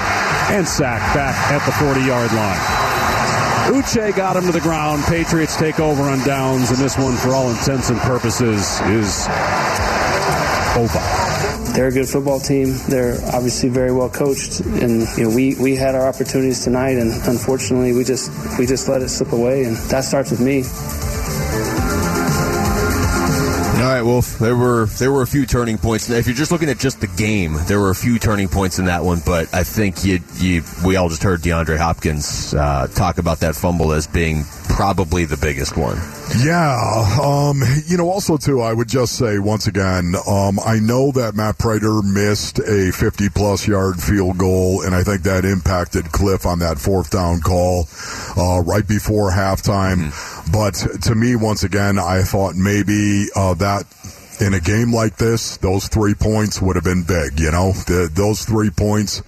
and 0.51 0.68
sacked 0.68 1.16
back 1.16 1.36
at 1.51 1.66
the 1.66 1.72
40 1.72 2.01
yard 2.01 2.31
line. 2.33 2.85
Uche 3.66 4.16
got 4.16 4.36
him 4.36 4.46
to 4.46 4.51
the 4.51 4.62
ground. 4.62 5.04
Patriots 5.06 5.58
take 5.58 5.80
over 5.80 6.04
on 6.04 6.20
downs, 6.25 6.70
and 6.70 6.78
this 6.78 6.98
one, 6.98 7.16
for 7.16 7.34
all 7.34 7.50
intents 7.50 7.90
and 7.90 8.00
purposes, 8.00 8.80
is 8.82 9.28
over. 10.78 11.00
They're 11.74 11.88
a 11.88 11.92
good 11.92 12.08
football 12.08 12.40
team. 12.40 12.78
They're 12.88 13.18
obviously 13.34 13.70
very 13.70 13.92
well 13.92 14.10
coached, 14.10 14.60
and 14.60 15.08
you 15.18 15.24
know 15.24 15.36
we, 15.36 15.56
we 15.56 15.75
had 15.75 15.96
our 15.96 16.08
opportunities 16.08 16.64
tonight, 16.64 16.98
and 16.98 17.12
unfortunately 17.28 17.92
we 17.92 18.04
just 18.04 18.32
we 18.60 18.66
just 18.68 18.88
let 18.88 19.01
it 19.01 19.10
slip 19.10 19.34
away, 19.34 19.64
and 19.64 19.75
that 19.90 20.04
starts 20.04 20.32
with 20.32 20.42
me. 20.42 20.64
Wolf. 24.05 24.39
There 24.39 24.55
were 24.55 24.85
there 24.85 25.11
were 25.11 25.24
a 25.24 25.27
few 25.27 25.46
turning 25.46 25.77
points. 25.77 26.09
If 26.09 26.27
you're 26.27 26.35
just 26.35 26.51
looking 26.51 26.70
at 26.70 26.77
just 26.77 27.01
the 27.01 27.07
game, 27.07 27.57
there 27.68 27.79
were 27.79 27.89
a 27.89 27.96
few 27.96 28.20
turning 28.20 28.48
points 28.48 28.79
in 28.79 28.85
that 28.85 29.03
one. 29.03 29.22
But 29.25 29.53
I 29.53 29.63
think 29.63 30.05
you 30.05 30.20
you 30.35 30.63
we 30.85 30.96
all 30.96 31.09
just 31.09 31.24
heard 31.24 31.41
DeAndre 31.41 31.77
Hopkins 31.77 32.53
uh, 32.53 32.87
talk 32.87 33.18
about 33.18 33.39
that 33.39 33.55
fumble 33.55 33.91
as 33.91 34.07
being 34.07 34.44
probably 34.75 35.24
the 35.24 35.37
biggest 35.37 35.77
one. 35.77 35.98
Yeah, 36.44 36.75
um, 37.22 37.61
you 37.87 37.98
know, 37.98 38.09
also 38.09 38.35
too, 38.35 38.61
I 38.61 38.74
would 38.74 38.89
just 38.89 39.18
say 39.18 39.39
once 39.39 39.68
again, 39.68 40.15
um, 40.27 40.59
I 40.59 40.79
know 40.79 41.11
that 41.11 41.33
Matt 41.35 41.57
Prater 41.57 42.01
missed 42.01 42.59
a 42.59 42.91
50 42.91 43.29
plus 43.29 43.68
yard 43.68 44.01
field 44.01 44.37
goal, 44.37 44.81
and 44.81 44.94
I 44.94 45.03
think 45.03 45.24
that 45.24 45.46
impacted 45.46 46.11
Cliff 46.11 46.46
on 46.46 46.59
that 46.59 46.77
fourth 46.77 47.11
down 47.11 47.39
call 47.39 47.87
uh, 48.37 48.61
right 48.61 48.85
before 48.87 49.31
halftime. 49.31 50.09
Mm-hmm. 50.09 50.35
But 50.51 50.74
to 51.03 51.16
me, 51.16 51.36
once 51.36 51.64
again, 51.64 51.98
I 52.00 52.24
thought 52.24 52.55
maybe 52.55 53.27
uh, 53.36 53.53
that 53.55 53.86
in 54.40 54.54
a 54.54 54.60
game 54.60 54.94
like 54.94 55.18
this, 55.18 55.58
those 55.58 55.88
three 55.88 56.14
points 56.14 56.62
would 56.62 56.76
have 56.76 56.84
been 56.84 57.04
big. 57.04 57.40
You 57.40 57.52
know, 57.52 57.72
the, 57.72 58.10
those 58.12 58.44
three 58.44 58.70
points 58.70 59.22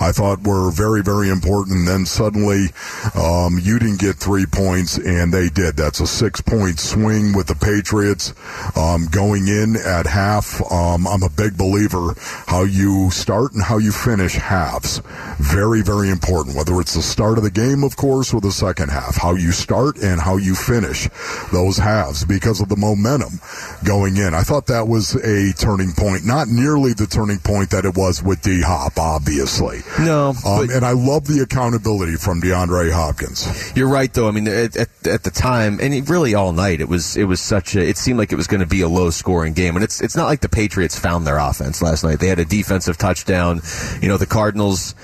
I 0.00 0.12
thought 0.12 0.42
were 0.46 0.70
very, 0.70 1.02
very 1.02 1.28
important. 1.28 1.86
Then 1.86 2.06
suddenly, 2.06 2.68
um, 3.14 3.58
you 3.60 3.78
didn't 3.78 4.00
get 4.00 4.16
three 4.16 4.46
points, 4.46 4.98
and 4.98 5.32
they 5.32 5.48
did. 5.48 5.76
That's 5.76 6.00
a 6.00 6.06
six 6.06 6.40
point 6.40 6.78
swing 6.78 7.34
with 7.34 7.48
the 7.48 7.54
Patriots 7.54 8.34
um, 8.76 9.06
going 9.10 9.48
in 9.48 9.76
at 9.76 10.06
half. 10.06 10.60
Um, 10.70 11.06
I'm 11.06 11.22
a 11.22 11.30
big 11.30 11.56
believer 11.56 12.14
how 12.46 12.62
you 12.64 13.10
start 13.10 13.52
and 13.52 13.62
how 13.62 13.78
you 13.78 13.92
finish 13.92 14.34
halves. 14.34 15.00
Very, 15.38 15.82
very 15.82 16.10
important. 16.10 16.56
Whether 16.56 16.80
it's 16.80 16.94
the 16.94 17.02
start 17.02 17.38
of 17.38 17.44
the 17.44 17.50
game, 17.50 17.82
of 17.82 17.96
course, 17.96 18.32
or 18.32 18.40
the 18.40 18.52
second 18.52 18.90
half, 18.90 19.16
how 19.16 19.34
you 19.34 19.52
start 19.52 19.98
and 19.98 20.20
how 20.20 20.36
you 20.36 20.54
finish 20.54 21.08
those 21.52 21.78
halves 21.78 22.24
because 22.24 22.60
of 22.60 22.68
the 22.68 22.76
momentum 22.76 23.40
going 23.84 24.16
in. 24.16 24.34
I 24.34 24.43
thought 24.44 24.66
that 24.66 24.86
was 24.86 25.14
a 25.16 25.52
turning 25.54 25.92
point, 25.92 26.24
not 26.24 26.48
nearly 26.48 26.92
the 26.92 27.06
turning 27.06 27.38
point 27.38 27.70
that 27.70 27.84
it 27.84 27.96
was 27.96 28.22
with 28.22 28.42
D 28.42 28.62
Hop, 28.62 28.98
obviously. 28.98 29.80
No, 29.98 30.34
um, 30.46 30.70
and 30.70 30.84
I 30.84 30.92
love 30.92 31.26
the 31.26 31.40
accountability 31.40 32.16
from 32.16 32.40
DeAndre 32.40 32.92
Hopkins. 32.92 33.72
You're 33.74 33.88
right, 33.88 34.12
though. 34.12 34.28
I 34.28 34.30
mean, 34.30 34.46
at, 34.46 34.76
at, 34.76 34.88
at 35.06 35.22
the 35.24 35.30
time, 35.30 35.78
and 35.80 36.08
really 36.08 36.34
all 36.34 36.52
night, 36.52 36.80
it 36.80 36.88
was 36.88 37.16
it 37.16 37.24
was 37.24 37.40
such 37.40 37.74
a. 37.74 37.80
It 37.80 37.98
seemed 37.98 38.18
like 38.18 38.32
it 38.32 38.36
was 38.36 38.46
going 38.46 38.60
to 38.60 38.66
be 38.66 38.82
a 38.82 38.88
low 38.88 39.10
scoring 39.10 39.52
game, 39.54 39.74
and 39.74 39.84
it's 39.84 40.00
it's 40.00 40.16
not 40.16 40.26
like 40.26 40.40
the 40.40 40.48
Patriots 40.48 40.98
found 40.98 41.26
their 41.26 41.38
offense 41.38 41.82
last 41.82 42.04
night. 42.04 42.20
They 42.20 42.28
had 42.28 42.38
a 42.38 42.44
defensive 42.44 42.98
touchdown. 42.98 43.60
You 44.00 44.08
know, 44.08 44.16
the 44.16 44.26
Cardinals 44.26 44.94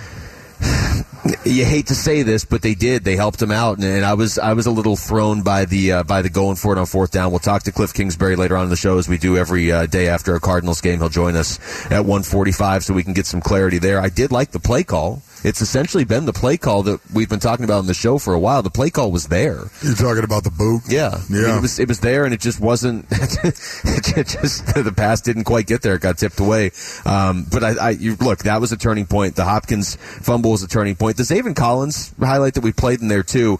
you 1.44 1.64
hate 1.64 1.86
to 1.88 1.94
say 1.94 2.22
this, 2.22 2.44
but 2.44 2.62
they 2.62 2.74
did. 2.74 3.04
They 3.04 3.16
helped 3.16 3.40
him 3.40 3.50
out, 3.50 3.78
and, 3.78 4.04
I 4.04 4.14
was 4.14 4.38
I 4.38 4.54
was 4.54 4.66
a 4.66 4.70
little 4.70 4.96
thrown 4.96 5.42
by 5.42 5.64
the 5.64 5.92
uh, 5.92 6.02
by 6.02 6.22
the 6.22 6.30
going 6.30 6.56
for 6.56 6.72
it 6.72 6.78
on 6.78 6.86
fourth 6.86 7.10
down. 7.10 7.30
We'll 7.30 7.40
talk 7.40 7.62
to 7.64 7.72
Cliff 7.72 7.92
Kingsbury 7.92 8.36
later 8.36 8.56
on 8.56 8.64
in 8.64 8.70
the 8.70 8.76
show 8.76 8.98
as 8.98 9.08
we 9.08 9.18
do 9.18 9.36
every 9.36 9.70
uh, 9.70 9.86
day 9.86 10.08
after 10.08 10.34
a 10.34 10.40
Cardinals 10.40 10.80
game. 10.80 10.98
He'll 10.98 11.08
join 11.08 11.36
us 11.36 11.58
at 11.86 12.04
1:45 12.04 12.84
so 12.84 12.94
we 12.94 13.02
can 13.02 13.12
get 13.12 13.26
some 13.26 13.40
clarity 13.40 13.78
there. 13.78 14.00
I 14.00 14.08
did 14.08 14.32
like 14.32 14.50
the 14.50 14.60
play 14.60 14.84
call. 14.84 15.22
It's 15.44 15.60
essentially 15.60 16.04
been 16.04 16.26
the 16.26 16.32
play 16.32 16.56
call 16.56 16.82
that 16.84 17.00
we've 17.12 17.28
been 17.28 17.40
talking 17.40 17.64
about 17.64 17.78
on 17.78 17.86
the 17.86 17.94
show 17.94 18.18
for 18.18 18.34
a 18.34 18.38
while. 18.38 18.62
The 18.62 18.70
play 18.70 18.90
call 18.90 19.10
was 19.10 19.28
there. 19.28 19.70
You're 19.82 19.94
talking 19.94 20.24
about 20.24 20.44
the 20.44 20.50
boot? 20.50 20.82
Yeah, 20.88 21.20
yeah. 21.30 21.58
it 21.58 21.62
was 21.62 21.78
it 21.78 21.88
was 21.88 22.00
there, 22.00 22.24
and 22.24 22.34
it 22.34 22.40
just 22.40 22.60
wasn't. 22.60 23.06
it 23.10 24.26
just 24.26 24.66
the 24.74 24.92
pass 24.96 25.20
didn't 25.20 25.44
quite 25.44 25.66
get 25.66 25.82
there. 25.82 25.94
It 25.94 26.02
got 26.02 26.18
tipped 26.18 26.40
away. 26.40 26.70
Um, 27.04 27.46
but 27.50 27.64
I, 27.64 27.70
I 27.88 27.90
you, 27.90 28.16
look, 28.16 28.40
that 28.40 28.60
was 28.60 28.72
a 28.72 28.76
turning 28.76 29.06
point. 29.06 29.36
The 29.36 29.44
Hopkins 29.44 29.96
fumble 29.96 30.50
was 30.52 30.62
a 30.62 30.68
turning 30.68 30.96
point. 30.96 31.16
The 31.16 31.22
Zaven 31.22 31.54
Collins 31.56 32.14
highlight 32.20 32.54
that 32.54 32.62
we 32.62 32.72
played 32.72 33.00
in 33.00 33.08
there 33.08 33.22
too. 33.22 33.58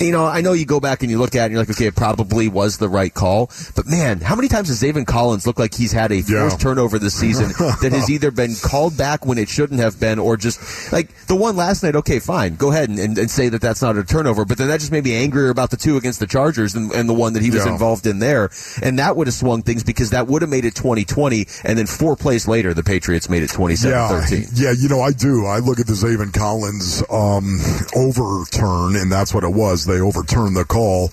You 0.00 0.12
know, 0.12 0.24
I 0.26 0.40
know 0.40 0.52
you 0.54 0.64
go 0.64 0.80
back 0.80 1.02
and 1.02 1.10
you 1.10 1.18
look 1.18 1.34
at 1.34 1.42
it 1.42 1.44
and 1.46 1.52
you're 1.52 1.60
like, 1.62 1.70
okay, 1.70 1.86
it 1.86 1.96
probably 1.96 2.48
was 2.48 2.78
the 2.78 2.88
right 2.88 3.12
call. 3.12 3.50
But 3.76 3.86
man, 3.86 4.20
how 4.20 4.34
many 4.34 4.48
times 4.48 4.68
has 4.68 4.80
Zaven 4.82 5.06
Collins 5.06 5.46
looked 5.46 5.58
like 5.58 5.74
he's 5.74 5.92
had 5.92 6.10
a 6.12 6.22
forced 6.22 6.30
Yeah. 6.30 6.56
turnover 6.56 6.98
this 6.98 7.14
season 7.14 7.48
that 7.82 7.92
has 7.92 8.08
either 8.10 8.30
been 8.30 8.54
called 8.62 8.96
back 8.96 9.26
when 9.26 9.36
it 9.36 9.48
shouldn't 9.48 9.80
have 9.80 10.00
been, 10.00 10.18
or 10.18 10.36
just 10.38 10.92
like 10.92 11.09
the 11.26 11.36
one 11.36 11.56
last 11.56 11.82
night? 11.82 11.96
Okay, 11.96 12.18
fine, 12.18 12.54
go 12.56 12.70
ahead 12.70 12.88
and, 12.88 12.98
and, 12.98 13.18
and 13.18 13.30
say 13.30 13.48
that 13.48 13.60
that's 13.60 13.82
not 13.82 13.96
a 13.96 14.04
turnover. 14.04 14.44
But 14.44 14.58
then 14.58 14.68
that 14.68 14.80
just 14.80 14.92
made 14.92 15.04
me 15.04 15.14
angrier 15.14 15.50
about 15.50 15.70
the 15.70 15.76
two 15.76 15.96
against 15.96 16.20
the 16.20 16.26
Chargers 16.26 16.74
and, 16.74 16.90
and 16.92 17.08
the 17.08 17.14
one 17.14 17.32
that 17.34 17.42
he 17.42 17.50
was 17.50 17.64
Yeah. 17.66 17.72
involved 17.72 18.06
in 18.06 18.18
there, 18.18 18.50
and 18.82 18.98
that 18.98 19.16
would 19.16 19.26
have 19.26 19.34
swung 19.34 19.62
things 19.62 19.82
because 19.84 20.10
that 20.10 20.26
would 20.26 20.42
have 20.42 20.50
made 20.50 20.64
it 20.64 20.74
2020, 20.74 21.46
and 21.64 21.78
then 21.78 21.86
four 21.86 22.16
plays 22.16 22.46
later, 22.48 22.74
the 22.74 22.82
Patriots 22.84 23.28
made 23.28 23.42
it 23.42 23.50
27-13. 23.50 24.50
Yeah, 24.54 24.72
you 24.76 24.88
know, 24.88 25.00
I 25.00 25.12
do. 25.12 25.46
I 25.46 25.58
look 25.58 25.78
at 25.80 25.86
the 25.86 25.92
Zaven 25.94 26.32
Collins 26.32 27.02
um, 27.10 27.58
overturn, 27.94 28.96
and 28.96 29.10
that's 29.10 29.32
what 29.34 29.44
it 29.44 29.52
was. 29.52 29.84
They 29.86 30.00
overturned 30.00 30.56
the 30.56 30.64
call 30.64 31.10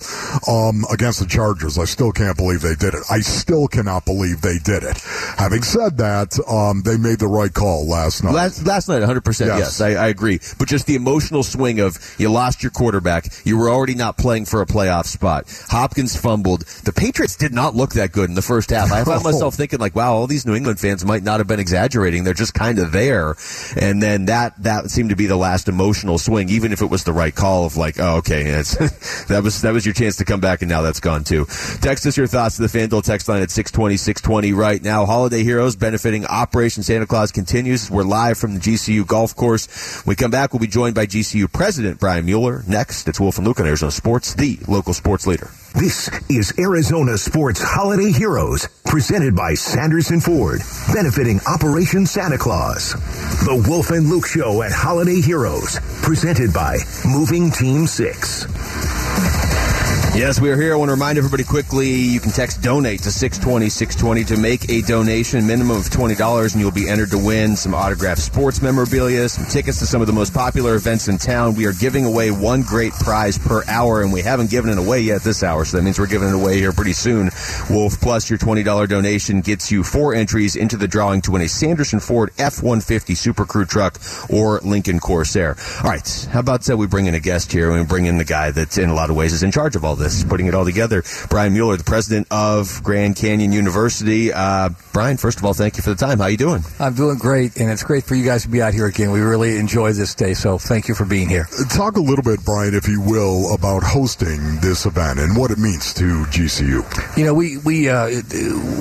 um, 0.48 0.84
against 0.92 1.20
the 1.20 1.26
Chargers. 1.26 1.78
I 1.78 1.84
still 1.84 2.12
can't 2.12 2.36
believe 2.36 2.60
they 2.62 2.74
did 2.74 2.94
it. 2.94 3.02
I 3.10 3.20
still 3.20 3.68
cannot 3.68 4.04
believe 4.04 4.40
they 4.40 4.58
did 4.58 4.82
it. 4.82 4.98
Having 5.38 5.62
said 5.62 5.96
that, 5.98 6.38
um, 6.48 6.82
they 6.82 6.96
made 6.96 7.18
the 7.18 7.28
right 7.28 7.52
call 7.52 7.86
last 7.88 8.24
night. 8.24 8.34
Last, 8.34 8.66
last 8.66 8.88
night, 8.88 9.02
100% 9.02 9.46
yes, 9.46 9.58
Yes. 9.58 9.76
I, 9.88 10.06
I 10.06 10.08
agree. 10.08 10.40
But 10.58 10.68
just 10.68 10.86
the 10.86 10.94
emotional 10.94 11.42
swing 11.42 11.80
of 11.80 11.96
you 12.18 12.30
lost 12.30 12.62
your 12.62 12.70
quarterback, 12.70 13.26
you 13.44 13.58
were 13.58 13.70
already 13.70 13.94
not 13.94 14.18
playing 14.18 14.44
for 14.44 14.62
a 14.62 14.66
playoff 14.66 15.06
spot. 15.06 15.44
Hopkins 15.68 16.16
fumbled. 16.16 16.62
The 16.84 16.92
Patriots 16.92 17.36
did 17.36 17.52
not 17.52 17.74
look 17.74 17.92
that 17.92 18.12
good 18.12 18.28
in 18.28 18.34
the 18.34 18.42
first 18.42 18.70
half. 18.70 18.92
I 18.92 19.04
found 19.04 19.24
myself 19.30 19.54
thinking, 19.54 19.78
like, 19.78 19.94
wow, 19.94 20.14
all 20.14 20.26
these 20.26 20.46
New 20.46 20.54
England 20.54 20.80
fans 20.80 21.04
might 21.04 21.22
not 21.22 21.40
have 21.40 21.46
been 21.46 21.60
exaggerating. 21.60 22.24
They're 22.24 22.34
just 22.34 22.54
kind 22.54 22.78
of 22.78 22.92
there. 22.92 23.36
And 23.80 24.02
then 24.02 24.26
that 24.26 24.62
that 24.62 24.90
seemed 24.90 25.10
to 25.10 25.16
be 25.16 25.26
the 25.26 25.36
last 25.36 25.68
emotional 25.68 26.18
swing, 26.18 26.48
even 26.50 26.72
if 26.72 26.82
it 26.82 26.86
was 26.86 27.04
the 27.04 27.12
right 27.12 27.34
call 27.34 27.64
of 27.64 27.76
like, 27.76 27.98
oh, 27.98 28.16
okay, 28.16 28.46
it's, 28.46 28.76
that 29.26 29.42
was 29.42 29.62
that 29.62 29.72
was 29.72 29.86
your 29.86 29.94
chance 29.94 30.16
to 30.16 30.24
come 30.24 30.40
back, 30.40 30.62
and 30.62 30.68
now 30.68 30.82
that's 30.82 31.00
gone 31.00 31.24
too. 31.24 31.46
Text 31.80 32.06
us 32.06 32.16
your 32.16 32.26
thoughts 32.26 32.56
to 32.56 32.62
the 32.62 32.68
FanDuel 32.68 33.02
text 33.02 33.28
line 33.28 33.42
at 33.42 33.50
620, 33.50 33.96
620 33.96 34.52
right 34.52 34.82
now. 34.82 35.06
Holiday 35.06 35.42
Heroes 35.42 35.76
benefiting 35.76 36.26
Operation 36.26 36.82
Santa 36.82 37.06
Claus 37.06 37.32
continues. 37.32 37.90
We're 37.90 38.04
live 38.04 38.38
from 38.38 38.54
the 38.54 38.60
GCU 38.60 39.06
golf 39.06 39.34
course. 39.34 39.68
When 40.04 40.12
we 40.12 40.16
come 40.16 40.30
back, 40.30 40.52
we'll 40.52 40.60
be 40.60 40.66
joined 40.66 40.94
by 40.94 41.06
GCU 41.06 41.52
President 41.52 42.00
Brian 42.00 42.24
Mueller. 42.24 42.62
Next, 42.66 43.08
it's 43.08 43.20
Wolf 43.20 43.38
and 43.38 43.46
Luke 43.46 43.60
on 43.60 43.66
Arizona 43.66 43.92
Sports, 43.92 44.34
the 44.34 44.58
local 44.68 44.94
sports 44.94 45.26
leader. 45.26 45.50
This 45.74 46.10
is 46.28 46.52
Arizona 46.58 47.18
Sports 47.18 47.60
Holiday 47.62 48.10
Heroes, 48.10 48.68
presented 48.86 49.36
by 49.36 49.54
Sanderson 49.54 50.20
Ford, 50.20 50.60
benefiting 50.92 51.40
Operation 51.46 52.06
Santa 52.06 52.38
Claus. 52.38 52.92
The 53.44 53.64
Wolf 53.68 53.90
and 53.90 54.08
Luke 54.08 54.26
Show 54.26 54.62
at 54.62 54.72
Holiday 54.72 55.20
Heroes, 55.20 55.78
presented 56.02 56.52
by 56.52 56.78
Moving 57.06 57.50
Team 57.50 57.86
6. 57.86 58.46
Yes, 60.18 60.40
we 60.40 60.50
are 60.50 60.60
here. 60.60 60.74
I 60.74 60.76
want 60.76 60.88
to 60.88 60.94
remind 60.94 61.16
everybody 61.16 61.44
quickly 61.44 61.92
you 61.92 62.18
can 62.18 62.32
text 62.32 62.60
donate 62.60 63.02
to 63.02 63.12
620 63.12 63.68
620 63.68 64.24
to 64.24 64.36
make 64.36 64.68
a 64.68 64.82
donation, 64.82 65.46
minimum 65.46 65.76
of 65.76 65.84
$20, 65.84 66.52
and 66.52 66.60
you'll 66.60 66.72
be 66.72 66.88
entered 66.88 67.10
to 67.10 67.18
win 67.18 67.54
some 67.54 67.72
autographed 67.72 68.20
sports 68.20 68.60
memorabilia, 68.60 69.28
some 69.28 69.46
tickets 69.46 69.78
to 69.78 69.86
some 69.86 70.00
of 70.00 70.08
the 70.08 70.12
most 70.12 70.34
popular 70.34 70.74
events 70.74 71.06
in 71.06 71.18
town. 71.18 71.54
We 71.54 71.66
are 71.66 71.72
giving 71.72 72.04
away 72.04 72.32
one 72.32 72.62
great 72.62 72.94
prize 72.94 73.38
per 73.38 73.62
hour, 73.68 74.02
and 74.02 74.12
we 74.12 74.20
haven't 74.20 74.50
given 74.50 74.70
it 74.70 74.78
away 74.78 75.02
yet 75.02 75.22
this 75.22 75.44
hour, 75.44 75.64
so 75.64 75.76
that 75.76 75.84
means 75.84 76.00
we're 76.00 76.08
giving 76.08 76.30
it 76.30 76.34
away 76.34 76.58
here 76.58 76.72
pretty 76.72 76.94
soon. 76.94 77.30
Wolf 77.70 78.00
Plus, 78.00 78.28
your 78.28 78.40
$20 78.40 78.88
donation 78.88 79.40
gets 79.40 79.70
you 79.70 79.84
four 79.84 80.14
entries 80.14 80.56
into 80.56 80.76
the 80.76 80.88
drawing 80.88 81.20
to 81.22 81.30
win 81.30 81.42
a 81.42 81.48
Sanderson 81.48 82.00
Ford 82.00 82.32
F 82.38 82.60
150 82.60 83.14
Super 83.14 83.44
Crew 83.44 83.66
truck 83.66 84.00
or 84.28 84.58
Lincoln 84.64 84.98
Corsair. 84.98 85.56
All 85.84 85.90
right, 85.90 86.28
how 86.32 86.40
about 86.40 86.68
uh, 86.68 86.76
we 86.76 86.88
bring 86.88 87.06
in 87.06 87.14
a 87.14 87.20
guest 87.20 87.52
here 87.52 87.70
and 87.70 87.78
we 87.78 87.86
bring 87.86 88.06
in 88.06 88.18
the 88.18 88.24
guy 88.24 88.50
that, 88.50 88.76
in 88.78 88.88
a 88.88 88.94
lot 88.94 89.10
of 89.10 89.14
ways, 89.14 89.32
is 89.32 89.44
in 89.44 89.52
charge 89.52 89.76
of 89.76 89.84
all 89.84 89.94
this, 89.94 90.07
putting 90.28 90.46
it 90.46 90.54
all 90.54 90.64
together. 90.64 91.02
Brian 91.30 91.52
Mueller, 91.52 91.76
the 91.76 91.84
president 91.84 92.26
of 92.30 92.82
Grand 92.82 93.16
Canyon 93.16 93.52
University. 93.52 94.32
Uh, 94.32 94.70
Brian, 94.92 95.16
first 95.16 95.38
of 95.38 95.44
all, 95.44 95.54
thank 95.54 95.76
you 95.76 95.82
for 95.82 95.90
the 95.90 95.96
time. 95.96 96.18
How 96.18 96.24
are 96.24 96.30
you 96.30 96.36
doing? 96.36 96.62
I'm 96.80 96.94
doing 96.94 97.18
great, 97.18 97.56
and 97.56 97.70
it's 97.70 97.82
great 97.82 98.04
for 98.04 98.14
you 98.14 98.24
guys 98.24 98.42
to 98.42 98.48
be 98.48 98.62
out 98.62 98.74
here 98.74 98.86
again. 98.86 99.10
We 99.10 99.20
really 99.20 99.56
enjoy 99.56 99.92
this 99.92 100.14
day, 100.14 100.34
so 100.34 100.58
thank 100.58 100.88
you 100.88 100.94
for 100.94 101.04
being 101.04 101.28
here. 101.28 101.46
Talk 101.70 101.96
a 101.96 102.00
little 102.00 102.24
bit, 102.24 102.44
Brian, 102.44 102.74
if 102.74 102.88
you 102.88 103.00
will, 103.00 103.54
about 103.54 103.82
hosting 103.82 104.60
this 104.60 104.86
event 104.86 105.18
and 105.18 105.36
what 105.36 105.50
it 105.50 105.58
means 105.58 105.94
to 105.94 106.24
GCU. 106.26 107.16
You 107.16 107.24
know, 107.24 107.34
we 107.34 107.58
we 107.58 107.88
uh, 107.88 108.08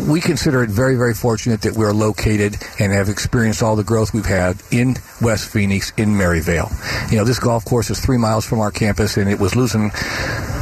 we 0.07 0.21
consider 0.21 0.63
it 0.63 0.69
very 0.69 0.95
very 0.95 1.13
fortunate 1.13 1.61
that 1.61 1.73
we're 1.73 1.93
located 1.93 2.57
and 2.79 2.91
have 2.91 3.09
experienced 3.09 3.61
all 3.61 3.75
the 3.75 3.83
growth 3.83 4.13
we've 4.13 4.25
had 4.25 4.61
in 4.71 4.95
West 5.21 5.49
Phoenix 5.49 5.91
in 5.97 6.17
Maryvale. 6.17 6.69
You 7.09 7.17
know, 7.17 7.23
this 7.23 7.39
golf 7.39 7.65
course 7.65 7.89
is 7.89 7.99
three 7.99 8.17
miles 8.17 8.45
from 8.45 8.59
our 8.59 8.71
campus, 8.71 9.17
and 9.17 9.29
it 9.29 9.39
was 9.39 9.55
losing. 9.55 9.91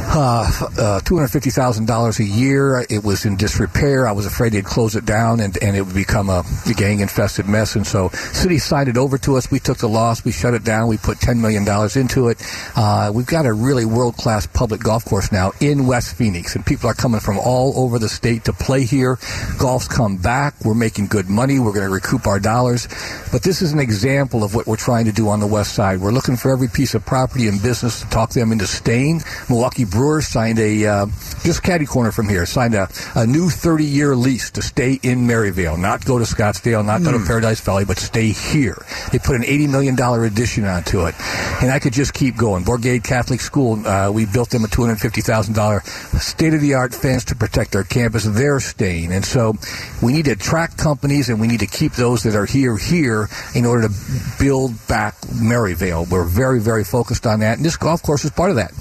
Uh, 0.08 0.45
uh, 0.46 1.00
$250,000 1.04 2.18
a 2.18 2.24
year. 2.24 2.86
It 2.88 3.04
was 3.04 3.24
in 3.24 3.36
disrepair. 3.36 4.06
I 4.06 4.12
was 4.12 4.26
afraid 4.26 4.52
they'd 4.52 4.64
close 4.64 4.96
it 4.96 5.04
down 5.04 5.40
and, 5.40 5.56
and 5.62 5.76
it 5.76 5.82
would 5.82 5.94
become 5.94 6.30
a, 6.30 6.44
a 6.66 6.74
gang 6.74 7.00
infested 7.00 7.46
mess. 7.46 7.76
And 7.76 7.86
so 7.86 8.08
city 8.10 8.58
signed 8.58 8.88
it 8.88 8.96
over 8.96 9.18
to 9.18 9.36
us. 9.36 9.50
We 9.50 9.58
took 9.58 9.78
the 9.78 9.88
loss. 9.88 10.24
We 10.24 10.32
shut 10.32 10.54
it 10.54 10.64
down. 10.64 10.88
We 10.88 10.98
put 10.98 11.18
$10 11.18 11.40
million 11.40 11.66
into 11.96 12.28
it. 12.28 12.42
Uh, 12.76 13.12
we've 13.14 13.26
got 13.26 13.46
a 13.46 13.52
really 13.52 13.84
world 13.84 14.16
class 14.16 14.46
public 14.46 14.80
golf 14.80 15.04
course 15.04 15.32
now 15.32 15.52
in 15.60 15.86
West 15.86 16.16
Phoenix 16.16 16.54
and 16.54 16.64
people 16.64 16.88
are 16.88 16.94
coming 16.94 17.20
from 17.20 17.38
all 17.38 17.78
over 17.78 17.98
the 17.98 18.08
state 18.08 18.44
to 18.44 18.52
play 18.52 18.84
here. 18.84 19.18
Golf's 19.58 19.88
come 19.88 20.16
back. 20.16 20.54
We're 20.64 20.74
making 20.74 21.06
good 21.08 21.28
money. 21.28 21.58
We're 21.58 21.72
going 21.72 21.86
to 21.86 21.92
recoup 21.92 22.26
our 22.26 22.40
dollars. 22.40 22.88
But 23.32 23.42
this 23.42 23.62
is 23.62 23.72
an 23.72 23.80
example 23.80 24.44
of 24.44 24.54
what 24.54 24.66
we're 24.66 24.76
trying 24.76 25.06
to 25.06 25.12
do 25.12 25.28
on 25.28 25.40
the 25.40 25.46
west 25.46 25.74
side. 25.74 26.00
We're 26.00 26.12
looking 26.12 26.36
for 26.36 26.50
every 26.50 26.68
piece 26.68 26.94
of 26.94 27.04
property 27.04 27.48
and 27.48 27.62
business 27.62 28.00
to 28.00 28.08
talk 28.08 28.30
them 28.30 28.52
into 28.52 28.66
staying. 28.66 29.22
Milwaukee 29.48 29.84
Brewers 29.84 30.26
signed 30.36 30.58
a, 30.58 30.84
uh, 30.84 31.06
just 31.44 31.62
caddy 31.62 31.86
corner 31.86 32.12
from 32.12 32.28
here, 32.28 32.44
signed 32.44 32.74
a, 32.74 32.86
a 33.14 33.26
new 33.26 33.48
30 33.48 33.84
year 33.86 34.14
lease 34.14 34.50
to 34.50 34.60
stay 34.60 35.00
in 35.02 35.26
Maryvale, 35.26 35.78
not 35.78 36.04
go 36.04 36.18
to 36.18 36.26
Scottsdale, 36.26 36.84
not 36.84 37.02
go 37.02 37.10
to 37.10 37.24
Paradise 37.24 37.58
Valley, 37.62 37.86
but 37.86 37.98
stay 37.98 38.28
here. 38.28 38.76
They 39.12 39.18
put 39.18 39.36
an 39.36 39.44
$80 39.44 39.70
million 39.70 39.98
addition 39.98 40.66
onto 40.66 41.06
it. 41.06 41.14
And 41.62 41.70
I 41.70 41.78
could 41.78 41.94
just 41.94 42.12
keep 42.12 42.36
going. 42.36 42.64
Bourgade 42.64 43.02
Catholic 43.02 43.40
School, 43.40 43.86
uh, 43.86 44.10
we 44.12 44.26
built 44.26 44.50
them 44.50 44.62
a 44.62 44.68
$250,000 44.68 46.20
state 46.20 46.52
of 46.52 46.60
the 46.60 46.74
art 46.74 46.94
fence 46.94 47.24
to 47.24 47.34
protect 47.34 47.74
our 47.74 47.84
campus. 47.84 48.24
They're 48.24 48.60
staying. 48.60 49.12
And 49.12 49.24
so 49.24 49.54
we 50.02 50.12
need 50.12 50.26
to 50.26 50.32
attract 50.32 50.76
companies 50.76 51.30
and 51.30 51.40
we 51.40 51.46
need 51.46 51.60
to 51.60 51.66
keep 51.66 51.92
those 51.92 52.24
that 52.24 52.34
are 52.34 52.44
here 52.44 52.76
here 52.76 53.30
in 53.54 53.64
order 53.64 53.88
to 53.88 53.94
build 54.38 54.74
back 54.86 55.14
Maryvale. 55.34 56.04
We're 56.04 56.24
very, 56.24 56.60
very 56.60 56.84
focused 56.84 57.26
on 57.26 57.40
that. 57.40 57.56
And 57.56 57.64
this 57.64 57.78
golf 57.78 58.02
course 58.02 58.26
is 58.26 58.32
part 58.32 58.50
of 58.50 58.56
that. 58.56 58.74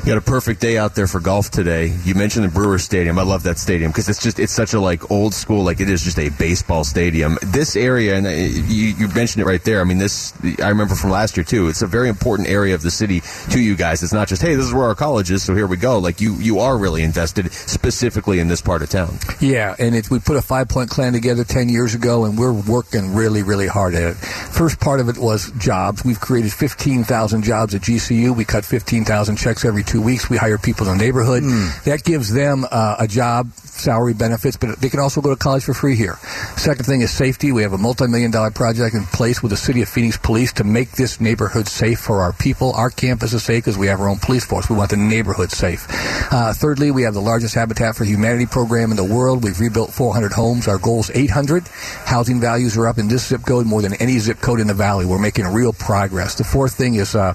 You 0.00 0.14
got 0.14 0.18
a 0.18 0.20
perfect 0.20 0.60
day 0.60 0.78
out 0.78 0.94
there 0.94 1.06
for 1.06 1.20
golf 1.20 1.50
today. 1.50 1.94
You 2.04 2.14
mentioned 2.14 2.44
the 2.44 2.48
Brewer 2.48 2.78
Stadium. 2.78 3.18
I 3.18 3.22
love 3.22 3.42
that 3.42 3.58
stadium 3.58 3.90
because 3.90 4.08
it's 4.08 4.22
just 4.22 4.38
it's 4.38 4.52
such 4.52 4.72
a 4.74 4.80
like 4.80 5.10
old 5.10 5.34
school 5.34 5.62
like 5.62 5.80
it 5.80 5.90
is 5.90 6.02
just 6.02 6.18
a 6.18 6.30
baseball 6.30 6.84
stadium. 6.84 7.38
This 7.42 7.76
area 7.76 8.16
and 8.16 8.26
uh, 8.26 8.30
you, 8.30 8.94
you 8.96 9.08
mentioned 9.08 9.42
it 9.42 9.46
right 9.46 9.62
there. 9.62 9.80
I 9.80 9.84
mean 9.84 9.98
this 9.98 10.32
I 10.62 10.68
remember 10.68 10.94
from 10.94 11.10
last 11.10 11.36
year 11.36 11.44
too. 11.44 11.68
It's 11.68 11.82
a 11.82 11.86
very 11.86 12.08
important 12.08 12.48
area 12.48 12.74
of 12.74 12.82
the 12.82 12.90
city 12.90 13.22
to 13.50 13.60
you 13.60 13.76
guys. 13.76 14.02
It's 14.02 14.12
not 14.12 14.28
just 14.28 14.42
hey 14.42 14.54
this 14.54 14.66
is 14.66 14.72
where 14.72 14.86
our 14.86 14.94
college 14.94 15.30
is 15.30 15.42
so 15.42 15.54
here 15.54 15.66
we 15.66 15.76
go. 15.76 15.98
Like 15.98 16.20
you 16.20 16.34
you 16.34 16.60
are 16.60 16.78
really 16.78 17.02
invested 17.02 17.52
specifically 17.52 18.38
in 18.38 18.48
this 18.48 18.62
part 18.62 18.82
of 18.82 18.90
town. 18.90 19.18
Yeah, 19.40 19.74
and 19.78 19.94
we 20.10 20.18
put 20.18 20.36
a 20.36 20.42
five 20.42 20.68
point 20.68 20.90
plan 20.90 21.12
together 21.12 21.44
10 21.44 21.68
years 21.68 21.94
ago, 21.94 22.24
and 22.24 22.38
we're 22.38 22.52
working 22.52 23.14
really, 23.14 23.42
really 23.42 23.66
hard 23.66 23.94
at 23.94 24.12
it. 24.12 24.14
First 24.14 24.80
part 24.80 25.00
of 25.00 25.08
it 25.08 25.18
was 25.18 25.50
jobs. 25.58 26.04
We've 26.04 26.20
created 26.20 26.52
15,000 26.52 27.42
jobs 27.42 27.74
at 27.74 27.82
GCU. 27.82 28.36
We 28.36 28.44
cut 28.44 28.64
15,000 28.64 29.36
checks 29.36 29.64
every 29.64 29.82
two 29.88 30.02
weeks. 30.02 30.28
We 30.28 30.36
hire 30.36 30.58
people 30.58 30.86
in 30.88 30.98
the 30.98 31.04
neighborhood. 31.04 31.42
That 31.84 32.04
gives 32.04 32.32
them 32.32 32.64
uh, 32.70 32.96
a 32.98 33.08
job, 33.08 33.52
salary 33.54 34.12
benefits, 34.12 34.56
but 34.56 34.78
they 34.80 34.90
can 34.90 35.00
also 35.00 35.20
go 35.20 35.30
to 35.30 35.36
college 35.36 35.64
for 35.64 35.72
free 35.74 35.96
here. 35.96 36.16
Second 36.56 36.84
thing 36.84 37.00
is 37.00 37.10
safety. 37.10 37.52
We 37.52 37.62
have 37.62 37.72
a 37.72 37.78
multi 37.78 38.06
million 38.06 38.30
dollar 38.30 38.50
project 38.50 38.94
in 38.94 39.04
place 39.04 39.42
with 39.42 39.50
the 39.50 39.56
City 39.56 39.80
of 39.82 39.88
Phoenix 39.88 40.16
Police 40.18 40.52
to 40.54 40.64
make 40.64 40.92
this 40.92 41.20
neighborhood 41.20 41.68
safe 41.68 41.98
for 41.98 42.20
our 42.20 42.32
people. 42.34 42.72
Our 42.72 42.90
campus 42.90 43.32
is 43.32 43.42
safe 43.42 43.64
because 43.64 43.78
we 43.78 43.86
have 43.86 44.00
our 44.00 44.08
own 44.08 44.18
police 44.18 44.44
force. 44.44 44.68
We 44.68 44.76
want 44.76 44.90
the 44.90 44.96
neighborhood 44.96 45.50
safe. 45.50 45.86
Uh, 46.30 46.52
thirdly, 46.52 46.90
we 46.90 47.02
have 47.02 47.14
the 47.14 47.22
largest 47.22 47.54
Habitat 47.54 47.96
for 47.96 48.04
Humanity 48.04 48.46
program 48.46 48.90
in 48.90 48.96
the 48.96 49.04
world. 49.04 49.42
We've 49.42 49.58
rebuilt 49.58 49.92
400 49.92 50.32
homes. 50.32 50.68
Our 50.68 50.78
goal 50.78 51.00
is 51.00 51.10
800. 51.10 51.66
Housing 52.04 52.40
values 52.40 52.76
are 52.76 52.86
up 52.86 52.98
in 52.98 53.08
this 53.08 53.28
zip 53.28 53.42
code 53.46 53.66
more 53.66 53.80
than 53.80 53.94
any 53.94 54.18
zip 54.18 54.40
code 54.40 54.60
in 54.60 54.66
the 54.66 54.74
valley. 54.74 55.06
We're 55.06 55.18
making 55.18 55.46
real 55.46 55.72
progress. 55.72 56.34
The 56.34 56.44
fourth 56.44 56.74
thing 56.74 56.96
is 56.96 57.14
uh, 57.14 57.34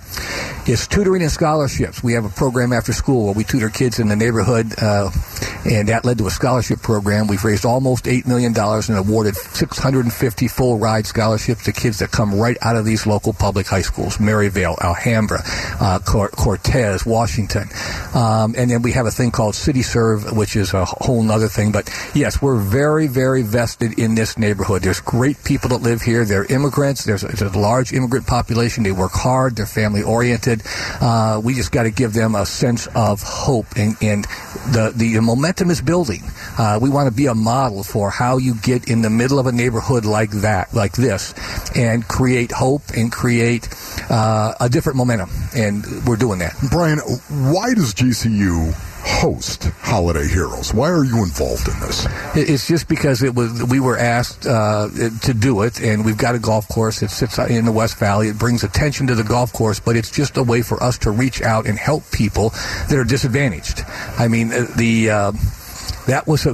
is 0.68 0.88
tutoring 0.88 1.22
and 1.22 1.32
scholarships. 1.32 2.04
We 2.04 2.14
have 2.14 2.26
a 2.26 2.30
program 2.44 2.74
after 2.74 2.92
school 2.92 3.24
where 3.24 3.34
we 3.34 3.46
tutor 3.46 3.70
kids 3.70 4.00
in 4.00 4.10
the 4.10 4.18
neighborhood. 4.18 4.74
Uh, 4.78 5.10
and 5.66 5.88
that 5.88 6.04
led 6.04 6.18
to 6.18 6.28
a 6.28 6.30
scholarship 6.30 6.82
program. 6.82 7.28
We've 7.28 7.44
raised 7.46 7.64
almost 7.64 8.04
$8 8.04 8.28
million 8.28 8.54
and 8.54 8.98
awarded 8.98 9.38
650 9.38 10.48
full 10.50 10.78
ride 10.78 11.08
scholarships 11.08 11.64
to 11.64 11.72
kids 11.72 12.00
that 12.00 12.12
come 12.12 12.36
right 12.36 12.58
out 12.62 12.76
of 12.76 12.84
these 12.84 13.08
local 13.08 13.32
public 13.32 13.68
high 13.68 13.82
schools 13.82 14.20
Maryvale, 14.20 14.76
Alhambra, 14.82 15.40
uh, 15.80 16.00
Cortez, 16.00 17.06
Washington. 17.06 17.70
Um, 18.14 18.56
and 18.58 18.70
then 18.70 18.82
we 18.82 18.92
have 18.92 19.06
a 19.06 19.12
thing 19.12 19.32
called 19.32 19.56
City 19.56 19.82
Serve, 19.82 20.36
which 20.36 20.58
is 20.58 20.74
a 20.74 20.84
whole 20.84 21.30
other 21.32 21.48
thing. 21.48 21.72
But 21.72 21.90
yes, 22.14 22.42
we're 22.42 22.60
very, 22.60 23.08
very 23.08 23.42
vested 23.42 23.98
in 23.98 24.16
this 24.16 24.38
neighborhood. 24.38 24.82
There's 24.82 25.00
great 25.00 25.42
people 25.46 25.70
that 25.70 25.82
live 25.82 26.02
here. 26.02 26.26
They're 26.26 26.46
immigrants. 26.46 27.06
There's 27.06 27.24
a, 27.24 27.48
a 27.48 27.58
large 27.58 27.94
immigrant 27.94 28.28
population. 28.28 28.84
They 28.84 28.92
work 28.92 29.14
hard. 29.14 29.56
They're 29.56 29.66
family 29.66 30.04
oriented. 30.04 30.62
Uh, 31.00 31.40
we 31.42 31.54
just 31.54 31.72
got 31.72 31.84
to 31.84 31.92
give 31.92 32.12
them 32.12 32.33
a 32.36 32.46
sense 32.46 32.88
of 32.96 33.22
hope, 33.22 33.68
and, 33.76 33.96
and 34.02 34.26
the 34.72 34.94
the 34.96 35.20
momentum 35.20 35.70
is 35.70 35.82
building. 35.82 36.22
Uh, 36.58 36.80
we 36.82 36.90
want 36.90 37.10
to 37.10 37.16
be 37.16 37.28
a 37.28 37.36
model 37.36 37.84
for 37.84 38.10
how 38.10 38.38
you 38.38 38.56
get 38.56 38.90
in 38.90 39.02
the 39.02 39.10
middle 39.10 39.40
of 39.40 39.48
a 39.48 39.52
neighborhood 39.52 40.06
like 40.06 40.32
that, 40.32 40.74
like 40.74 40.94
this, 40.94 41.34
and 41.76 42.08
create 42.08 42.52
hope 42.52 42.82
and 42.96 43.12
create 43.12 43.68
uh, 44.10 44.54
a 44.60 44.70
different 44.70 44.98
momentum. 44.98 45.30
And 45.56 45.84
we're 46.06 46.18
doing 46.18 46.40
that. 46.40 46.56
Brian, 46.70 47.00
why 47.00 47.74
does 47.74 47.94
GCU 47.94 48.74
host 49.04 49.66
Holiday 49.80 50.28
Heroes. 50.28 50.74
Why 50.74 50.90
are 50.90 51.04
you 51.04 51.24
involved 51.24 51.68
in 51.68 51.80
this? 51.82 52.08
It's 52.36 52.68
just 52.68 52.88
because 52.88 53.22
it 53.22 53.36
was 53.36 53.64
we 53.66 53.80
were 53.80 53.98
asked 53.98 54.48
uh, 54.48 54.90
to 55.22 55.34
do 55.34 55.62
it, 55.64 55.82
and 55.82 56.06
we've 56.06 56.18
got 56.18 56.36
a 56.36 56.40
golf 56.40 56.68
course. 56.70 57.02
It 57.02 57.10
sits 57.10 57.38
in 57.38 57.66
the 57.66 57.72
West 57.72 57.98
Valley. 57.98 58.30
It 58.30 58.40
brings 58.40 58.64
attention 58.64 59.08
to 59.08 59.16
the 59.16 59.24
golf 59.24 59.52
course, 59.52 59.80
but 59.80 59.96
it's 59.96 60.12
just 60.12 60.38
a 60.38 60.44
way 60.44 60.62
for 60.62 60.82
us 60.82 60.98
to 61.00 61.12
reach 61.12 61.42
out 61.42 61.68
and 61.68 61.78
help 61.78 62.10
people 62.12 62.50
that 62.90 62.98
are 62.98 63.04
disadvantaged. 63.04 63.84
I 64.18 64.28
mean, 64.28 64.52
uh, 64.52 64.68
the 64.78 65.10
uh, 65.10 65.32
that 66.08 66.24
was 66.26 66.46
a 66.46 66.54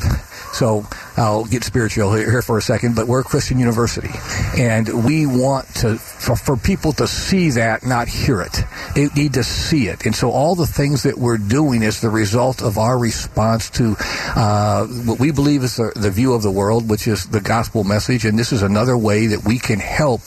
so 0.53 0.85
I'll 1.17 1.45
get 1.45 1.63
spiritual 1.63 2.13
here 2.13 2.41
for 2.41 2.57
a 2.57 2.61
second, 2.61 2.95
but 2.95 3.07
we're 3.07 3.21
a 3.21 3.23
Christian 3.23 3.59
university, 3.59 4.09
and 4.57 5.05
we 5.05 5.25
want 5.25 5.67
to 5.75 5.97
for, 5.97 6.35
for 6.35 6.57
people 6.57 6.91
to 6.93 7.07
see 7.07 7.51
that, 7.51 7.85
not 7.85 8.07
hear 8.07 8.41
it. 8.41 8.63
They 8.95 9.07
need 9.15 9.33
to 9.33 9.43
see 9.43 9.87
it, 9.87 10.05
and 10.05 10.15
so 10.15 10.31
all 10.31 10.55
the 10.55 10.67
things 10.67 11.03
that 11.03 11.17
we're 11.17 11.37
doing 11.37 11.83
is 11.83 12.01
the 12.01 12.09
result 12.09 12.61
of 12.61 12.77
our 12.77 12.97
response 12.97 13.69
to 13.71 13.95
uh, 14.35 14.87
what 14.87 15.19
we 15.19 15.31
believe 15.31 15.63
is 15.63 15.77
the, 15.77 15.91
the 15.95 16.11
view 16.11 16.33
of 16.33 16.41
the 16.41 16.51
world, 16.51 16.89
which 16.89 17.07
is 17.07 17.25
the 17.27 17.41
gospel 17.41 17.83
message, 17.83 18.25
and 18.25 18.37
this 18.37 18.51
is 18.51 18.61
another 18.61 18.97
way 18.97 19.27
that 19.27 19.45
we 19.45 19.59
can 19.59 19.79
help 19.79 20.21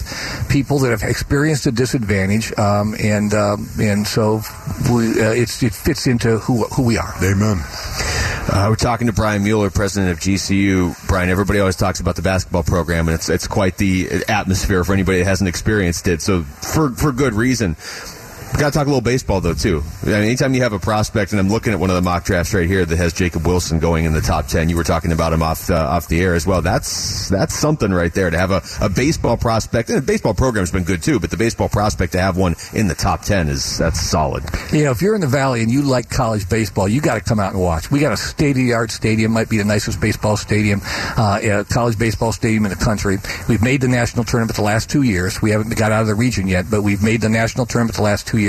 people 0.49 0.79
that 0.81 0.91
have 0.91 1.03
experienced 1.03 1.67
a 1.67 1.73
disadvantage, 1.73 2.57
um, 2.59 2.95
and 2.99 3.35
um, 3.35 3.69
and 3.81 4.07
so 4.07 4.43
we, 4.91 5.21
uh, 5.21 5.33
it 5.33 5.49
fits 5.49 6.07
into 6.07 6.39
who 6.39 6.65
who 6.65 6.83
we 6.85 6.99
are. 6.99 7.15
Amen. 7.23 7.63
Uh, 8.49 8.67
we're 8.69 8.77
talking 8.77 9.07
to 9.07 9.13
Brian 9.13 9.45
Mueller, 9.45 9.71
president 9.71 10.11
of 10.13 10.19
GCU. 10.19 11.07
Brian, 11.07 11.31
everybody 11.31 11.61
always 11.61 11.77
talks 11.77 12.01
about 12.01 12.17
the 12.17 12.23
basketball 12.23 12.65
program, 12.65 13.09
and 13.09 13.15
it's 13.15 13.29
it's 13.29 13.47
quite 13.47 13.77
the 13.77 14.25
atmosphere 14.29 14.83
for 14.83 14.93
anybody 14.93 15.19
that 15.19 15.25
hasn't 15.27 15.49
experienced 15.49 16.09
it. 16.09 16.21
So 16.21 16.43
for 16.43 16.91
for 16.91 17.13
good 17.13 17.35
reason. 17.35 17.77
Got 18.59 18.73
to 18.73 18.79
talk 18.79 18.87
a 18.87 18.91
little 18.91 19.01
baseball 19.01 19.41
though 19.41 19.55
too. 19.55 19.83
I 20.03 20.07
mean, 20.07 20.15
anytime 20.15 20.55
you 20.55 20.63
have 20.63 20.73
a 20.73 20.79
prospect, 20.79 21.33
and 21.33 21.41
I'm 21.41 21.49
looking 21.49 21.73
at 21.73 21.81
one 21.81 21.91
of 21.91 21.97
the 21.97 22.03
mock 22.03 22.25
drafts 22.25 22.55
right 22.55 22.69
here 22.69 22.85
that 22.85 22.97
has 22.97 23.13
Jacob 23.13 23.47
Wilson 23.47 23.81
going 23.81 24.05
in 24.05 24.13
the 24.13 24.21
top 24.21 24.47
ten. 24.47 24.69
You 24.69 24.77
were 24.77 24.85
talking 24.85 25.11
about 25.11 25.33
him 25.33 25.43
off 25.43 25.67
the, 25.67 25.77
off 25.77 26.07
the 26.07 26.21
air 26.21 26.35
as 26.35 26.47
well. 26.47 26.63
That's 26.63 27.29
that's 27.29 27.55
something 27.55 27.91
right 27.91 28.13
there 28.13 28.31
to 28.31 28.39
have 28.39 28.51
a, 28.51 28.63
a 28.81 28.89
baseball 28.89 29.37
prospect. 29.37 29.89
And 29.89 29.99
the 29.99 30.03
baseball 30.03 30.35
program's 30.35 30.71
been 30.71 30.85
good 30.85 31.03
too, 31.03 31.19
but 31.19 31.31
the 31.31 31.37
baseball 31.37 31.69
prospect 31.71 32.13
to 32.13 32.21
have 32.21 32.37
one 32.37 32.55
in 32.75 32.89
the 32.89 32.95
top 32.95 33.23
ten 33.23 33.49
is 33.49 33.79
that's 33.79 34.01
solid. 34.01 34.45
You 34.71 34.85
know, 34.85 34.91
if 34.91 35.03
you're 35.03 35.15
in 35.15 35.23
the 35.23 35.27
valley 35.27 35.63
and 35.63 35.71
you 35.71 35.83
like 35.83 36.11
college 36.11 36.49
baseball, 36.49 36.87
you 36.89 37.01
got 37.01 37.15
to 37.15 37.21
come 37.21 37.41
out 37.41 37.55
and 37.55 37.63
watch. 37.63 37.91
We 37.91 38.01
got 38.01 38.13
a 38.13 38.19
state 38.19 38.51
of 38.51 38.57
the 38.57 38.75
art 38.75 38.91
stadium, 38.91 39.33
might 39.33 39.49
be 39.49 39.59
the 39.59 39.65
nicest 39.65 39.99
baseball 40.01 40.37
stadium, 40.37 40.83
uh, 41.17 41.65
college 41.71 41.99
baseball 41.99 42.33
stadium 42.33 42.67
in 42.67 42.71
the 42.71 42.85
country. 42.85 43.17
We've 43.49 43.63
made 43.63 43.81
the 43.81 43.89
national 43.89 44.25
tournament 44.25 44.57
the 44.57 44.63
last 44.63 44.91
two 44.91 45.03
years. 45.03 45.41
We 45.41 45.51
haven't 45.51 45.75
got 45.77 45.91
out 45.91 46.03
of 46.03 46.07
the 46.07 46.15
region 46.15 46.47
yet, 46.47 46.67
but 46.71 46.83
we've 46.83 47.03
made 47.03 47.23
the 47.23 47.31
national 47.31 47.67
tournament 47.67 47.97
the 47.97 48.03
last 48.03 48.27
two 48.27 48.37
years. 48.39 48.42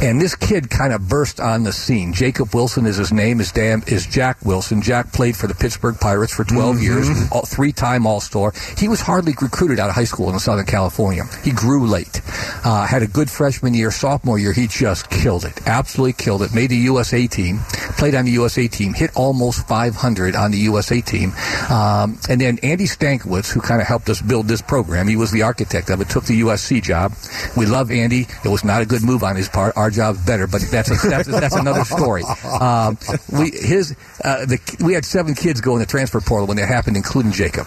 And 0.00 0.20
this 0.20 0.34
kid 0.34 0.70
kind 0.70 0.92
of 0.92 1.08
burst 1.08 1.40
on 1.40 1.64
the 1.64 1.72
scene. 1.72 2.12
Jacob 2.12 2.54
Wilson 2.54 2.86
is 2.86 2.96
his 2.96 3.12
name. 3.12 3.38
His 3.38 3.52
dad 3.52 3.88
is 3.90 4.06
Jack 4.06 4.44
Wilson. 4.44 4.82
Jack 4.82 5.12
played 5.12 5.36
for 5.36 5.46
the 5.46 5.54
Pittsburgh 5.54 5.98
Pirates 5.98 6.32
for 6.32 6.44
12 6.44 6.76
mm-hmm. 6.76 6.84
years, 6.84 7.48
three 7.48 7.72
time 7.72 8.06
All 8.06 8.20
Star. 8.20 8.52
He 8.78 8.88
was 8.88 9.00
hardly 9.00 9.34
recruited 9.40 9.78
out 9.78 9.88
of 9.88 9.94
high 9.94 10.04
school 10.04 10.30
in 10.30 10.38
Southern 10.38 10.66
California. 10.66 11.24
He 11.44 11.52
grew 11.52 11.86
late. 11.86 12.20
Uh, 12.64 12.86
had 12.86 13.02
a 13.02 13.06
good 13.06 13.30
freshman 13.30 13.74
year, 13.74 13.90
sophomore 13.90 14.38
year. 14.38 14.52
He 14.52 14.66
just 14.66 15.10
killed 15.10 15.44
it. 15.44 15.66
Absolutely 15.66 16.14
killed 16.14 16.42
it. 16.42 16.54
Made 16.54 16.70
the 16.70 16.76
USA 16.76 17.26
team. 17.26 17.58
Played 17.98 18.14
on 18.14 18.24
the 18.24 18.32
USA 18.32 18.66
team. 18.68 18.94
Hit 18.94 19.10
almost 19.14 19.66
500 19.68 20.34
on 20.34 20.50
the 20.50 20.58
USA 20.58 21.00
team. 21.00 21.32
Um, 21.70 22.18
and 22.28 22.40
then 22.40 22.58
Andy 22.62 22.86
Stankiewicz, 22.86 23.52
who 23.52 23.60
kind 23.60 23.80
of 23.80 23.86
helped 23.86 24.08
us 24.08 24.20
build 24.20 24.48
this 24.48 24.62
program, 24.62 25.08
he 25.08 25.16
was 25.16 25.30
the 25.30 25.42
architect 25.42 25.90
of 25.90 26.00
it, 26.00 26.08
took 26.08 26.24
the 26.24 26.40
USC 26.40 26.82
job. 26.82 27.12
We 27.56 27.66
love 27.66 27.90
Andy. 27.90 28.26
It 28.44 28.48
was 28.48 28.64
not 28.64 28.82
a 28.82 28.86
good 28.86 29.02
move 29.02 29.11
on 29.20 29.36
his 29.36 29.48
part. 29.48 29.76
Our 29.76 29.90
job's 29.90 30.24
better, 30.24 30.46
but 30.46 30.62
that's 30.70 30.90
a, 30.90 31.08
that's, 31.08 31.28
that's 31.28 31.54
another 31.54 31.84
story. 31.84 32.22
Um, 32.24 32.96
we 33.30 33.50
his 33.50 33.94
uh, 34.24 34.46
the, 34.46 34.58
we 34.84 34.94
had 34.94 35.04
seven 35.04 35.34
kids 35.34 35.60
go 35.60 35.74
in 35.74 35.80
the 35.80 35.86
transfer 35.86 36.20
portal 36.20 36.46
when 36.46 36.56
that 36.56 36.68
happened, 36.68 36.96
including 36.96 37.32
Jacob. 37.32 37.66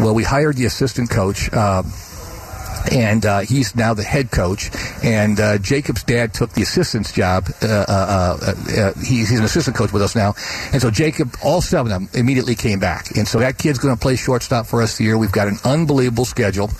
Well, 0.00 0.14
we 0.14 0.24
hired 0.24 0.56
the 0.56 0.64
assistant 0.64 1.10
coach. 1.10 1.52
Uh, 1.52 1.82
and 2.92 3.24
uh, 3.24 3.40
he's 3.40 3.74
now 3.74 3.94
the 3.94 4.02
head 4.02 4.30
coach. 4.30 4.70
And 5.02 5.40
uh, 5.40 5.58
Jacob's 5.58 6.04
dad 6.04 6.34
took 6.34 6.52
the 6.52 6.62
assistant's 6.62 7.12
job. 7.12 7.48
Uh, 7.62 7.66
uh, 7.66 8.38
uh, 8.42 8.52
uh 8.78 8.92
he's, 8.94 9.30
he's, 9.30 9.38
an 9.38 9.44
assistant 9.44 9.76
coach 9.76 9.92
with 9.92 10.02
us 10.02 10.14
now. 10.14 10.34
And 10.72 10.82
so 10.82 10.90
Jacob, 10.90 11.34
all 11.42 11.62
seven 11.62 11.92
of 11.92 12.00
them, 12.00 12.10
immediately 12.12 12.54
came 12.54 12.80
back. 12.80 13.16
And 13.16 13.26
so 13.26 13.38
that 13.38 13.58
kid's 13.58 13.78
going 13.78 13.94
to 13.94 14.00
play 14.00 14.16
shortstop 14.16 14.66
for 14.66 14.82
us 14.82 14.90
this 14.90 15.00
year. 15.00 15.16
We've 15.16 15.32
got 15.32 15.48
an 15.48 15.58
unbelievable 15.64 16.24
schedule. 16.24 16.70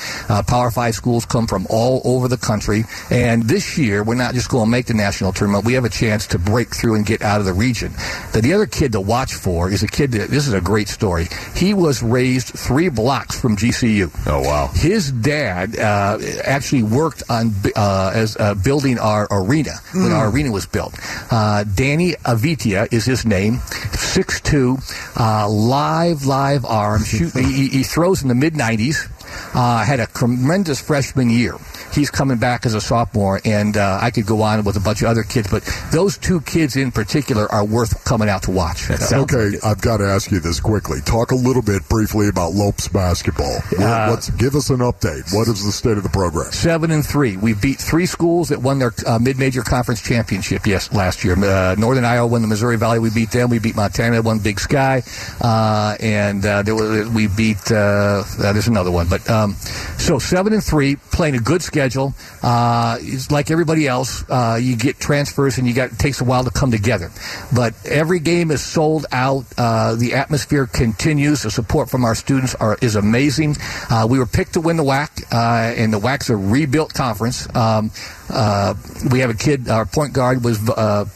Power 0.46 0.70
Five 0.70 0.94
schools 0.94 1.24
come 1.24 1.46
from 1.46 1.66
all 1.70 2.02
over 2.04 2.28
the 2.28 2.36
country. 2.36 2.84
And 3.10 3.44
this 3.44 3.78
year, 3.78 4.02
we're 4.02 4.14
not 4.14 4.34
just 4.34 4.48
going 4.48 4.66
to 4.66 4.70
make 4.70 4.86
the 4.86 4.94
national 4.94 5.32
tournament. 5.32 5.64
We 5.64 5.74
have 5.74 5.84
a 5.84 5.90
chance 5.90 6.26
to 6.28 6.38
break 6.38 6.74
through 6.74 6.96
and 6.96 7.06
get 7.06 7.22
out 7.22 7.40
of 7.40 7.46
the 7.46 7.52
region. 7.52 7.92
The, 8.32 8.40
the 8.42 8.52
other 8.52 8.66
kid 8.66 8.92
to 8.92 9.00
watch 9.00 9.34
for 9.34 9.70
is 9.70 9.82
a 9.82 9.88
kid 9.88 10.12
that, 10.12 10.30
this 10.30 10.46
is 10.46 10.54
a 10.54 10.60
great 10.60 10.88
story. 10.88 11.28
He 11.54 11.74
was 11.74 12.02
raised 12.02 12.48
three 12.48 12.88
blocks 12.88 13.40
from 13.40 13.56
GCU. 13.56 14.10
Oh, 14.26 14.40
wow. 14.40 14.70
His 14.74 15.12
dad, 15.12 15.78
uh, 15.90 16.18
actually 16.44 16.82
worked 16.82 17.22
on 17.28 17.52
uh, 17.74 18.12
as 18.14 18.36
uh, 18.36 18.54
building 18.54 18.98
our 18.98 19.26
arena 19.30 19.72
mm. 19.92 20.04
when 20.04 20.12
our 20.12 20.28
hmm. 20.28 20.36
arena 20.36 20.50
was 20.52 20.66
built. 20.66 20.94
Uh, 21.30 21.64
Danny 21.64 22.12
Avitia 22.24 22.92
is 22.92 23.04
his 23.04 23.26
name, 23.26 23.58
six 23.92 24.40
two, 24.40 24.78
uh, 25.18 25.48
live 25.48 26.26
live 26.26 26.64
arm. 26.64 27.02
Shoot, 27.02 27.32
he, 27.34 27.68
he, 27.68 27.82
throws 27.82 28.22
in 28.22 28.28
the 28.28 28.34
mid 28.34 28.56
nineties. 28.56 29.08
Uh, 29.54 29.84
had 29.84 30.00
a 30.00 30.06
tremendous 30.06 30.80
freshman 30.80 31.30
year 31.30 31.54
he's 31.92 32.10
coming 32.10 32.38
back 32.38 32.66
as 32.66 32.74
a 32.74 32.80
sophomore, 32.80 33.40
and 33.44 33.76
uh, 33.76 33.98
I 34.00 34.10
could 34.10 34.26
go 34.26 34.42
on 34.42 34.64
with 34.64 34.76
a 34.76 34.80
bunch 34.80 35.02
of 35.02 35.08
other 35.08 35.22
kids, 35.22 35.50
but 35.50 35.62
those 35.92 36.18
two 36.18 36.40
kids 36.42 36.76
in 36.76 36.92
particular 36.92 37.50
are 37.50 37.64
worth 37.64 38.04
coming 38.04 38.28
out 38.28 38.44
to 38.44 38.50
watch. 38.50 38.90
Okay, 38.90 39.56
I've 39.64 39.80
got 39.80 39.98
to 39.98 40.04
ask 40.04 40.30
you 40.30 40.40
this 40.40 40.60
quickly. 40.60 41.00
Talk 41.00 41.32
a 41.32 41.34
little 41.34 41.62
bit 41.62 41.88
briefly 41.88 42.28
about 42.28 42.52
Lopes 42.52 42.88
basketball. 42.88 43.58
Uh, 43.78 44.08
Let's 44.10 44.30
give 44.30 44.54
us 44.54 44.70
an 44.70 44.78
update. 44.78 45.34
What 45.34 45.48
is 45.48 45.64
the 45.64 45.72
state 45.72 45.96
of 45.96 46.02
the 46.02 46.08
program? 46.08 46.52
Seven 46.52 46.90
and 46.90 47.04
three. 47.04 47.36
We 47.36 47.54
beat 47.54 47.78
three 47.78 48.06
schools 48.06 48.48
that 48.50 48.60
won 48.60 48.78
their 48.78 48.92
uh, 49.06 49.18
mid-major 49.18 49.62
conference 49.62 50.00
championship. 50.00 50.66
Yes, 50.66 50.92
last 50.92 51.24
year. 51.24 51.34
Uh, 51.36 51.74
Northern 51.78 52.04
Iowa 52.04 52.26
won 52.26 52.42
the 52.42 52.48
Missouri 52.48 52.76
Valley. 52.76 52.98
We 52.98 53.10
beat 53.10 53.30
them. 53.30 53.50
We 53.50 53.58
beat 53.58 53.76
Montana. 53.76 54.22
Won 54.22 54.38
Big 54.38 54.60
Sky, 54.60 55.02
uh, 55.40 55.96
and 55.98 56.44
uh, 56.44 56.62
there 56.62 56.74
was, 56.74 57.08
we 57.08 57.26
beat. 57.26 57.58
there's 57.64 58.68
another 58.68 58.90
one, 58.90 59.08
but 59.08 59.28
um, 59.30 59.54
so 59.98 60.18
seven 60.18 60.52
and 60.52 60.62
three, 60.62 60.96
playing 60.96 61.34
a 61.34 61.40
good 61.40 61.62
schedule 61.62 61.79
schedule. 61.80 62.14
Uh, 62.42 62.98
it's 63.00 63.30
like 63.30 63.50
everybody 63.50 63.86
else. 63.88 64.28
Uh, 64.28 64.58
you 64.60 64.76
get 64.76 65.00
transfers, 65.00 65.56
and 65.56 65.66
you 65.66 65.72
got 65.72 65.92
it 65.92 65.98
takes 65.98 66.20
a 66.20 66.24
while 66.24 66.44
to 66.44 66.50
come 66.50 66.70
together. 66.70 67.10
But 67.54 67.74
every 67.86 68.20
game 68.20 68.50
is 68.50 68.62
sold 68.62 69.06
out. 69.12 69.46
Uh, 69.56 69.94
the 69.94 70.14
atmosphere 70.14 70.66
continues. 70.66 71.42
The 71.42 71.50
support 71.50 71.88
from 71.88 72.04
our 72.04 72.14
students 72.14 72.54
are, 72.54 72.76
is 72.82 72.96
amazing. 72.96 73.56
Uh, 73.88 74.06
we 74.10 74.18
were 74.18 74.26
picked 74.26 74.54
to 74.54 74.60
win 74.60 74.76
the 74.76 74.84
WAC, 74.84 75.08
uh, 75.32 75.74
and 75.74 75.92
the 75.92 75.98
WAC's 75.98 76.28
a 76.28 76.36
rebuilt 76.36 76.92
conference. 76.92 77.48
Um, 77.56 77.90
uh, 78.28 78.74
we 79.10 79.20
have 79.20 79.30
a 79.30 79.34
kid. 79.34 79.68
Our 79.68 79.86
point 79.86 80.12
guard 80.12 80.44
was 80.44 80.58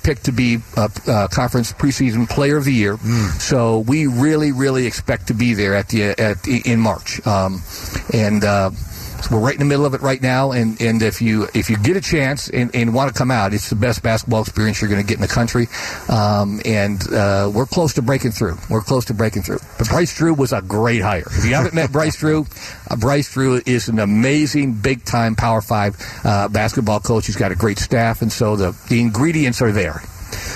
picked 0.02 0.24
to 0.24 0.32
be 0.32 0.58
conference 0.74 1.72
preseason 1.74 2.28
player 2.28 2.56
of 2.56 2.64
the 2.64 2.72
year. 2.72 2.96
Mm. 2.96 3.40
So 3.40 3.80
we 3.80 4.06
really, 4.06 4.50
really 4.50 4.86
expect 4.86 5.28
to 5.28 5.34
be 5.34 5.52
there 5.54 5.74
at 5.74 5.90
the 5.90 6.18
at 6.18 6.48
in 6.48 6.80
March. 6.80 7.24
Um, 7.26 7.62
and 8.12 8.42
we're 9.30 9.40
right 9.40 9.54
in 9.54 9.60
the 9.60 9.64
middle 9.64 9.86
of 9.86 9.94
it 9.94 10.00
right 10.00 10.20
now, 10.20 10.52
and, 10.52 10.80
and 10.80 11.02
if 11.02 11.20
you 11.22 11.48
if 11.54 11.70
you 11.70 11.76
get 11.76 11.96
a 11.96 12.00
chance 12.00 12.48
and, 12.48 12.74
and 12.74 12.94
want 12.94 13.12
to 13.12 13.18
come 13.18 13.30
out, 13.30 13.54
it's 13.54 13.70
the 13.70 13.76
best 13.76 14.02
basketball 14.02 14.42
experience 14.42 14.80
you're 14.80 14.90
going 14.90 15.02
to 15.02 15.06
get 15.06 15.16
in 15.16 15.22
the 15.22 15.28
country. 15.28 15.68
Um, 16.08 16.60
and 16.64 17.02
uh, 17.12 17.50
we're 17.54 17.66
close 17.66 17.94
to 17.94 18.02
breaking 18.02 18.32
through. 18.32 18.56
We're 18.68 18.82
close 18.82 19.04
to 19.06 19.14
breaking 19.14 19.42
through. 19.42 19.58
But 19.78 19.88
Bryce 19.88 20.16
Drew 20.16 20.34
was 20.34 20.52
a 20.52 20.62
great 20.62 21.02
hire. 21.02 21.26
If 21.26 21.44
you 21.44 21.54
haven't 21.54 21.74
met 21.74 21.92
Bryce 21.92 22.16
Drew, 22.16 22.46
uh, 22.90 22.96
Bryce 22.96 23.32
Drew 23.32 23.60
is 23.66 23.88
an 23.88 23.98
amazing 23.98 24.74
big 24.74 25.04
time 25.04 25.36
Power 25.36 25.60
Five 25.60 25.96
uh, 26.24 26.48
basketball 26.48 27.00
coach. 27.00 27.26
He's 27.26 27.36
got 27.36 27.52
a 27.52 27.56
great 27.56 27.78
staff, 27.78 28.22
and 28.22 28.32
so 28.32 28.56
the 28.56 28.76
the 28.88 29.00
ingredients 29.00 29.62
are 29.62 29.72
there. 29.72 30.02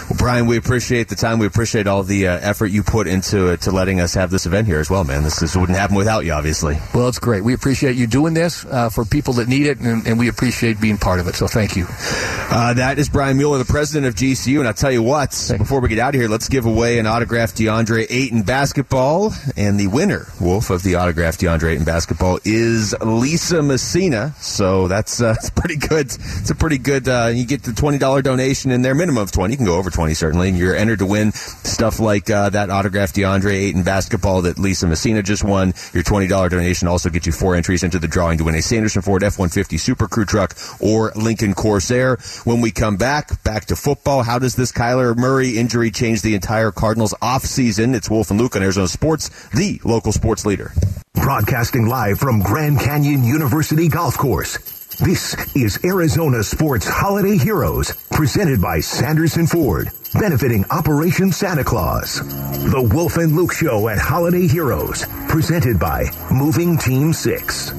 Well, 0.09 0.17
Brian, 0.19 0.47
we 0.47 0.57
appreciate 0.57 1.09
the 1.09 1.17
time. 1.17 1.39
We 1.39 1.47
appreciate 1.47 1.87
all 1.87 2.03
the 2.03 2.29
uh, 2.29 2.39
effort 2.41 2.67
you 2.67 2.83
put 2.83 3.07
into 3.07 3.57
to 3.57 3.71
letting 3.71 4.01
us 4.01 4.15
have 4.15 4.31
this 4.31 4.47
event 4.47 4.67
here 4.67 4.81
as 4.81 4.91
well, 4.91 5.05
man. 5.05 5.23
This, 5.23 5.39
this 5.41 5.57
wouldn't 5.57 5.79
happen 5.79 5.97
without 5.97 6.25
you, 6.25 6.33
obviously. 6.33 6.79
Well, 6.95 7.09
it's 7.09 7.19
great. 7.19 7.43
We 7.45 7.55
appreciate 7.55 7.97
you 7.97 8.07
doing 8.07 8.35
this 8.35 8.65
uh, 8.65 8.91
for 8.91 9.05
people 9.05 9.35
that 9.35 9.49
need 9.49 9.67
it, 9.67 9.79
and, 9.79 10.07
and, 10.07 10.19
we 10.19 10.29
appreciate 10.29 10.81
being 10.81 10.99
part 10.99 11.21
of 11.21 11.29
it. 11.29 11.37
So 11.37 11.47
thank 11.47 11.77
you. 11.77 11.87
Uh, 11.89 12.75
that 12.75 12.99
is 12.99 13.09
Brian 13.09 13.37
Mueller, 13.37 13.59
the 13.59 13.65
president 13.65 14.07
of 14.07 14.15
GCU. 14.15 14.59
And 14.59 14.67
I'll 14.67 14.75
tell 14.75 14.91
you 14.91 15.03
what, 15.03 15.33
Thanks. 15.33 15.63
before 15.63 15.81
we 15.81 15.89
get 15.89 15.99
out 15.99 16.15
of 16.15 16.21
here, 16.21 16.29
let's 16.29 16.49
give 16.49 16.67
away 16.67 16.99
an 16.99 17.07
autographed 17.07 17.57
DeAndre 17.57 18.07
Ayton 18.11 18.43
basketball. 18.43 19.33
And 19.57 19.79
the 19.79 19.87
winner, 19.87 20.27
Wolf, 20.41 20.71
of 20.71 20.83
the 20.83 20.97
autographed 20.97 21.41
DeAndre 21.41 21.75
Ayton 21.75 21.85
basketball 21.85 22.41
is 22.45 22.95
Lisa 23.01 23.63
Messina. 23.63 24.35
So 24.41 24.89
that's, 24.89 25.21
uh, 25.21 25.33
that's 25.35 25.51
pretty 25.51 25.77
good. 25.77 26.07
It's 26.07 26.51
a 26.51 26.55
pretty 26.55 26.79
good, 26.79 27.09
uh, 27.09 27.31
you 27.33 27.47
get 27.47 27.63
the 27.63 27.73
$20 27.73 28.23
donation 28.23 28.71
in 28.71 28.83
there, 28.83 28.95
minimum 28.95 29.23
of 29.23 29.31
20 29.31 29.53
You 29.53 29.57
can 29.57 29.67
go 29.67 29.78
over 29.79 29.91
20 29.91 30.15
certainly. 30.15 30.49
And 30.49 30.59
you're 30.59 30.77
entered 30.77 30.99
to 31.01 31.07
win 31.07 31.33
stuff 31.33 32.01
like 32.01 32.29
uh, 32.31 32.51
that 32.51 32.71
autographed 32.71 33.15
DeAndre 33.15 33.53
Ayton 33.53 33.83
basketball 33.83 34.43
that 34.43 34.59
Lisa 34.59 34.87
Messina 34.87 35.23
just 35.23 35.45
won. 35.45 35.75
Your 35.93 36.03
$20 36.03 36.29
donation 36.51 36.89
also 36.89 37.09
gets 37.11 37.27
you 37.27 37.33
four 37.33 37.55
entries 37.55 37.83
into 37.83 37.99
the 37.99 38.09
drawing 38.09 38.39
to 38.39 38.45
win 38.45 38.55
a 38.55 38.63
Sanderson 38.63 39.03
Ford 39.03 39.23
F-150 39.23 39.79
Super 39.79 40.09
Crew 40.09 40.25
truck 40.25 40.55
or 40.81 41.13
Lincoln 41.15 41.55
Corsair. 41.55 42.19
When 42.45 42.61
we 42.61 42.71
come 42.71 42.97
back, 42.97 43.43
back 43.45 43.67
to 43.67 43.77
football, 43.77 44.23
how 44.23 44.39
does 44.39 44.57
this 44.57 44.73
Kyler 44.73 45.17
Murray 45.17 45.59
injury 45.59 45.91
change 45.91 46.23
the 46.23 46.35
entire 46.35 46.71
Cardinals 46.71 47.15
offseason? 47.23 47.95
It's 47.95 48.11
Wolf 48.11 48.31
and 48.31 48.41
Luke 48.41 48.57
on 48.57 48.63
Arizona 48.63 48.89
Sports, 48.89 49.49
the 49.51 49.81
local 49.85 50.13
sports 50.13 50.45
leader. 50.45 50.73
Broadcasting 51.15 51.87
live 51.87 52.19
from 52.19 52.41
Grand 52.41 52.81
Canyon 52.81 53.25
University 53.25 53.89
Golf 53.89 54.17
Course. 54.17 54.78
This 55.01 55.37
is 55.55 55.79
Arizona 55.85 56.43
Sports 56.43 56.85
Holiday 56.89 57.39
Heroes, 57.39 57.93
presented 58.11 58.61
by 58.61 58.81
Sanderson 58.81 59.47
Ford, 59.47 59.93
benefiting 60.15 60.65
Operation 60.73 61.31
Santa 61.31 61.63
Claus. 61.63 62.19
The 62.19 62.83
Wolf 62.83 63.17
and 63.17 63.37
Luke 63.37 63.53
Show 63.53 63.89
at 63.89 63.99
Holiday 63.99 64.49
Heroes, 64.49 65.07
presented 65.29 65.79
by 65.79 66.07
Moving 66.33 66.77
Team 66.79 67.13
6. 67.13 67.71
All 67.71 67.77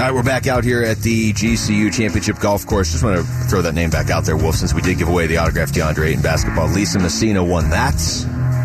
right, 0.00 0.12
we're 0.12 0.24
back 0.24 0.48
out 0.48 0.64
here 0.64 0.82
at 0.82 0.98
the 0.98 1.32
GCU 1.32 1.94
Championship 1.94 2.40
Golf 2.40 2.66
Course. 2.66 2.90
Just 2.90 3.04
want 3.04 3.18
to 3.18 3.24
throw 3.48 3.62
that 3.62 3.74
name 3.74 3.90
back 3.90 4.10
out 4.10 4.24
there, 4.24 4.36
Wolf, 4.36 4.56
since 4.56 4.74
we 4.74 4.82
did 4.82 4.98
give 4.98 5.08
away 5.08 5.28
the 5.28 5.38
autographed 5.38 5.74
DeAndre 5.74 6.12
in 6.12 6.20
basketball. 6.20 6.66
Lisa 6.66 6.98
Messina 6.98 7.44
won 7.44 7.70
that 7.70 7.94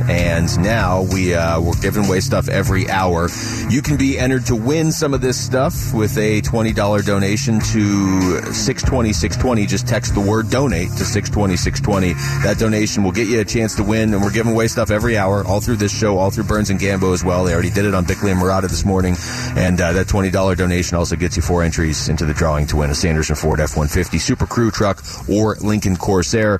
and 0.10 0.60
now 0.60 1.04
we 1.13 1.36
uh, 1.36 1.62
we're 1.62 1.80
giving 1.82 2.06
away 2.06 2.19
stuff 2.19 2.50
every 2.50 2.89
hour. 2.89 3.30
You 3.69 3.82
can 3.82 3.95
be 3.95 4.17
entered 4.17 4.48
to 4.48 4.56
win 4.56 4.91
some 4.91 5.13
of 5.13 5.22
this 5.22 5.39
stuff 5.39 5.93
with 5.93 6.17
a 6.17 6.41
twenty 6.41 6.74
dollar 6.74 7.02
donation 7.02 7.60
to 7.60 8.41
six 8.52 8.82
twenty 8.82 9.13
six 9.13 9.38
twenty. 9.38 9.65
Just 9.67 9.88
text 9.88 10.15
the 10.15 10.22
word 10.22 10.50
donate 10.50 10.89
to 10.98 11.06
six 11.06 11.30
twenty 11.30 11.56
six 11.56 11.80
twenty. 11.80 12.13
That 12.43 12.58
donation 12.58 13.04
will 13.04 13.12
get 13.12 13.28
you 13.28 13.39
a 13.39 13.45
chance 13.45 13.76
to 13.76 13.84
win, 13.84 14.13
and 14.13 14.24
we're 14.24 14.32
giving 14.32 14.54
away 14.54 14.67
stuff 14.67 14.89
every 14.89 15.17
hour, 15.17 15.45
all 15.45 15.62
through 15.62 15.78
this 15.78 15.95
show, 15.95 16.17
all 16.17 16.32
through 16.32 16.45
Burns 16.45 16.72
and 16.72 16.80
Gambo 16.80 17.13
as 17.13 17.24
well. 17.24 17.43
They 17.43 17.54
already 17.54 17.69
did 17.69 17.86
it 17.86 17.93
on 17.93 18.06
Bickley 18.06 18.32
and 18.32 18.41
Marotta 18.41 18.69
this 18.69 18.86
morning, 18.86 19.15
and 19.56 19.80
uh, 19.80 19.93
that 19.93 20.08
twenty 20.08 20.32
dollar 20.32 20.56
donation 20.56 20.98
also 20.98 21.15
gets 21.15 21.36
you 21.36 21.43
four 21.43 21.62
entries 21.62 22.10
into 22.10 22.26
the 22.26 22.34
drawing 22.34 22.65
to 22.67 22.78
win 22.78 22.89
a 22.89 22.95
Sanderson 22.95 23.36
Ford 23.36 23.60
F 23.60 23.78
one 23.78 23.88
fifty 23.88 24.17
Super 24.17 24.48
Crew 24.48 24.72
truck 24.72 25.04
or 25.30 25.56
Lincoln 25.58 25.95
Corsair. 25.95 26.60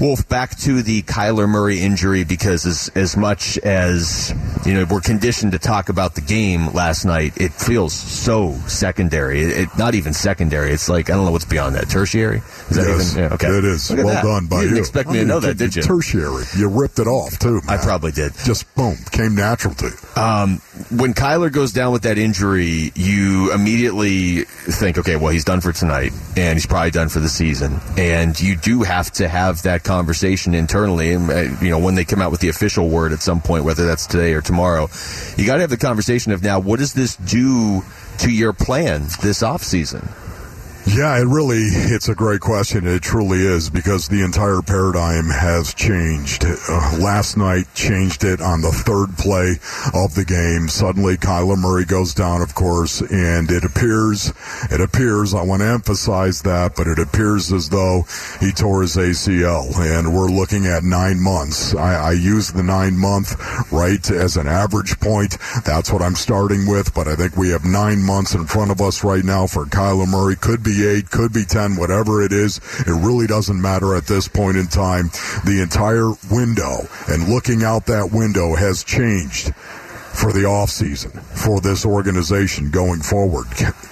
Wolf, 0.00 0.28
back 0.28 0.56
to 0.58 0.82
the 0.82 1.02
Kyler 1.02 1.48
Murray 1.48 1.80
injury 1.80 2.24
because 2.24 2.87
as 2.96 3.08
as 3.08 3.16
much 3.16 3.58
as 3.58 4.34
you 4.64 4.74
know 4.74 4.86
we're 4.90 5.00
conditioned 5.00 5.52
to 5.52 5.58
talk 5.58 5.88
about 5.88 6.14
the 6.14 6.20
game 6.20 6.68
last 6.72 7.04
night, 7.04 7.32
it 7.36 7.52
feels 7.52 7.92
so 7.92 8.52
secondary. 8.66 9.42
It, 9.42 9.58
it 9.58 9.68
not 9.78 9.94
even 9.94 10.12
secondary. 10.12 10.72
It's 10.72 10.88
like 10.88 11.10
I 11.10 11.14
don't 11.14 11.24
know 11.24 11.32
what's 11.32 11.44
beyond 11.44 11.74
that. 11.74 11.88
Tertiary? 11.88 12.38
Is 12.38 12.76
that 12.76 12.86
yes, 12.86 13.12
even? 13.12 13.24
Yeah, 13.24 13.34
okay, 13.34 13.48
it 13.48 13.64
is. 13.64 13.90
Well 13.90 14.06
that. 14.06 14.24
done 14.24 14.46
by 14.46 14.56
you. 14.56 14.62
Didn't 14.62 14.76
you. 14.76 14.80
expect 14.82 15.08
me 15.08 15.14
I 15.14 15.18
mean, 15.20 15.28
to 15.28 15.34
know 15.34 15.40
that, 15.40 15.58
did 15.58 15.74
you? 15.74 15.82
Tertiary. 15.82 16.44
You 16.56 16.68
ripped 16.68 16.98
it 16.98 17.06
off 17.06 17.38
too. 17.38 17.54
Man. 17.54 17.62
I 17.68 17.76
probably 17.78 18.12
did. 18.12 18.32
Just 18.44 18.72
boom, 18.74 18.96
came 19.10 19.34
natural 19.34 19.74
to 19.74 19.86
you. 19.86 20.22
Um, 20.22 20.58
when 20.90 21.14
Kyler 21.14 21.52
goes 21.52 21.72
down 21.72 21.92
with 21.92 22.02
that 22.02 22.18
injury, 22.18 22.92
you 22.94 23.52
immediately 23.52 24.42
think, 24.44 24.98
okay, 24.98 25.16
well 25.16 25.32
he's 25.32 25.44
done 25.44 25.60
for 25.60 25.72
tonight, 25.72 26.12
and 26.36 26.56
he's 26.56 26.66
probably 26.66 26.90
done 26.90 27.08
for 27.08 27.20
the 27.20 27.28
season, 27.28 27.80
and 27.96 28.38
you 28.38 28.56
do 28.56 28.82
have 28.82 29.10
to 29.12 29.28
have 29.28 29.62
that 29.62 29.84
conversation 29.84 30.54
internally. 30.54 31.12
And 31.12 31.30
uh, 31.30 31.40
you 31.60 31.70
know 31.70 31.78
when 31.78 31.94
they 31.94 32.04
come 32.04 32.20
out 32.20 32.30
with 32.30 32.40
the 32.40 32.48
official 32.48 32.77
word 32.86 33.12
at 33.12 33.20
some 33.20 33.40
point, 33.40 33.64
whether 33.64 33.86
that's 33.86 34.06
today 34.06 34.34
or 34.34 34.40
tomorrow. 34.40 34.88
You 35.36 35.46
got 35.46 35.54
to 35.54 35.60
have 35.62 35.70
the 35.70 35.76
conversation 35.76 36.32
of 36.32 36.42
now, 36.42 36.60
what 36.60 36.78
does 36.78 36.92
this 36.92 37.16
do 37.16 37.82
to 38.18 38.30
your 38.30 38.52
plan 38.52 39.06
this 39.22 39.42
off 39.42 39.62
season? 39.62 40.08
Yeah, 40.88 41.20
it 41.20 41.26
really, 41.26 41.64
it's 41.68 42.08
a 42.08 42.14
great 42.14 42.40
question. 42.40 42.86
It 42.86 43.02
truly 43.02 43.40
is 43.40 43.68
because 43.68 44.08
the 44.08 44.22
entire 44.22 44.62
paradigm 44.62 45.26
has 45.28 45.74
changed. 45.74 46.46
Uh, 46.46 46.96
last 46.98 47.36
night 47.36 47.66
changed 47.74 48.24
it 48.24 48.40
on 48.40 48.62
the 48.62 48.72
third 48.72 49.18
play 49.18 49.60
of 49.92 50.14
the 50.14 50.24
game. 50.24 50.66
Suddenly 50.68 51.18
Kyler 51.18 51.58
Murray 51.58 51.84
goes 51.84 52.14
down, 52.14 52.40
of 52.40 52.54
course, 52.54 53.02
and 53.02 53.50
it 53.50 53.64
appears, 53.64 54.32
it 54.70 54.80
appears, 54.80 55.34
I 55.34 55.42
want 55.42 55.60
to 55.60 55.68
emphasize 55.68 56.40
that, 56.42 56.74
but 56.74 56.86
it 56.86 56.98
appears 56.98 57.52
as 57.52 57.68
though 57.68 58.04
he 58.40 58.50
tore 58.50 58.80
his 58.80 58.96
ACL 58.96 59.76
and 59.76 60.14
we're 60.14 60.30
looking 60.30 60.64
at 60.64 60.84
nine 60.84 61.20
months. 61.20 61.74
I, 61.74 61.96
I 61.96 62.12
use 62.12 62.50
the 62.50 62.62
nine 62.62 62.96
month, 62.96 63.36
right, 63.70 64.10
as 64.10 64.38
an 64.38 64.48
average 64.48 64.98
point. 65.00 65.36
That's 65.66 65.92
what 65.92 66.00
I'm 66.00 66.16
starting 66.16 66.66
with, 66.66 66.94
but 66.94 67.06
I 67.08 67.14
think 67.14 67.36
we 67.36 67.50
have 67.50 67.66
nine 67.66 68.02
months 68.02 68.34
in 68.34 68.46
front 68.46 68.70
of 68.70 68.80
us 68.80 69.04
right 69.04 69.24
now 69.24 69.46
for 69.46 69.66
Kyler 69.66 70.08
Murray. 70.08 70.36
Could 70.36 70.62
be 70.62 70.77
eight, 70.86 71.10
could 71.10 71.32
be 71.32 71.44
10, 71.44 71.76
whatever 71.76 72.22
it 72.22 72.32
is. 72.32 72.58
It 72.80 72.92
really 72.92 73.26
doesn't 73.26 73.60
matter 73.60 73.94
at 73.94 74.06
this 74.06 74.28
point 74.28 74.56
in 74.56 74.66
time. 74.66 75.10
The 75.44 75.60
entire 75.62 76.10
window 76.30 76.88
and 77.08 77.28
looking 77.28 77.62
out 77.62 77.86
that 77.86 78.10
window 78.12 78.54
has 78.54 78.84
changed 78.84 79.54
for 79.54 80.32
the 80.32 80.40
offseason 80.40 81.22
for 81.22 81.60
this 81.60 81.86
organization 81.86 82.70
going 82.70 83.00
forward. 83.00 83.46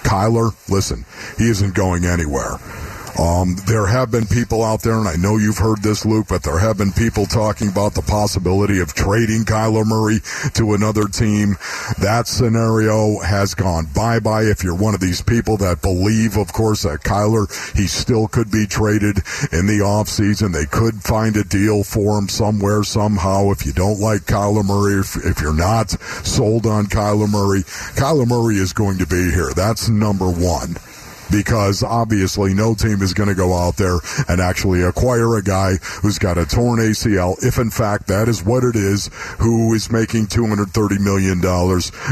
Kyler, 0.04 0.52
listen, 0.68 1.04
he 1.38 1.48
isn't 1.48 1.74
going 1.74 2.04
anywhere. 2.04 2.58
Um, 3.18 3.56
there 3.66 3.86
have 3.86 4.10
been 4.10 4.26
people 4.26 4.62
out 4.62 4.82
there, 4.82 4.98
and 4.98 5.08
I 5.08 5.16
know 5.16 5.38
you've 5.38 5.58
heard 5.58 5.82
this, 5.82 6.04
Luke, 6.04 6.26
but 6.28 6.42
there 6.42 6.58
have 6.58 6.78
been 6.78 6.92
people 6.92 7.26
talking 7.26 7.68
about 7.68 7.94
the 7.94 8.02
possibility 8.02 8.80
of 8.80 8.92
trading 8.94 9.44
Kyler 9.44 9.86
Murray 9.86 10.20
to 10.54 10.74
another 10.74 11.04
team. 11.04 11.56
That 11.98 12.28
scenario 12.28 13.20
has 13.20 13.54
gone 13.54 13.86
bye 13.94 14.20
bye. 14.20 14.42
If 14.42 14.62
you're 14.62 14.76
one 14.76 14.94
of 14.94 15.00
these 15.00 15.22
people 15.22 15.56
that 15.58 15.82
believe, 15.82 16.36
of 16.36 16.52
course, 16.52 16.82
that 16.82 17.00
Kyler, 17.00 17.46
he 17.74 17.86
still 17.86 18.28
could 18.28 18.50
be 18.50 18.66
traded 18.66 19.18
in 19.52 19.66
the 19.66 19.80
offseason. 19.82 20.52
They 20.52 20.66
could 20.66 21.02
find 21.02 21.36
a 21.36 21.44
deal 21.44 21.84
for 21.84 22.18
him 22.18 22.28
somewhere, 22.28 22.84
somehow. 22.84 23.50
If 23.50 23.64
you 23.64 23.72
don't 23.72 24.00
like 24.00 24.22
Kyler 24.22 24.64
Murray, 24.64 25.00
if, 25.00 25.16
if 25.24 25.40
you're 25.40 25.54
not 25.54 25.90
sold 25.90 26.66
on 26.66 26.86
Kyler 26.86 27.30
Murray, 27.30 27.62
Kyler 27.96 28.26
Murray 28.26 28.56
is 28.56 28.72
going 28.72 28.98
to 28.98 29.06
be 29.06 29.30
here. 29.30 29.52
That's 29.54 29.88
number 29.88 30.30
one 30.30 30.76
because 31.30 31.82
obviously 31.82 32.54
no 32.54 32.74
team 32.74 33.02
is 33.02 33.14
going 33.14 33.28
to 33.28 33.34
go 33.34 33.54
out 33.54 33.76
there 33.76 33.98
and 34.28 34.40
actually 34.40 34.82
acquire 34.82 35.36
a 35.36 35.42
guy 35.42 35.76
who's 36.02 36.18
got 36.18 36.38
a 36.38 36.46
torn 36.46 36.78
ACL. 36.80 37.36
If 37.44 37.58
in 37.58 37.70
fact 37.70 38.06
that 38.08 38.28
is 38.28 38.44
what 38.44 38.64
it 38.64 38.76
is, 38.76 39.10
who 39.38 39.72
is 39.74 39.90
making 39.90 40.26
$230 40.26 41.00
million, 41.00 41.40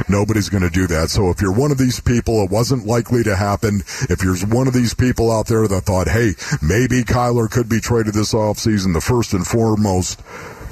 nobody's 0.08 0.48
going 0.48 0.62
to 0.62 0.70
do 0.70 0.86
that. 0.88 1.10
So 1.10 1.30
if 1.30 1.40
you're 1.40 1.52
one 1.52 1.70
of 1.70 1.78
these 1.78 2.00
people, 2.00 2.42
it 2.42 2.50
wasn't 2.50 2.86
likely 2.86 3.22
to 3.24 3.36
happen. 3.36 3.82
If 4.08 4.22
you're 4.22 4.36
one 4.46 4.68
of 4.68 4.74
these 4.74 4.94
people 4.94 5.30
out 5.30 5.46
there 5.46 5.66
that 5.68 5.82
thought, 5.82 6.08
hey, 6.08 6.34
maybe 6.62 7.02
Kyler 7.02 7.50
could 7.50 7.68
be 7.68 7.80
traded 7.80 8.14
this 8.14 8.34
offseason, 8.34 8.94
the 8.94 9.00
first 9.00 9.32
and 9.32 9.46
foremost 9.46 10.20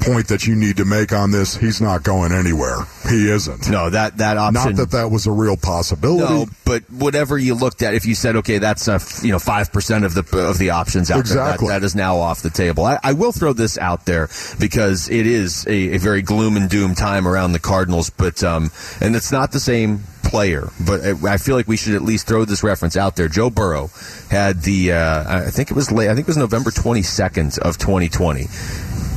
point 0.03 0.29
that 0.29 0.47
you 0.47 0.55
need 0.55 0.77
to 0.79 0.85
make 0.85 1.13
on 1.13 1.31
this. 1.31 1.57
He's 1.57 1.81
not 1.81 2.03
going 2.03 2.33
anywhere. 2.33 2.79
He 3.09 3.31
isn't. 3.31 3.71
No, 3.71 3.91
that 3.91 4.19
that 4.19 4.37
option. 4.37 4.71
Not 4.71 4.77
that 4.77 4.91
that 4.93 5.11
was 5.11 5.27
a 5.27 5.33
real 5.33 5.57
possibility. 5.57 6.35
No, 6.35 6.47
but 6.65 6.83
whatever 6.91 7.39
you 7.39 7.55
looked 7.55 7.83
at, 7.83 7.95
if 7.95 8.07
you 8.07 8.15
said, 8.15 8.37
okay, 8.37 8.59
that's 8.59 8.89
a 8.89 9.01
you 9.23 9.33
know 9.33 9.39
five 9.39 9.73
percent 9.73 10.05
of 10.05 10.15
the 10.15 10.39
of 10.39 10.59
the 10.59 10.71
options 10.71 11.11
out 11.11 11.21
exactly. 11.21 11.69
there, 11.69 11.75
that, 11.75 11.81
that 11.81 11.87
is 11.87 11.95
now 11.95 12.17
off 12.17 12.43
the 12.43 12.51
table. 12.51 12.85
I, 12.85 12.99
I, 13.03 13.13
will 13.13 13.33
throw 13.33 13.53
this 13.53 13.79
out 13.79 14.07
there 14.07 14.29
because 14.59 15.09
it 15.09 15.27
is 15.27 15.67
a, 15.67 15.95
a, 15.95 15.99
very 15.99 16.23
gloom 16.23 16.57
and 16.57 16.69
doom 16.69 16.95
time 16.95 17.29
around 17.29 17.53
the 17.53 17.59
Cardinals, 17.59 18.11
but 18.11 18.43
um, 18.43 18.71
and 19.01 19.15
it's 19.15 19.31
not 19.31 19.53
the 19.53 19.61
same 19.61 20.01
player, 20.25 20.71
but 20.85 21.01
I 21.25 21.37
feel 21.37 21.57
like 21.57 21.69
we 21.69 21.77
should 21.77 21.95
at 21.95 22.03
least 22.03 22.27
throw 22.27 22.45
this 22.45 22.63
reference 22.63 22.97
out 22.97 23.17
there. 23.17 23.29
Joe 23.29 23.51
Burrow 23.51 23.91
had 24.31 24.63
the, 24.63 24.93
uh, 24.93 25.45
I 25.47 25.51
think 25.51 25.71
it 25.71 25.75
was 25.75 25.93
late, 25.93 26.09
I 26.09 26.15
think 26.15 26.25
it 26.25 26.29
was 26.29 26.39
November 26.39 26.71
22nd 26.71 27.59
of 27.59 27.77
2020 27.77 28.47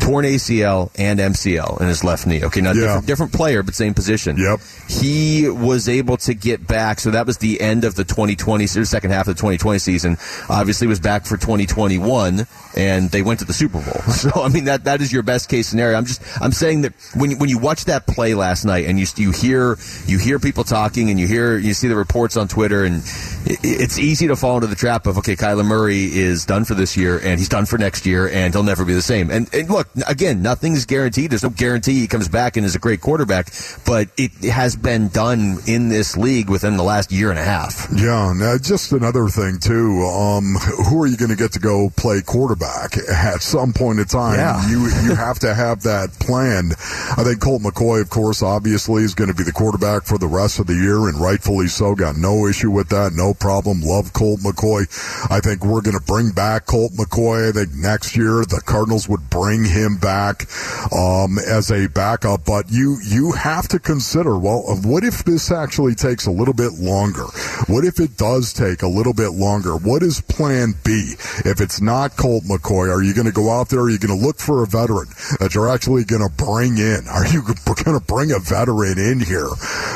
torn 0.06 0.26
ACL 0.26 0.92
and 0.98 1.20
MCL 1.20 1.82
in 1.82 1.88
his 1.88 2.04
left 2.04 2.28
knee. 2.28 2.44
Okay, 2.44 2.62
now 2.62 2.72
Yeah. 2.74 2.82
different, 2.82 3.06
different 3.08 3.34
player, 3.34 3.64
but 3.64 3.74
same 3.74 3.94
position. 3.94 4.38
Yep. 4.38 4.60
He 4.88 5.50
was 5.50 5.90
able 5.90 6.18
to 6.18 6.34
get 6.36 6.68
back. 6.68 7.00
So 7.00 7.10
that 7.12 7.26
was 7.26 7.38
the 7.40 7.60
end 7.60 7.84
of 7.84 7.96
the 7.96 8.04
2020, 8.04 8.68
second 8.68 9.12
half 9.12 9.28
of 9.28 9.36
the 9.36 9.40
2020 9.40 9.80
season. 9.80 10.18
Obviously, 10.48 10.86
was 10.88 11.00
back 11.00 11.26
for 11.26 11.38
2021, 11.38 12.46
and 12.76 13.10
they 13.12 13.22
went 13.22 13.40
to 13.40 13.46
the 13.46 13.54
Super 13.54 13.82
Bowl. 13.82 14.02
So 14.16 14.32
I 14.44 14.50
mean, 14.50 14.66
that 14.66 14.86
that 14.86 15.02
is 15.02 15.12
your 15.14 15.24
best 15.24 15.50
case 15.50 15.68
scenario. 15.68 15.98
I'm 15.98 16.06
just 16.06 16.22
I'm 16.42 16.52
saying 16.52 16.82
that 16.82 16.94
when 17.16 17.32
you- 17.32 17.38
when 17.38 17.50
you 17.50 17.58
watch 17.60 17.86
that 17.86 18.08
play 18.08 18.34
last 18.34 18.66
night, 18.66 18.86
and 18.86 19.00
you 19.00 19.06
you 19.18 19.32
hear 19.32 19.78
you 20.08 20.18
hear 20.18 20.40
people 20.40 20.64
talking, 20.64 21.10
and 21.10 21.20
you 21.20 21.28
hear 21.28 21.58
you 21.58 21.74
see 21.74 21.88
the 21.88 21.96
reports 21.96 22.38
on 22.38 22.48
Twitter, 22.48 22.84
and 22.84 23.04
it, 23.46 23.60
it's 23.64 24.00
easy 24.00 24.28
to 24.28 24.36
fall 24.36 24.56
into 24.56 24.68
the 24.68 24.76
trap 24.76 25.06
of 25.06 25.18
okay, 25.20 25.36
Kyler 25.36 25.66
Murray 25.66 26.06
is 26.06 26.46
done 26.46 26.66
for 26.66 26.74
this 26.74 26.96
year, 26.98 27.18
and 27.20 27.40
he's 27.40 27.50
done 27.50 27.66
for 27.66 27.78
next 27.78 28.06
year, 28.06 28.28
and 28.30 28.54
he'll 28.54 28.64
never 28.64 28.84
be 28.86 28.94
the 28.94 29.02
same. 29.02 29.30
And, 29.30 29.54
and 29.54 29.70
look, 29.70 29.88
again, 30.08 30.42
nothing's 30.42 30.86
guaranteed. 30.86 31.30
There's 31.32 31.44
no 31.44 31.50
guarantee 31.50 32.00
he 32.00 32.08
comes 32.08 32.30
back 32.30 32.58
and 32.58 32.66
is 32.66 32.76
a 32.76 32.80
great 32.80 33.02
quarterback, 33.02 33.48
but 33.86 34.08
it 34.18 34.32
has 34.50 34.76
been 34.76 35.10
done 35.10 35.58
in 35.68 35.90
this 35.90 36.18
league 36.18 36.50
within 36.50 36.78
the 36.78 36.84
last 36.84 37.12
year 37.12 37.30
and 37.30 37.38
a 37.40 37.44
half. 37.44 37.88
Yeah, 37.96 38.34
now 38.36 38.58
just 38.58 38.92
another 38.92 39.28
thing 39.28 39.60
too. 39.60 40.02
Um, 40.06 40.56
who 40.90 41.02
are 41.04 41.08
you 41.08 41.18
going 41.18 41.32
to 41.32 41.36
get 41.38 41.52
to 41.54 41.60
go 41.60 41.90
play 41.96 42.22
quarterback 42.26 42.65
at 43.10 43.42
some 43.42 43.74
point 43.74 44.00
in 44.00 44.06
time? 44.06 44.40
Yeah. 44.40 44.70
You 44.70 44.80
you 45.04 45.16
have 45.16 45.40
to 45.40 45.54
have 45.54 45.84
that 45.84 46.12
planned. 46.20 46.74
I 47.18 47.24
think 47.24 47.42
Colt 47.42 47.62
McCoy, 47.62 48.02
of 48.02 48.10
course, 48.10 48.42
obviously 48.42 49.04
is 49.04 49.16
going 49.16 49.30
to 49.30 49.36
be 49.36 49.44
the 49.44 49.52
quarterback 49.52 50.04
for 50.04 50.18
the 50.18 50.28
rest 50.28 50.60
of 50.60 50.68
the 50.68 50.76
year, 50.76 51.08
and 51.08 51.20
rightfully 51.20 51.68
so. 51.68 51.96
Got 51.96 52.18
no 52.18 52.48
issue 52.48 52.72
with 52.72 52.90
that, 52.90 53.14
no 53.14 53.34
problem. 53.34 53.82
Love 53.82 54.14
Colt 54.14 54.40
McCoy. 54.42 54.84
I 55.32 55.40
think 55.40 55.64
we're 55.64 55.82
going 55.82 55.98
to 55.98 56.04
bring 56.06 56.32
back 56.32 56.66
Colt 56.66 56.94
McCoy. 56.94 57.50
I 57.50 57.52
think 57.52 57.74
next 57.76 58.16
year 58.16 58.46
the 58.46 58.62
Cardinals 58.66 59.08
would 59.08 59.30
bring 59.30 59.66
him 59.66 59.98
back 59.98 60.48
um, 60.94 61.38
as 61.40 61.72
a 61.72 61.88
backup. 61.88 62.46
But 62.46 62.72
you 62.72 62.98
you 63.04 63.32
have 63.34 63.68
to 63.70 63.80
consider 63.80 64.38
well, 64.38 64.64
what 64.84 65.04
if 65.04 65.24
this 65.24 65.52
actually 65.52 65.96
takes 65.96 66.26
a 66.26 66.32
little 66.32 66.54
bit 66.54 66.74
longer? 66.74 67.26
What 67.68 67.86
if 67.86 68.00
it 68.00 68.18
does 68.18 68.54
take 68.54 68.82
a 68.82 68.88
little 68.88 69.14
bit 69.14 69.32
longer? 69.32 69.76
What 69.76 70.04
is 70.04 70.22
Plan 70.22 70.74
B? 70.84 71.14
If 71.46 71.62
it's 71.62 71.82
not 71.82 72.18
Colt 72.18 72.44
McCoy, 72.44 72.55
are 72.64 73.02
you 73.02 73.14
going 73.14 73.26
to 73.26 73.34
go 73.34 73.50
out 73.52 73.70
there? 73.70 73.82
Are 73.82 73.90
you 73.90 74.00
going 74.00 74.18
to 74.18 74.26
look 74.26 74.38
for 74.38 74.64
a 74.64 74.68
veteran 74.68 75.08
that 75.40 75.56
you're 75.56 75.70
actually 75.70 76.04
going 76.04 76.22
to 76.22 76.34
bring 76.36 76.78
in? 76.78 77.08
Are 77.10 77.26
you 77.28 77.42
going 77.66 78.00
to 78.00 78.06
bring 78.06 78.32
a 78.32 78.40
veteran 78.40 78.98
in 78.98 79.20
here? 79.20 79.50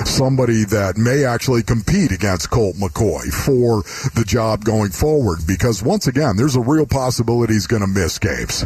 Somebody 0.06 0.66
that 0.66 0.98
may 0.98 1.26
actually 1.26 1.64
compete 1.64 2.12
against 2.12 2.50
Colt 2.50 2.76
McCoy 2.76 3.32
for 3.32 3.84
the 4.20 4.26
job 4.26 4.64
going 4.66 4.92
forward? 4.92 5.40
Because 5.48 5.84
once 5.84 6.08
again, 6.08 6.38
there's 6.38 6.56
a 6.56 6.62
real 6.62 6.86
possibility 6.86 7.54
he's 7.54 7.68
going 7.68 7.82
to 7.82 7.88
miss 7.88 8.20
games. 8.20 8.66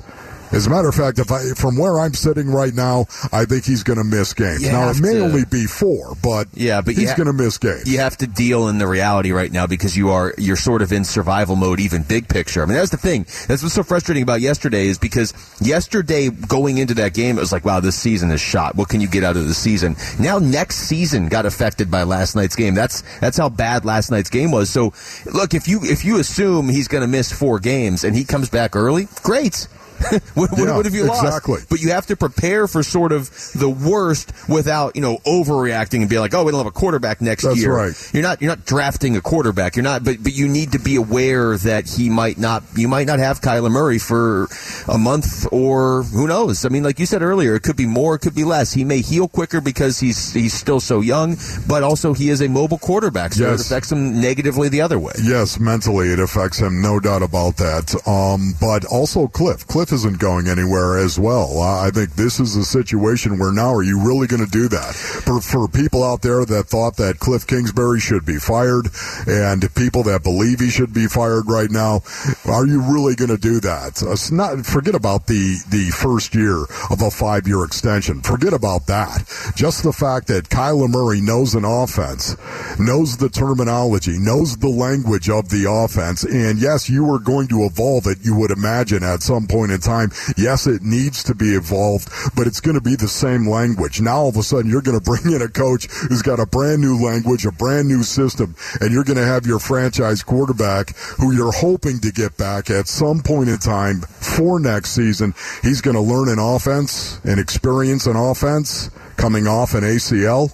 As 0.54 0.68
a 0.68 0.70
matter 0.70 0.88
of 0.88 0.94
fact, 0.94 1.18
if 1.18 1.32
I, 1.32 1.42
from 1.56 1.78
where 1.80 2.00
I'm 2.00 2.14
sitting 2.14 2.48
right 2.48 2.74
now, 2.74 3.08
I 3.32 3.46
think 3.46 3.66
he's 3.66 3.82
going 3.82 3.98
to 3.98 4.04
miss 4.04 4.34
games. 4.36 4.62
You 4.62 4.72
now, 4.72 4.90
it 4.90 5.02
may 5.02 5.14
to- 5.14 5.22
only 5.22 5.46
be 5.46 5.66
four, 5.66 6.14
but 6.22 6.48
Yeah, 6.54 6.82
but 6.82 6.94
he's 6.94 7.10
ha- 7.10 7.18
going 7.18 7.28
to 7.28 7.34
miss 7.34 7.58
games. 7.58 7.92
You 7.92 7.98
have 8.00 8.18
to 8.18 8.28
deal 8.28 8.68
in 8.68 8.78
the 8.78 8.86
reality 8.88 9.32
right 9.32 9.52
now 9.52 9.66
because 9.66 9.98
you 9.98 10.12
are 10.12 10.34
you're 10.38 10.56
sort 10.56 10.84
of 10.84 10.92
in 10.92 11.06
survival 11.06 11.56
mode, 11.56 11.80
even 11.80 12.04
big 12.04 12.28
picture. 12.30 12.62
I 12.62 12.68
mean, 12.68 12.76
that's 12.76 12.92
the 12.92 12.98
thing. 12.98 13.24
That's 13.48 13.64
what's 13.64 13.74
so 13.74 13.82
frustrating 13.82 14.22
about 14.22 14.42
yesterday 14.42 14.86
is 14.88 15.00
because 15.00 15.34
yesterday 15.60 16.30
going 16.30 16.78
into 16.78 16.94
that 16.96 17.16
game, 17.16 17.38
it 17.38 17.42
was 17.42 17.52
like, 17.52 17.66
wow, 17.66 17.80
this 17.80 17.96
season 17.96 18.30
is 18.30 18.40
shot. 18.40 18.76
What 18.76 18.90
can 18.90 19.02
you 19.02 19.08
get 19.08 19.24
out 19.24 19.36
of 19.36 19.48
the 19.48 19.56
season? 19.56 19.96
Now 20.20 20.38
next 20.38 20.76
season 20.78 21.30
got 21.30 21.48
affected 21.48 21.90
by 21.90 22.04
last 22.04 22.36
night's 22.36 22.56
game. 22.56 22.76
That's 22.76 23.02
that's 23.20 23.38
how 23.38 23.50
bad 23.50 23.86
last 23.86 24.12
night's 24.12 24.30
game 24.30 24.52
was. 24.52 24.70
So 24.70 24.94
look, 25.34 25.56
if 25.56 25.68
you 25.68 25.80
if 25.84 26.06
you 26.06 26.20
assume 26.20 26.70
he's 26.70 26.88
going 26.88 27.02
to 27.02 27.08
miss 27.08 27.32
four 27.32 27.58
games 27.60 28.04
and 28.04 28.16
he 28.16 28.24
comes 28.24 28.50
back 28.50 28.76
early, 28.76 29.08
great. 29.24 29.68
what, 30.34 30.50
Yeah, 30.58 30.76
what 30.76 30.86
have 30.86 30.94
you 30.96 31.06
lost? 31.06 31.24
exactly. 31.24 31.62
But 31.70 31.82
you 31.82 31.90
have 31.92 32.06
to 32.08 32.16
prepare 32.16 32.68
for 32.68 32.84
sort 32.84 33.12
of 33.12 33.30
the 33.56 33.70
worst 33.70 34.32
without, 34.50 34.96
you 34.96 35.02
know, 35.02 35.18
overreacting 35.26 36.02
and 36.02 36.10
be 36.10 36.20
like, 36.20 36.34
oh, 36.34 36.44
we 36.44 36.52
don't 36.52 36.60
have 36.60 36.68
a 36.68 36.72
quarterback 36.72 37.22
next 37.22 37.44
That's 37.44 37.60
year. 37.60 37.74
right. 37.76 38.10
You're 38.14 38.24
not 38.24 38.42
you're 38.42 38.50
not 38.52 38.66
drafting 38.66 39.16
a 39.16 39.22
quarterback. 39.22 39.76
You're 39.76 39.84
not 39.84 40.04
but 40.04 40.22
but 40.22 40.34
you 40.34 40.48
need 40.48 40.72
to 40.74 40.80
be 40.80 40.96
aware 40.96 41.58
that 41.58 41.90
he 41.90 42.10
might 42.10 42.38
not 42.38 42.64
you 42.76 42.88
might 42.88 43.08
not 43.08 43.20
have 43.20 43.42
Kyler 43.42 43.72
Murray 43.72 44.00
for 44.00 44.48
a 44.88 44.98
month 44.98 45.48
or 45.52 46.04
who 46.04 46.28
knows. 46.28 46.66
I 46.66 46.70
mean, 46.70 46.84
like 46.84 47.00
you 47.00 47.06
said 47.06 47.22
earlier, 47.22 47.56
it 47.56 47.62
could 47.64 47.76
be 47.78 47.86
more, 47.86 48.16
it 48.16 48.20
could 48.20 48.36
be 48.36 48.44
less. 48.44 48.74
He 48.74 48.84
may 48.84 49.02
heal 49.02 49.28
quicker 49.28 49.62
because 49.62 50.00
he's 50.00 50.34
he's 50.34 50.54
still 50.54 50.80
so 50.80 51.02
young, 51.02 51.38
but 51.68 51.84
also 51.84 52.14
he 52.14 52.30
is 52.30 52.42
a 52.42 52.50
mobile 52.50 52.78
quarterback, 52.80 53.34
so 53.34 53.44
Yes. 53.44 53.62
it 53.62 53.66
affects 53.68 53.92
him 53.92 54.20
negatively 54.20 54.70
the 54.70 54.82
other 54.82 55.00
way. 55.00 55.14
Yes, 55.24 55.60
mentally 55.60 56.10
it 56.10 56.20
affects 56.20 56.60
him, 56.60 56.82
no 56.82 57.00
doubt 57.00 57.22
about 57.24 57.58
that. 57.58 57.96
Um, 58.08 58.54
but 58.60 58.86
also 58.86 59.28
Cliff. 59.28 59.66
Cliff 59.68 59.92
isn't 59.94 60.20
going 60.20 60.48
anywhere 60.48 60.98
as 60.98 61.20
well. 61.20 61.62
I 61.62 61.92
think 61.92 62.16
this 62.16 62.40
is 62.40 62.56
a 62.56 62.66
situation 62.66 63.38
where 63.38 63.52
now 63.52 63.74
are 63.74 63.84
you 63.84 64.04
really 64.04 64.28
going 64.28 64.44
to 64.44 64.52
do 64.52 64.68
that? 64.70 64.96
For, 64.96 65.40
for 65.40 65.68
people 65.68 66.04
out 66.04 66.24
there 66.24 66.44
that 66.46 66.66
thought 66.66 66.98
that 66.98 67.20
Cliff 67.20 67.46
Kingsbury 67.46 68.00
should 68.00 68.26
be 68.26 68.40
fired 68.40 68.88
and 69.28 69.64
people 69.76 70.02
that 70.04 70.24
believe 70.24 70.60
he 70.60 70.70
should 70.70 70.94
be 70.94 71.06
fired 71.08 71.46
right 71.48 71.70
now, 71.70 72.02
are 72.46 72.66
you 72.66 72.82
really 72.82 73.14
going 73.16 73.30
to 73.30 73.38
do 73.38 73.60
that? 73.60 74.02
Uh, 74.02 74.14
It's 74.14 74.32
not, 74.32 74.66
forget 74.66 74.96
about 74.96 75.28
the, 75.28 75.58
the 75.70 75.92
first 75.92 76.34
year 76.34 76.64
of 76.90 77.02
a 77.02 77.12
five 77.12 77.48
year 77.48 77.64
extension. 77.64 78.22
Forget 78.22 78.54
about 78.54 78.88
that. 78.88 79.28
Just 79.56 79.84
the 79.84 79.94
fact 79.94 80.28
that 80.28 80.50
Kyler 80.50 80.90
Murray 80.90 81.22
knows 81.22 81.54
an 81.54 81.66
offense, 81.66 82.36
knows 82.80 83.18
the 83.18 83.30
terminology, 83.30 84.18
knows 84.18 84.58
the 84.58 84.70
language 84.70 85.30
of 85.30 85.50
the 85.50 85.70
offense. 85.70 86.24
And 86.24 86.58
yes, 86.60 86.90
you 86.90 87.06
are 87.14 87.20
going 87.20 87.48
to 87.50 87.64
evolve 87.66 88.08
it, 88.08 88.24
you 88.24 88.36
would 88.36 88.52
imagine, 88.52 89.04
at 89.04 89.22
some 89.22 89.46
point 89.46 89.72
in 89.74 89.82
time. 89.82 90.12
Yes, 90.38 90.68
it 90.68 90.82
needs 90.82 91.24
to 91.24 91.36
be 91.36 91.56
evolved, 91.56 92.10
but 92.36 92.48
it's 92.48 92.62
going 92.62 92.76
to 92.76 92.82
be 92.82 92.96
the 92.96 93.08
same 93.08 93.48
language. 93.48 94.00
Now, 94.00 94.18
all 94.18 94.30
of 94.30 94.38
a 94.38 94.44
sudden, 94.44 94.70
you're 94.70 94.82
going 94.82 95.00
to 95.00 95.04
bring 95.04 95.34
in 95.34 95.42
a 95.42 95.50
coach 95.50 95.88
who's 95.92 96.22
got 96.22 96.40
a 96.40 96.46
brand 96.46 96.82
new 96.82 97.04
language, 97.04 97.46
a 97.46 97.52
brand 97.52 97.88
new 97.88 98.04
system, 98.04 98.56
and 98.80 98.94
you're 98.94 99.04
going 99.04 99.18
to 99.18 99.26
have 99.26 99.46
your 99.46 99.60
franchise 99.60 100.24
quarterback 100.24 100.96
who 101.18 101.34
you're 101.34 101.52
hoping 101.52 102.00
to 102.00 102.12
get 102.12 102.38
back 102.38 102.70
at 102.70 102.88
some 102.88 103.22
point 103.22 103.50
in 103.50 103.58
time 103.58 104.02
for 104.02 104.60
next 104.60 104.92
season. 104.92 105.34
He's 105.62 105.82
going 105.82 105.96
to 105.96 106.02
learn 106.02 106.30
an 106.30 106.40
offense 106.40 107.20
and 107.24 107.40
experience 107.40 108.06
an 108.06 108.16
offense 108.16 108.90
coming 109.18 109.48
off 109.48 109.74
an 109.74 109.84
ACL. 109.84 110.52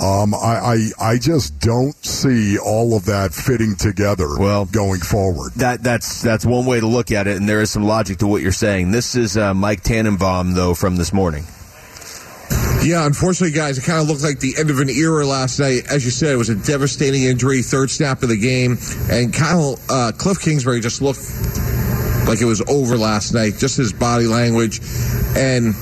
Um, 0.00 0.34
I, 0.34 0.38
I 0.98 1.10
I 1.12 1.18
just 1.18 1.60
don't 1.60 1.94
see 2.04 2.58
all 2.58 2.96
of 2.96 3.04
that 3.06 3.34
fitting 3.34 3.76
together 3.76 4.38
Well- 4.38 4.64
going 4.64 5.00
forward. 5.00 5.52
That 5.56 5.82
that's 5.82 6.22
that's 6.22 6.46
one 6.46 6.64
way 6.64 6.80
to 6.80 6.86
look 6.86 7.12
at 7.12 7.26
it, 7.26 7.36
and 7.36 7.46
there 7.48 7.60
is 7.60 7.70
some 7.70 7.84
logic 7.84 8.18
to 8.18 8.26
what 8.26 8.40
you're 8.42 8.52
saying. 8.52 8.90
This 8.90 9.14
is 9.14 9.36
uh, 9.36 9.52
Mike 9.52 9.82
Tannenbaum 9.82 10.54
though 10.54 10.74
from 10.74 10.96
this 10.96 11.12
morning. 11.12 11.44
Yeah, 12.82 13.06
unfortunately, 13.06 13.54
guys, 13.56 13.78
it 13.78 13.84
kind 13.84 14.00
of 14.00 14.08
looked 14.08 14.22
like 14.24 14.40
the 14.40 14.54
end 14.58 14.70
of 14.70 14.80
an 14.80 14.88
era 14.88 15.24
last 15.24 15.60
night. 15.60 15.82
As 15.90 16.04
you 16.04 16.10
said, 16.10 16.32
it 16.32 16.36
was 16.36 16.48
a 16.48 16.56
devastating 16.56 17.22
injury, 17.22 17.62
third 17.62 17.90
snap 17.90 18.22
of 18.22 18.28
the 18.28 18.36
game, 18.36 18.76
and 19.10 19.32
Kyle 19.32 19.78
uh, 19.88 20.12
Cliff 20.16 20.40
Kingsbury 20.40 20.80
just 20.80 21.00
looked 21.00 21.20
like 22.26 22.40
it 22.40 22.44
was 22.46 22.60
over 22.68 22.96
last 22.96 23.34
night. 23.34 23.54
Just 23.58 23.76
his 23.76 23.92
body 23.92 24.26
language, 24.26 24.80
and 25.36 25.74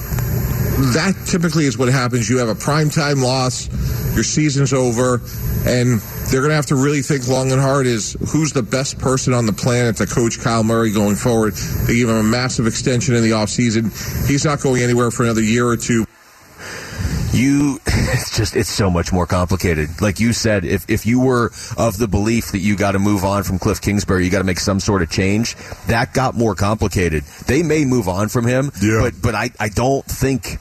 that 0.95 1.15
typically 1.27 1.67
is 1.67 1.77
what 1.77 1.89
happens. 1.89 2.29
You 2.29 2.39
have 2.39 2.49
a 2.49 2.55
primetime 2.55 3.23
loss, 3.23 3.69
your 4.15 4.25
season's 4.25 4.73
over, 4.73 5.21
and 5.67 6.01
they're 6.31 6.41
going 6.41 6.51
to 6.51 6.57
have 6.57 6.67
to 6.67 6.77
really 6.77 7.03
think 7.03 7.29
long 7.29 7.53
and 7.53 7.61
hard 7.61 7.87
is 7.87 8.17
who's 8.33 8.53
the 8.53 8.63
best 8.63 8.99
person 8.99 9.35
on 9.35 9.47
the 9.47 9.53
planet 9.53 9.97
to 9.97 10.07
coach 10.07 10.41
Kyle 10.41 10.65
Murray 10.65 10.93
going 10.93 11.17
forward. 11.17 11.55
They 11.87 11.97
give 11.97 12.09
him 12.09 12.17
a 12.17 12.23
massive 12.23 12.67
extension 12.67 13.15
in 13.15 13.23
the 13.23 13.31
offseason. 13.31 13.91
He's 14.29 14.45
not 14.45 14.61
going 14.61 14.83
anywhere 14.83 15.11
for 15.11 15.25
another 15.25 15.43
year 15.43 15.67
or 15.67 15.77
two. 15.77 16.07
You 17.33 17.79
it's 17.87 18.37
just 18.37 18.57
it's 18.57 18.69
so 18.69 18.91
much 18.91 19.13
more 19.13 19.27
complicated 19.27 19.89
like 20.01 20.21
you 20.21 20.33
said 20.33 20.65
if 20.65 20.89
if 20.89 21.07
you 21.07 21.21
were 21.21 21.51
of 21.77 21.97
the 21.99 22.09
belief 22.09 22.53
that 22.53 22.59
you 22.59 22.77
got 22.77 22.93
to 22.93 22.99
move 22.99 23.25
on 23.25 23.43
from 23.43 23.59
cliff 23.59 23.81
kingsbury 23.81 24.25
you 24.25 24.31
got 24.31 24.39
to 24.39 24.45
make 24.45 24.59
some 24.59 24.81
sort 24.81 25.03
of 25.03 25.11
change 25.11 25.55
that 25.87 26.13
got 26.13 26.35
more 26.35 26.55
complicated 26.55 27.23
they 27.47 27.63
may 27.63 27.85
move 27.85 28.09
on 28.09 28.29
from 28.29 28.47
him 28.47 28.71
Yeah. 28.83 29.01
but 29.03 29.15
but 29.23 29.35
i 29.35 29.51
i 29.61 29.69
don't 29.69 30.05
think 30.05 30.59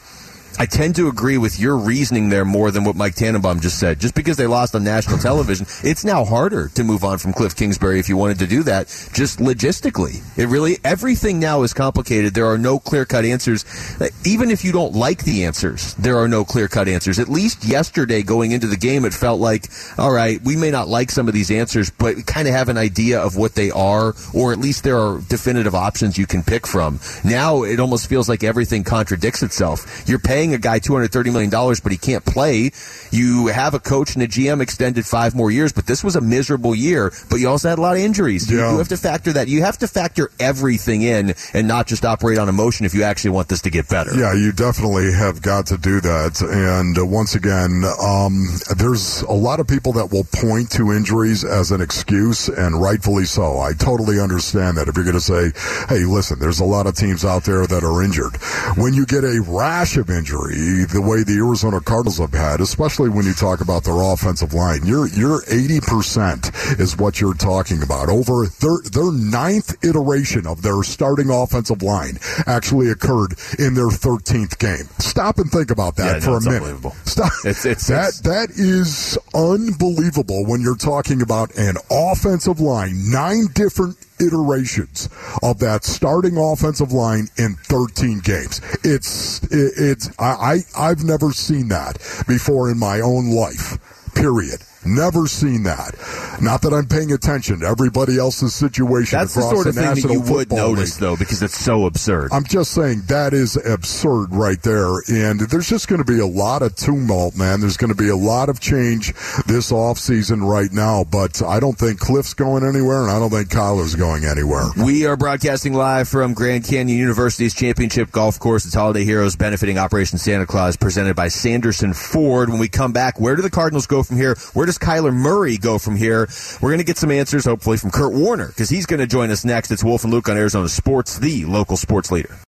I 0.61 0.65
tend 0.65 0.97
to 0.97 1.07
agree 1.07 1.37
with 1.37 1.57
your 1.57 1.77
reasoning 1.77 2.27
there 2.27 2.43
more 2.43 2.69
than 2.69 2.83
what 2.83 2.97
Mike 2.97 3.15
Tannenbaum 3.15 3.61
just 3.61 3.79
said. 3.79 3.97
Just 3.97 4.13
because 4.13 4.35
they 4.35 4.45
lost 4.45 4.75
on 4.75 4.83
national 4.83 5.17
television, 5.29 5.65
it's 5.85 6.03
now 6.03 6.25
harder 6.25 6.67
to 6.75 6.83
move 6.83 7.05
on 7.05 7.17
from 7.17 7.31
Cliff 7.31 7.55
Kingsbury 7.55 7.97
if 7.97 8.09
you 8.09 8.17
wanted 8.17 8.39
to 8.39 8.47
do 8.47 8.63
that. 8.63 8.87
Just 9.13 9.39
logistically, 9.39 10.21
it 10.37 10.47
really 10.47 10.77
everything 10.83 11.39
now 11.39 11.63
is 11.63 11.73
complicated. 11.73 12.33
There 12.33 12.45
are 12.45 12.57
no 12.57 12.77
clear 12.77 13.05
cut 13.05 13.23
answers. 13.23 13.63
Uh, 14.01 14.09
even 14.25 14.51
if 14.51 14.65
you 14.65 14.73
don't 14.73 14.93
like 14.93 15.23
the 15.23 15.45
answers, 15.45 15.93
there 15.93 16.17
are 16.17 16.27
no 16.27 16.43
clear 16.43 16.67
cut 16.67 16.89
answers. 16.89 17.19
At 17.19 17.29
least 17.29 17.63
yesterday, 17.63 18.21
going 18.21 18.51
into 18.51 18.67
the 18.67 18.75
game, 18.75 19.05
it 19.05 19.13
felt 19.13 19.39
like, 19.39 19.69
all 19.97 20.11
right, 20.11 20.41
we 20.43 20.57
may 20.57 20.71
not 20.71 20.89
like 20.89 21.09
some 21.09 21.29
of 21.29 21.33
these 21.33 21.51
answers, 21.51 21.89
but 21.89 22.17
we 22.17 22.23
kind 22.23 22.49
of 22.49 22.53
have 22.53 22.67
an 22.67 22.77
idea 22.77 23.21
of 23.21 23.37
what 23.37 23.55
they 23.55 23.71
are, 23.71 24.13
or 24.33 24.51
at 24.51 24.59
least 24.59 24.83
there 24.83 24.99
are 24.99 25.21
definitive 25.29 25.73
options 25.73 26.17
you 26.17 26.27
can 26.27 26.43
pick 26.43 26.67
from. 26.67 26.99
Now 27.23 27.63
it 27.63 27.79
almost 27.79 28.09
feels 28.09 28.27
like 28.27 28.43
everything 28.43 28.83
contradicts 28.83 29.41
itself. 29.41 30.03
You're 30.05 30.19
paying 30.19 30.48
paying 30.49 30.55
a 30.55 30.61
guy 30.61 30.79
$230 30.79 31.31
million, 31.31 31.49
but 31.83 31.91
he 31.91 31.97
can't 31.97 32.25
play. 32.25 32.71
You 33.11 33.47
have 33.47 33.73
a 33.73 33.79
coach 33.79 34.15
and 34.15 34.23
a 34.23 34.27
GM 34.27 34.61
extended 34.61 35.05
five 35.05 35.35
more 35.35 35.51
years, 35.51 35.71
but 35.73 35.85
this 35.85 36.03
was 36.03 36.15
a 36.15 36.21
miserable 36.21 36.73
year, 36.75 37.11
but 37.29 37.37
you 37.37 37.47
also 37.47 37.69
had 37.69 37.77
a 37.77 37.81
lot 37.81 37.95
of 37.95 38.01
injuries. 38.01 38.49
You, 38.49 38.57
Yeah. 38.59 38.71
you 38.71 38.77
have 38.79 38.87
to 38.89 38.97
factor 38.97 39.33
that. 39.33 39.47
You 39.47 39.61
have 39.63 39.77
to 39.79 39.87
factor 39.87 40.31
everything 40.39 41.01
in 41.03 41.33
and 41.53 41.67
not 41.67 41.87
just 41.87 42.03
operate 42.05 42.37
on 42.37 42.49
emotion 42.49 42.85
if 42.85 42.93
you 42.93 43.03
actually 43.03 43.31
want 43.31 43.47
this 43.49 43.61
to 43.61 43.69
get 43.69 43.87
better. 43.89 44.13
Yeah, 44.15 44.33
you 44.33 44.51
definitely 44.51 45.13
have 45.13 45.41
got 45.41 45.67
to 45.67 45.77
do 45.77 46.01
that. 46.01 46.41
And 46.41 46.97
uh, 46.97 47.05
once 47.05 47.35
again, 47.35 47.83
um, 48.01 48.45
there's 48.77 49.21
a 49.23 49.31
lot 49.33 49.59
of 49.59 49.67
people 49.67 49.93
that 49.93 50.11
will 50.11 50.23
point 50.33 50.71
to 50.71 50.91
injuries 50.91 51.43
as 51.43 51.71
an 51.71 51.81
excuse, 51.81 52.49
and 52.49 52.79
rightfully 52.81 53.25
so. 53.25 53.59
I 53.59 53.73
totally 53.73 54.19
understand 54.19 54.77
that. 54.77 54.87
If 54.87 54.95
you're 54.95 55.05
going 55.05 55.15
to 55.15 55.21
say, 55.21 55.51
hey, 55.89 56.05
listen, 56.05 56.39
there's 56.39 56.59
a 56.59 56.65
lot 56.65 56.87
of 56.87 56.95
teams 56.95 57.23
out 57.25 57.43
there 57.43 57.67
that 57.67 57.83
are 57.83 58.01
injured. 58.03 58.37
When 58.77 58.93
you 58.93 59.05
get 59.05 59.23
a 59.23 59.43
rash 59.47 59.97
of 59.97 60.09
injury, 60.47 60.85
the 60.85 61.01
way 61.01 61.23
the 61.23 61.37
Arizona 61.37 61.79
Cardinals 61.81 62.17
have 62.19 62.31
had, 62.33 62.61
especially 62.61 63.09
when 63.09 63.25
you 63.25 63.33
talk 63.33 63.61
about 63.61 63.83
their 63.83 63.99
offensive 63.99 64.53
line, 64.53 64.85
you're, 64.85 65.07
you're 65.09 65.41
80% 65.41 66.79
is 66.79 66.97
what 66.97 67.19
you're 67.19 67.33
talking 67.33 67.83
about. 67.83 68.09
Over 68.09 68.45
their, 68.59 68.77
their 68.91 69.11
ninth 69.11 69.75
iteration 69.83 70.47
of 70.47 70.61
their 70.61 70.83
starting 70.83 71.29
offensive 71.29 71.81
line 71.81 72.17
actually 72.47 72.89
occurred 72.89 73.35
in 73.57 73.73
their 73.73 73.87
13th 73.89 74.57
game. 74.59 74.85
Stop 74.99 75.37
and 75.39 75.51
think 75.51 75.71
about 75.71 75.95
that 75.97 76.21
Yeah, 76.21 76.39
for 76.39 76.39
no, 76.49 76.57
a 76.57 76.59
minute. 76.61 76.93
Stop. 77.05 77.31
It's- 77.45 77.65
it's- 77.65 77.87
that 77.87 78.09
it's- 78.09 78.21
that 78.21 78.49
is 78.51 79.17
unbelievable 79.33 80.45
when 80.45 80.61
you're 80.61 80.75
talking 80.75 81.21
about 81.21 81.53
an 81.55 81.75
offensive 81.91 82.59
line, 82.59 83.09
nine 83.11 83.47
different 83.53 83.97
iterations 84.21 85.09
of 85.41 85.59
that 85.59 85.83
starting 85.83 86.37
offensive 86.37 86.91
line 86.91 87.27
in 87.37 87.55
13 87.55 88.19
games. 88.19 88.61
It's 88.83 89.43
it, 89.45 89.73
it's 89.77 90.09
I, 90.19 90.63
I 90.77 90.89
I've 90.89 91.03
never 91.03 91.31
seen 91.31 91.69
that 91.69 91.97
before 92.27 92.69
in 92.69 92.77
my 92.79 93.01
own 93.01 93.31
life. 93.31 93.77
Period. 94.15 94.61
Never 94.85 95.27
seen 95.27 95.63
that. 95.63 95.95
Not 96.41 96.61
that 96.61 96.73
I'm 96.73 96.87
paying 96.87 97.11
attention 97.11 97.59
to 97.59 97.65
everybody 97.65 98.17
else's 98.17 98.55
situation 98.55 99.19
That's 99.19 99.35
the 99.35 99.41
sort 99.41 99.67
of 99.67 99.75
the 99.75 99.81
thing 99.81 100.07
that 100.07 100.13
you 100.13 100.33
would 100.33 100.51
notice, 100.51 100.95
League. 100.95 101.01
though, 101.01 101.15
because 101.17 101.43
it's 101.43 101.57
so 101.57 101.85
absurd. 101.85 102.31
I'm 102.31 102.45
just 102.45 102.71
saying 102.71 103.03
that 103.07 103.33
is 103.33 103.57
absurd 103.57 104.27
right 104.31 104.61
there. 104.61 105.01
And 105.09 105.41
there's 105.41 105.67
just 105.67 105.89
going 105.89 106.03
to 106.03 106.09
be 106.09 106.19
a 106.19 106.25
lot 106.25 106.61
of 106.61 106.75
tumult, 106.75 107.35
man. 107.35 107.59
There's 107.59 107.75
going 107.77 107.91
to 107.91 107.95
be 107.95 108.09
a 108.09 108.15
lot 108.15 108.47
of 108.47 108.61
change 108.61 109.13
this 109.45 109.71
offseason 109.71 110.47
right 110.47 110.71
now. 110.71 111.03
But 111.03 111.43
I 111.43 111.59
don't 111.59 111.77
think 111.77 111.99
Cliff's 111.99 112.33
going 112.33 112.63
anywhere, 112.63 113.01
and 113.03 113.11
I 113.11 113.19
don't 113.19 113.31
think 113.31 113.49
Kyler's 113.49 113.95
going 113.95 114.23
anywhere. 114.23 114.67
We 114.81 115.05
are 115.05 115.17
broadcasting 115.17 115.73
live 115.73 116.07
from 116.07 116.33
Grand 116.33 116.63
Canyon 116.63 116.97
University's 116.97 117.53
championship 117.53 118.11
golf 118.11 118.39
course. 118.39 118.65
It's 118.65 118.75
Holiday 118.75 119.03
Heroes 119.03 119.35
benefiting 119.35 119.77
Operation 119.77 120.17
Santa 120.17 120.45
Claus, 120.45 120.77
presented 120.77 121.15
by 121.17 121.27
Sanderson 121.27 121.93
Ford. 121.93 122.49
When 122.49 122.59
we 122.59 122.69
come 122.69 122.93
back, 122.93 123.19
where 123.19 123.35
do 123.35 123.41
the 123.41 123.49
Cardinals 123.49 123.85
go 123.85 124.03
from 124.03 124.15
here? 124.15 124.35
Where 124.53 124.68
does 124.69 124.77
Kyler 124.77 125.11
Murray 125.11 125.57
go 125.57 125.79
from 125.79 125.95
here? 125.95 126.29
We're 126.61 126.69
going 126.69 126.77
to 126.77 126.85
get 126.85 126.97
some 126.97 127.09
answers, 127.09 127.45
hopefully, 127.45 127.77
from 127.77 127.89
Kurt 127.89 128.13
Warner, 128.13 128.49
because 128.49 128.69
he's 128.69 128.85
going 128.85 128.99
to 128.99 129.07
join 129.07 129.31
us 129.31 129.43
next. 129.43 129.71
It's 129.71 129.83
Wolf 129.83 130.03
and 130.03 130.13
Luke 130.13 130.29
on 130.29 130.37
Arizona 130.37 130.69
Sports, 130.69 131.17
the 131.17 131.45
local 131.45 131.75
sports 131.75 132.11
leader. 132.11 132.39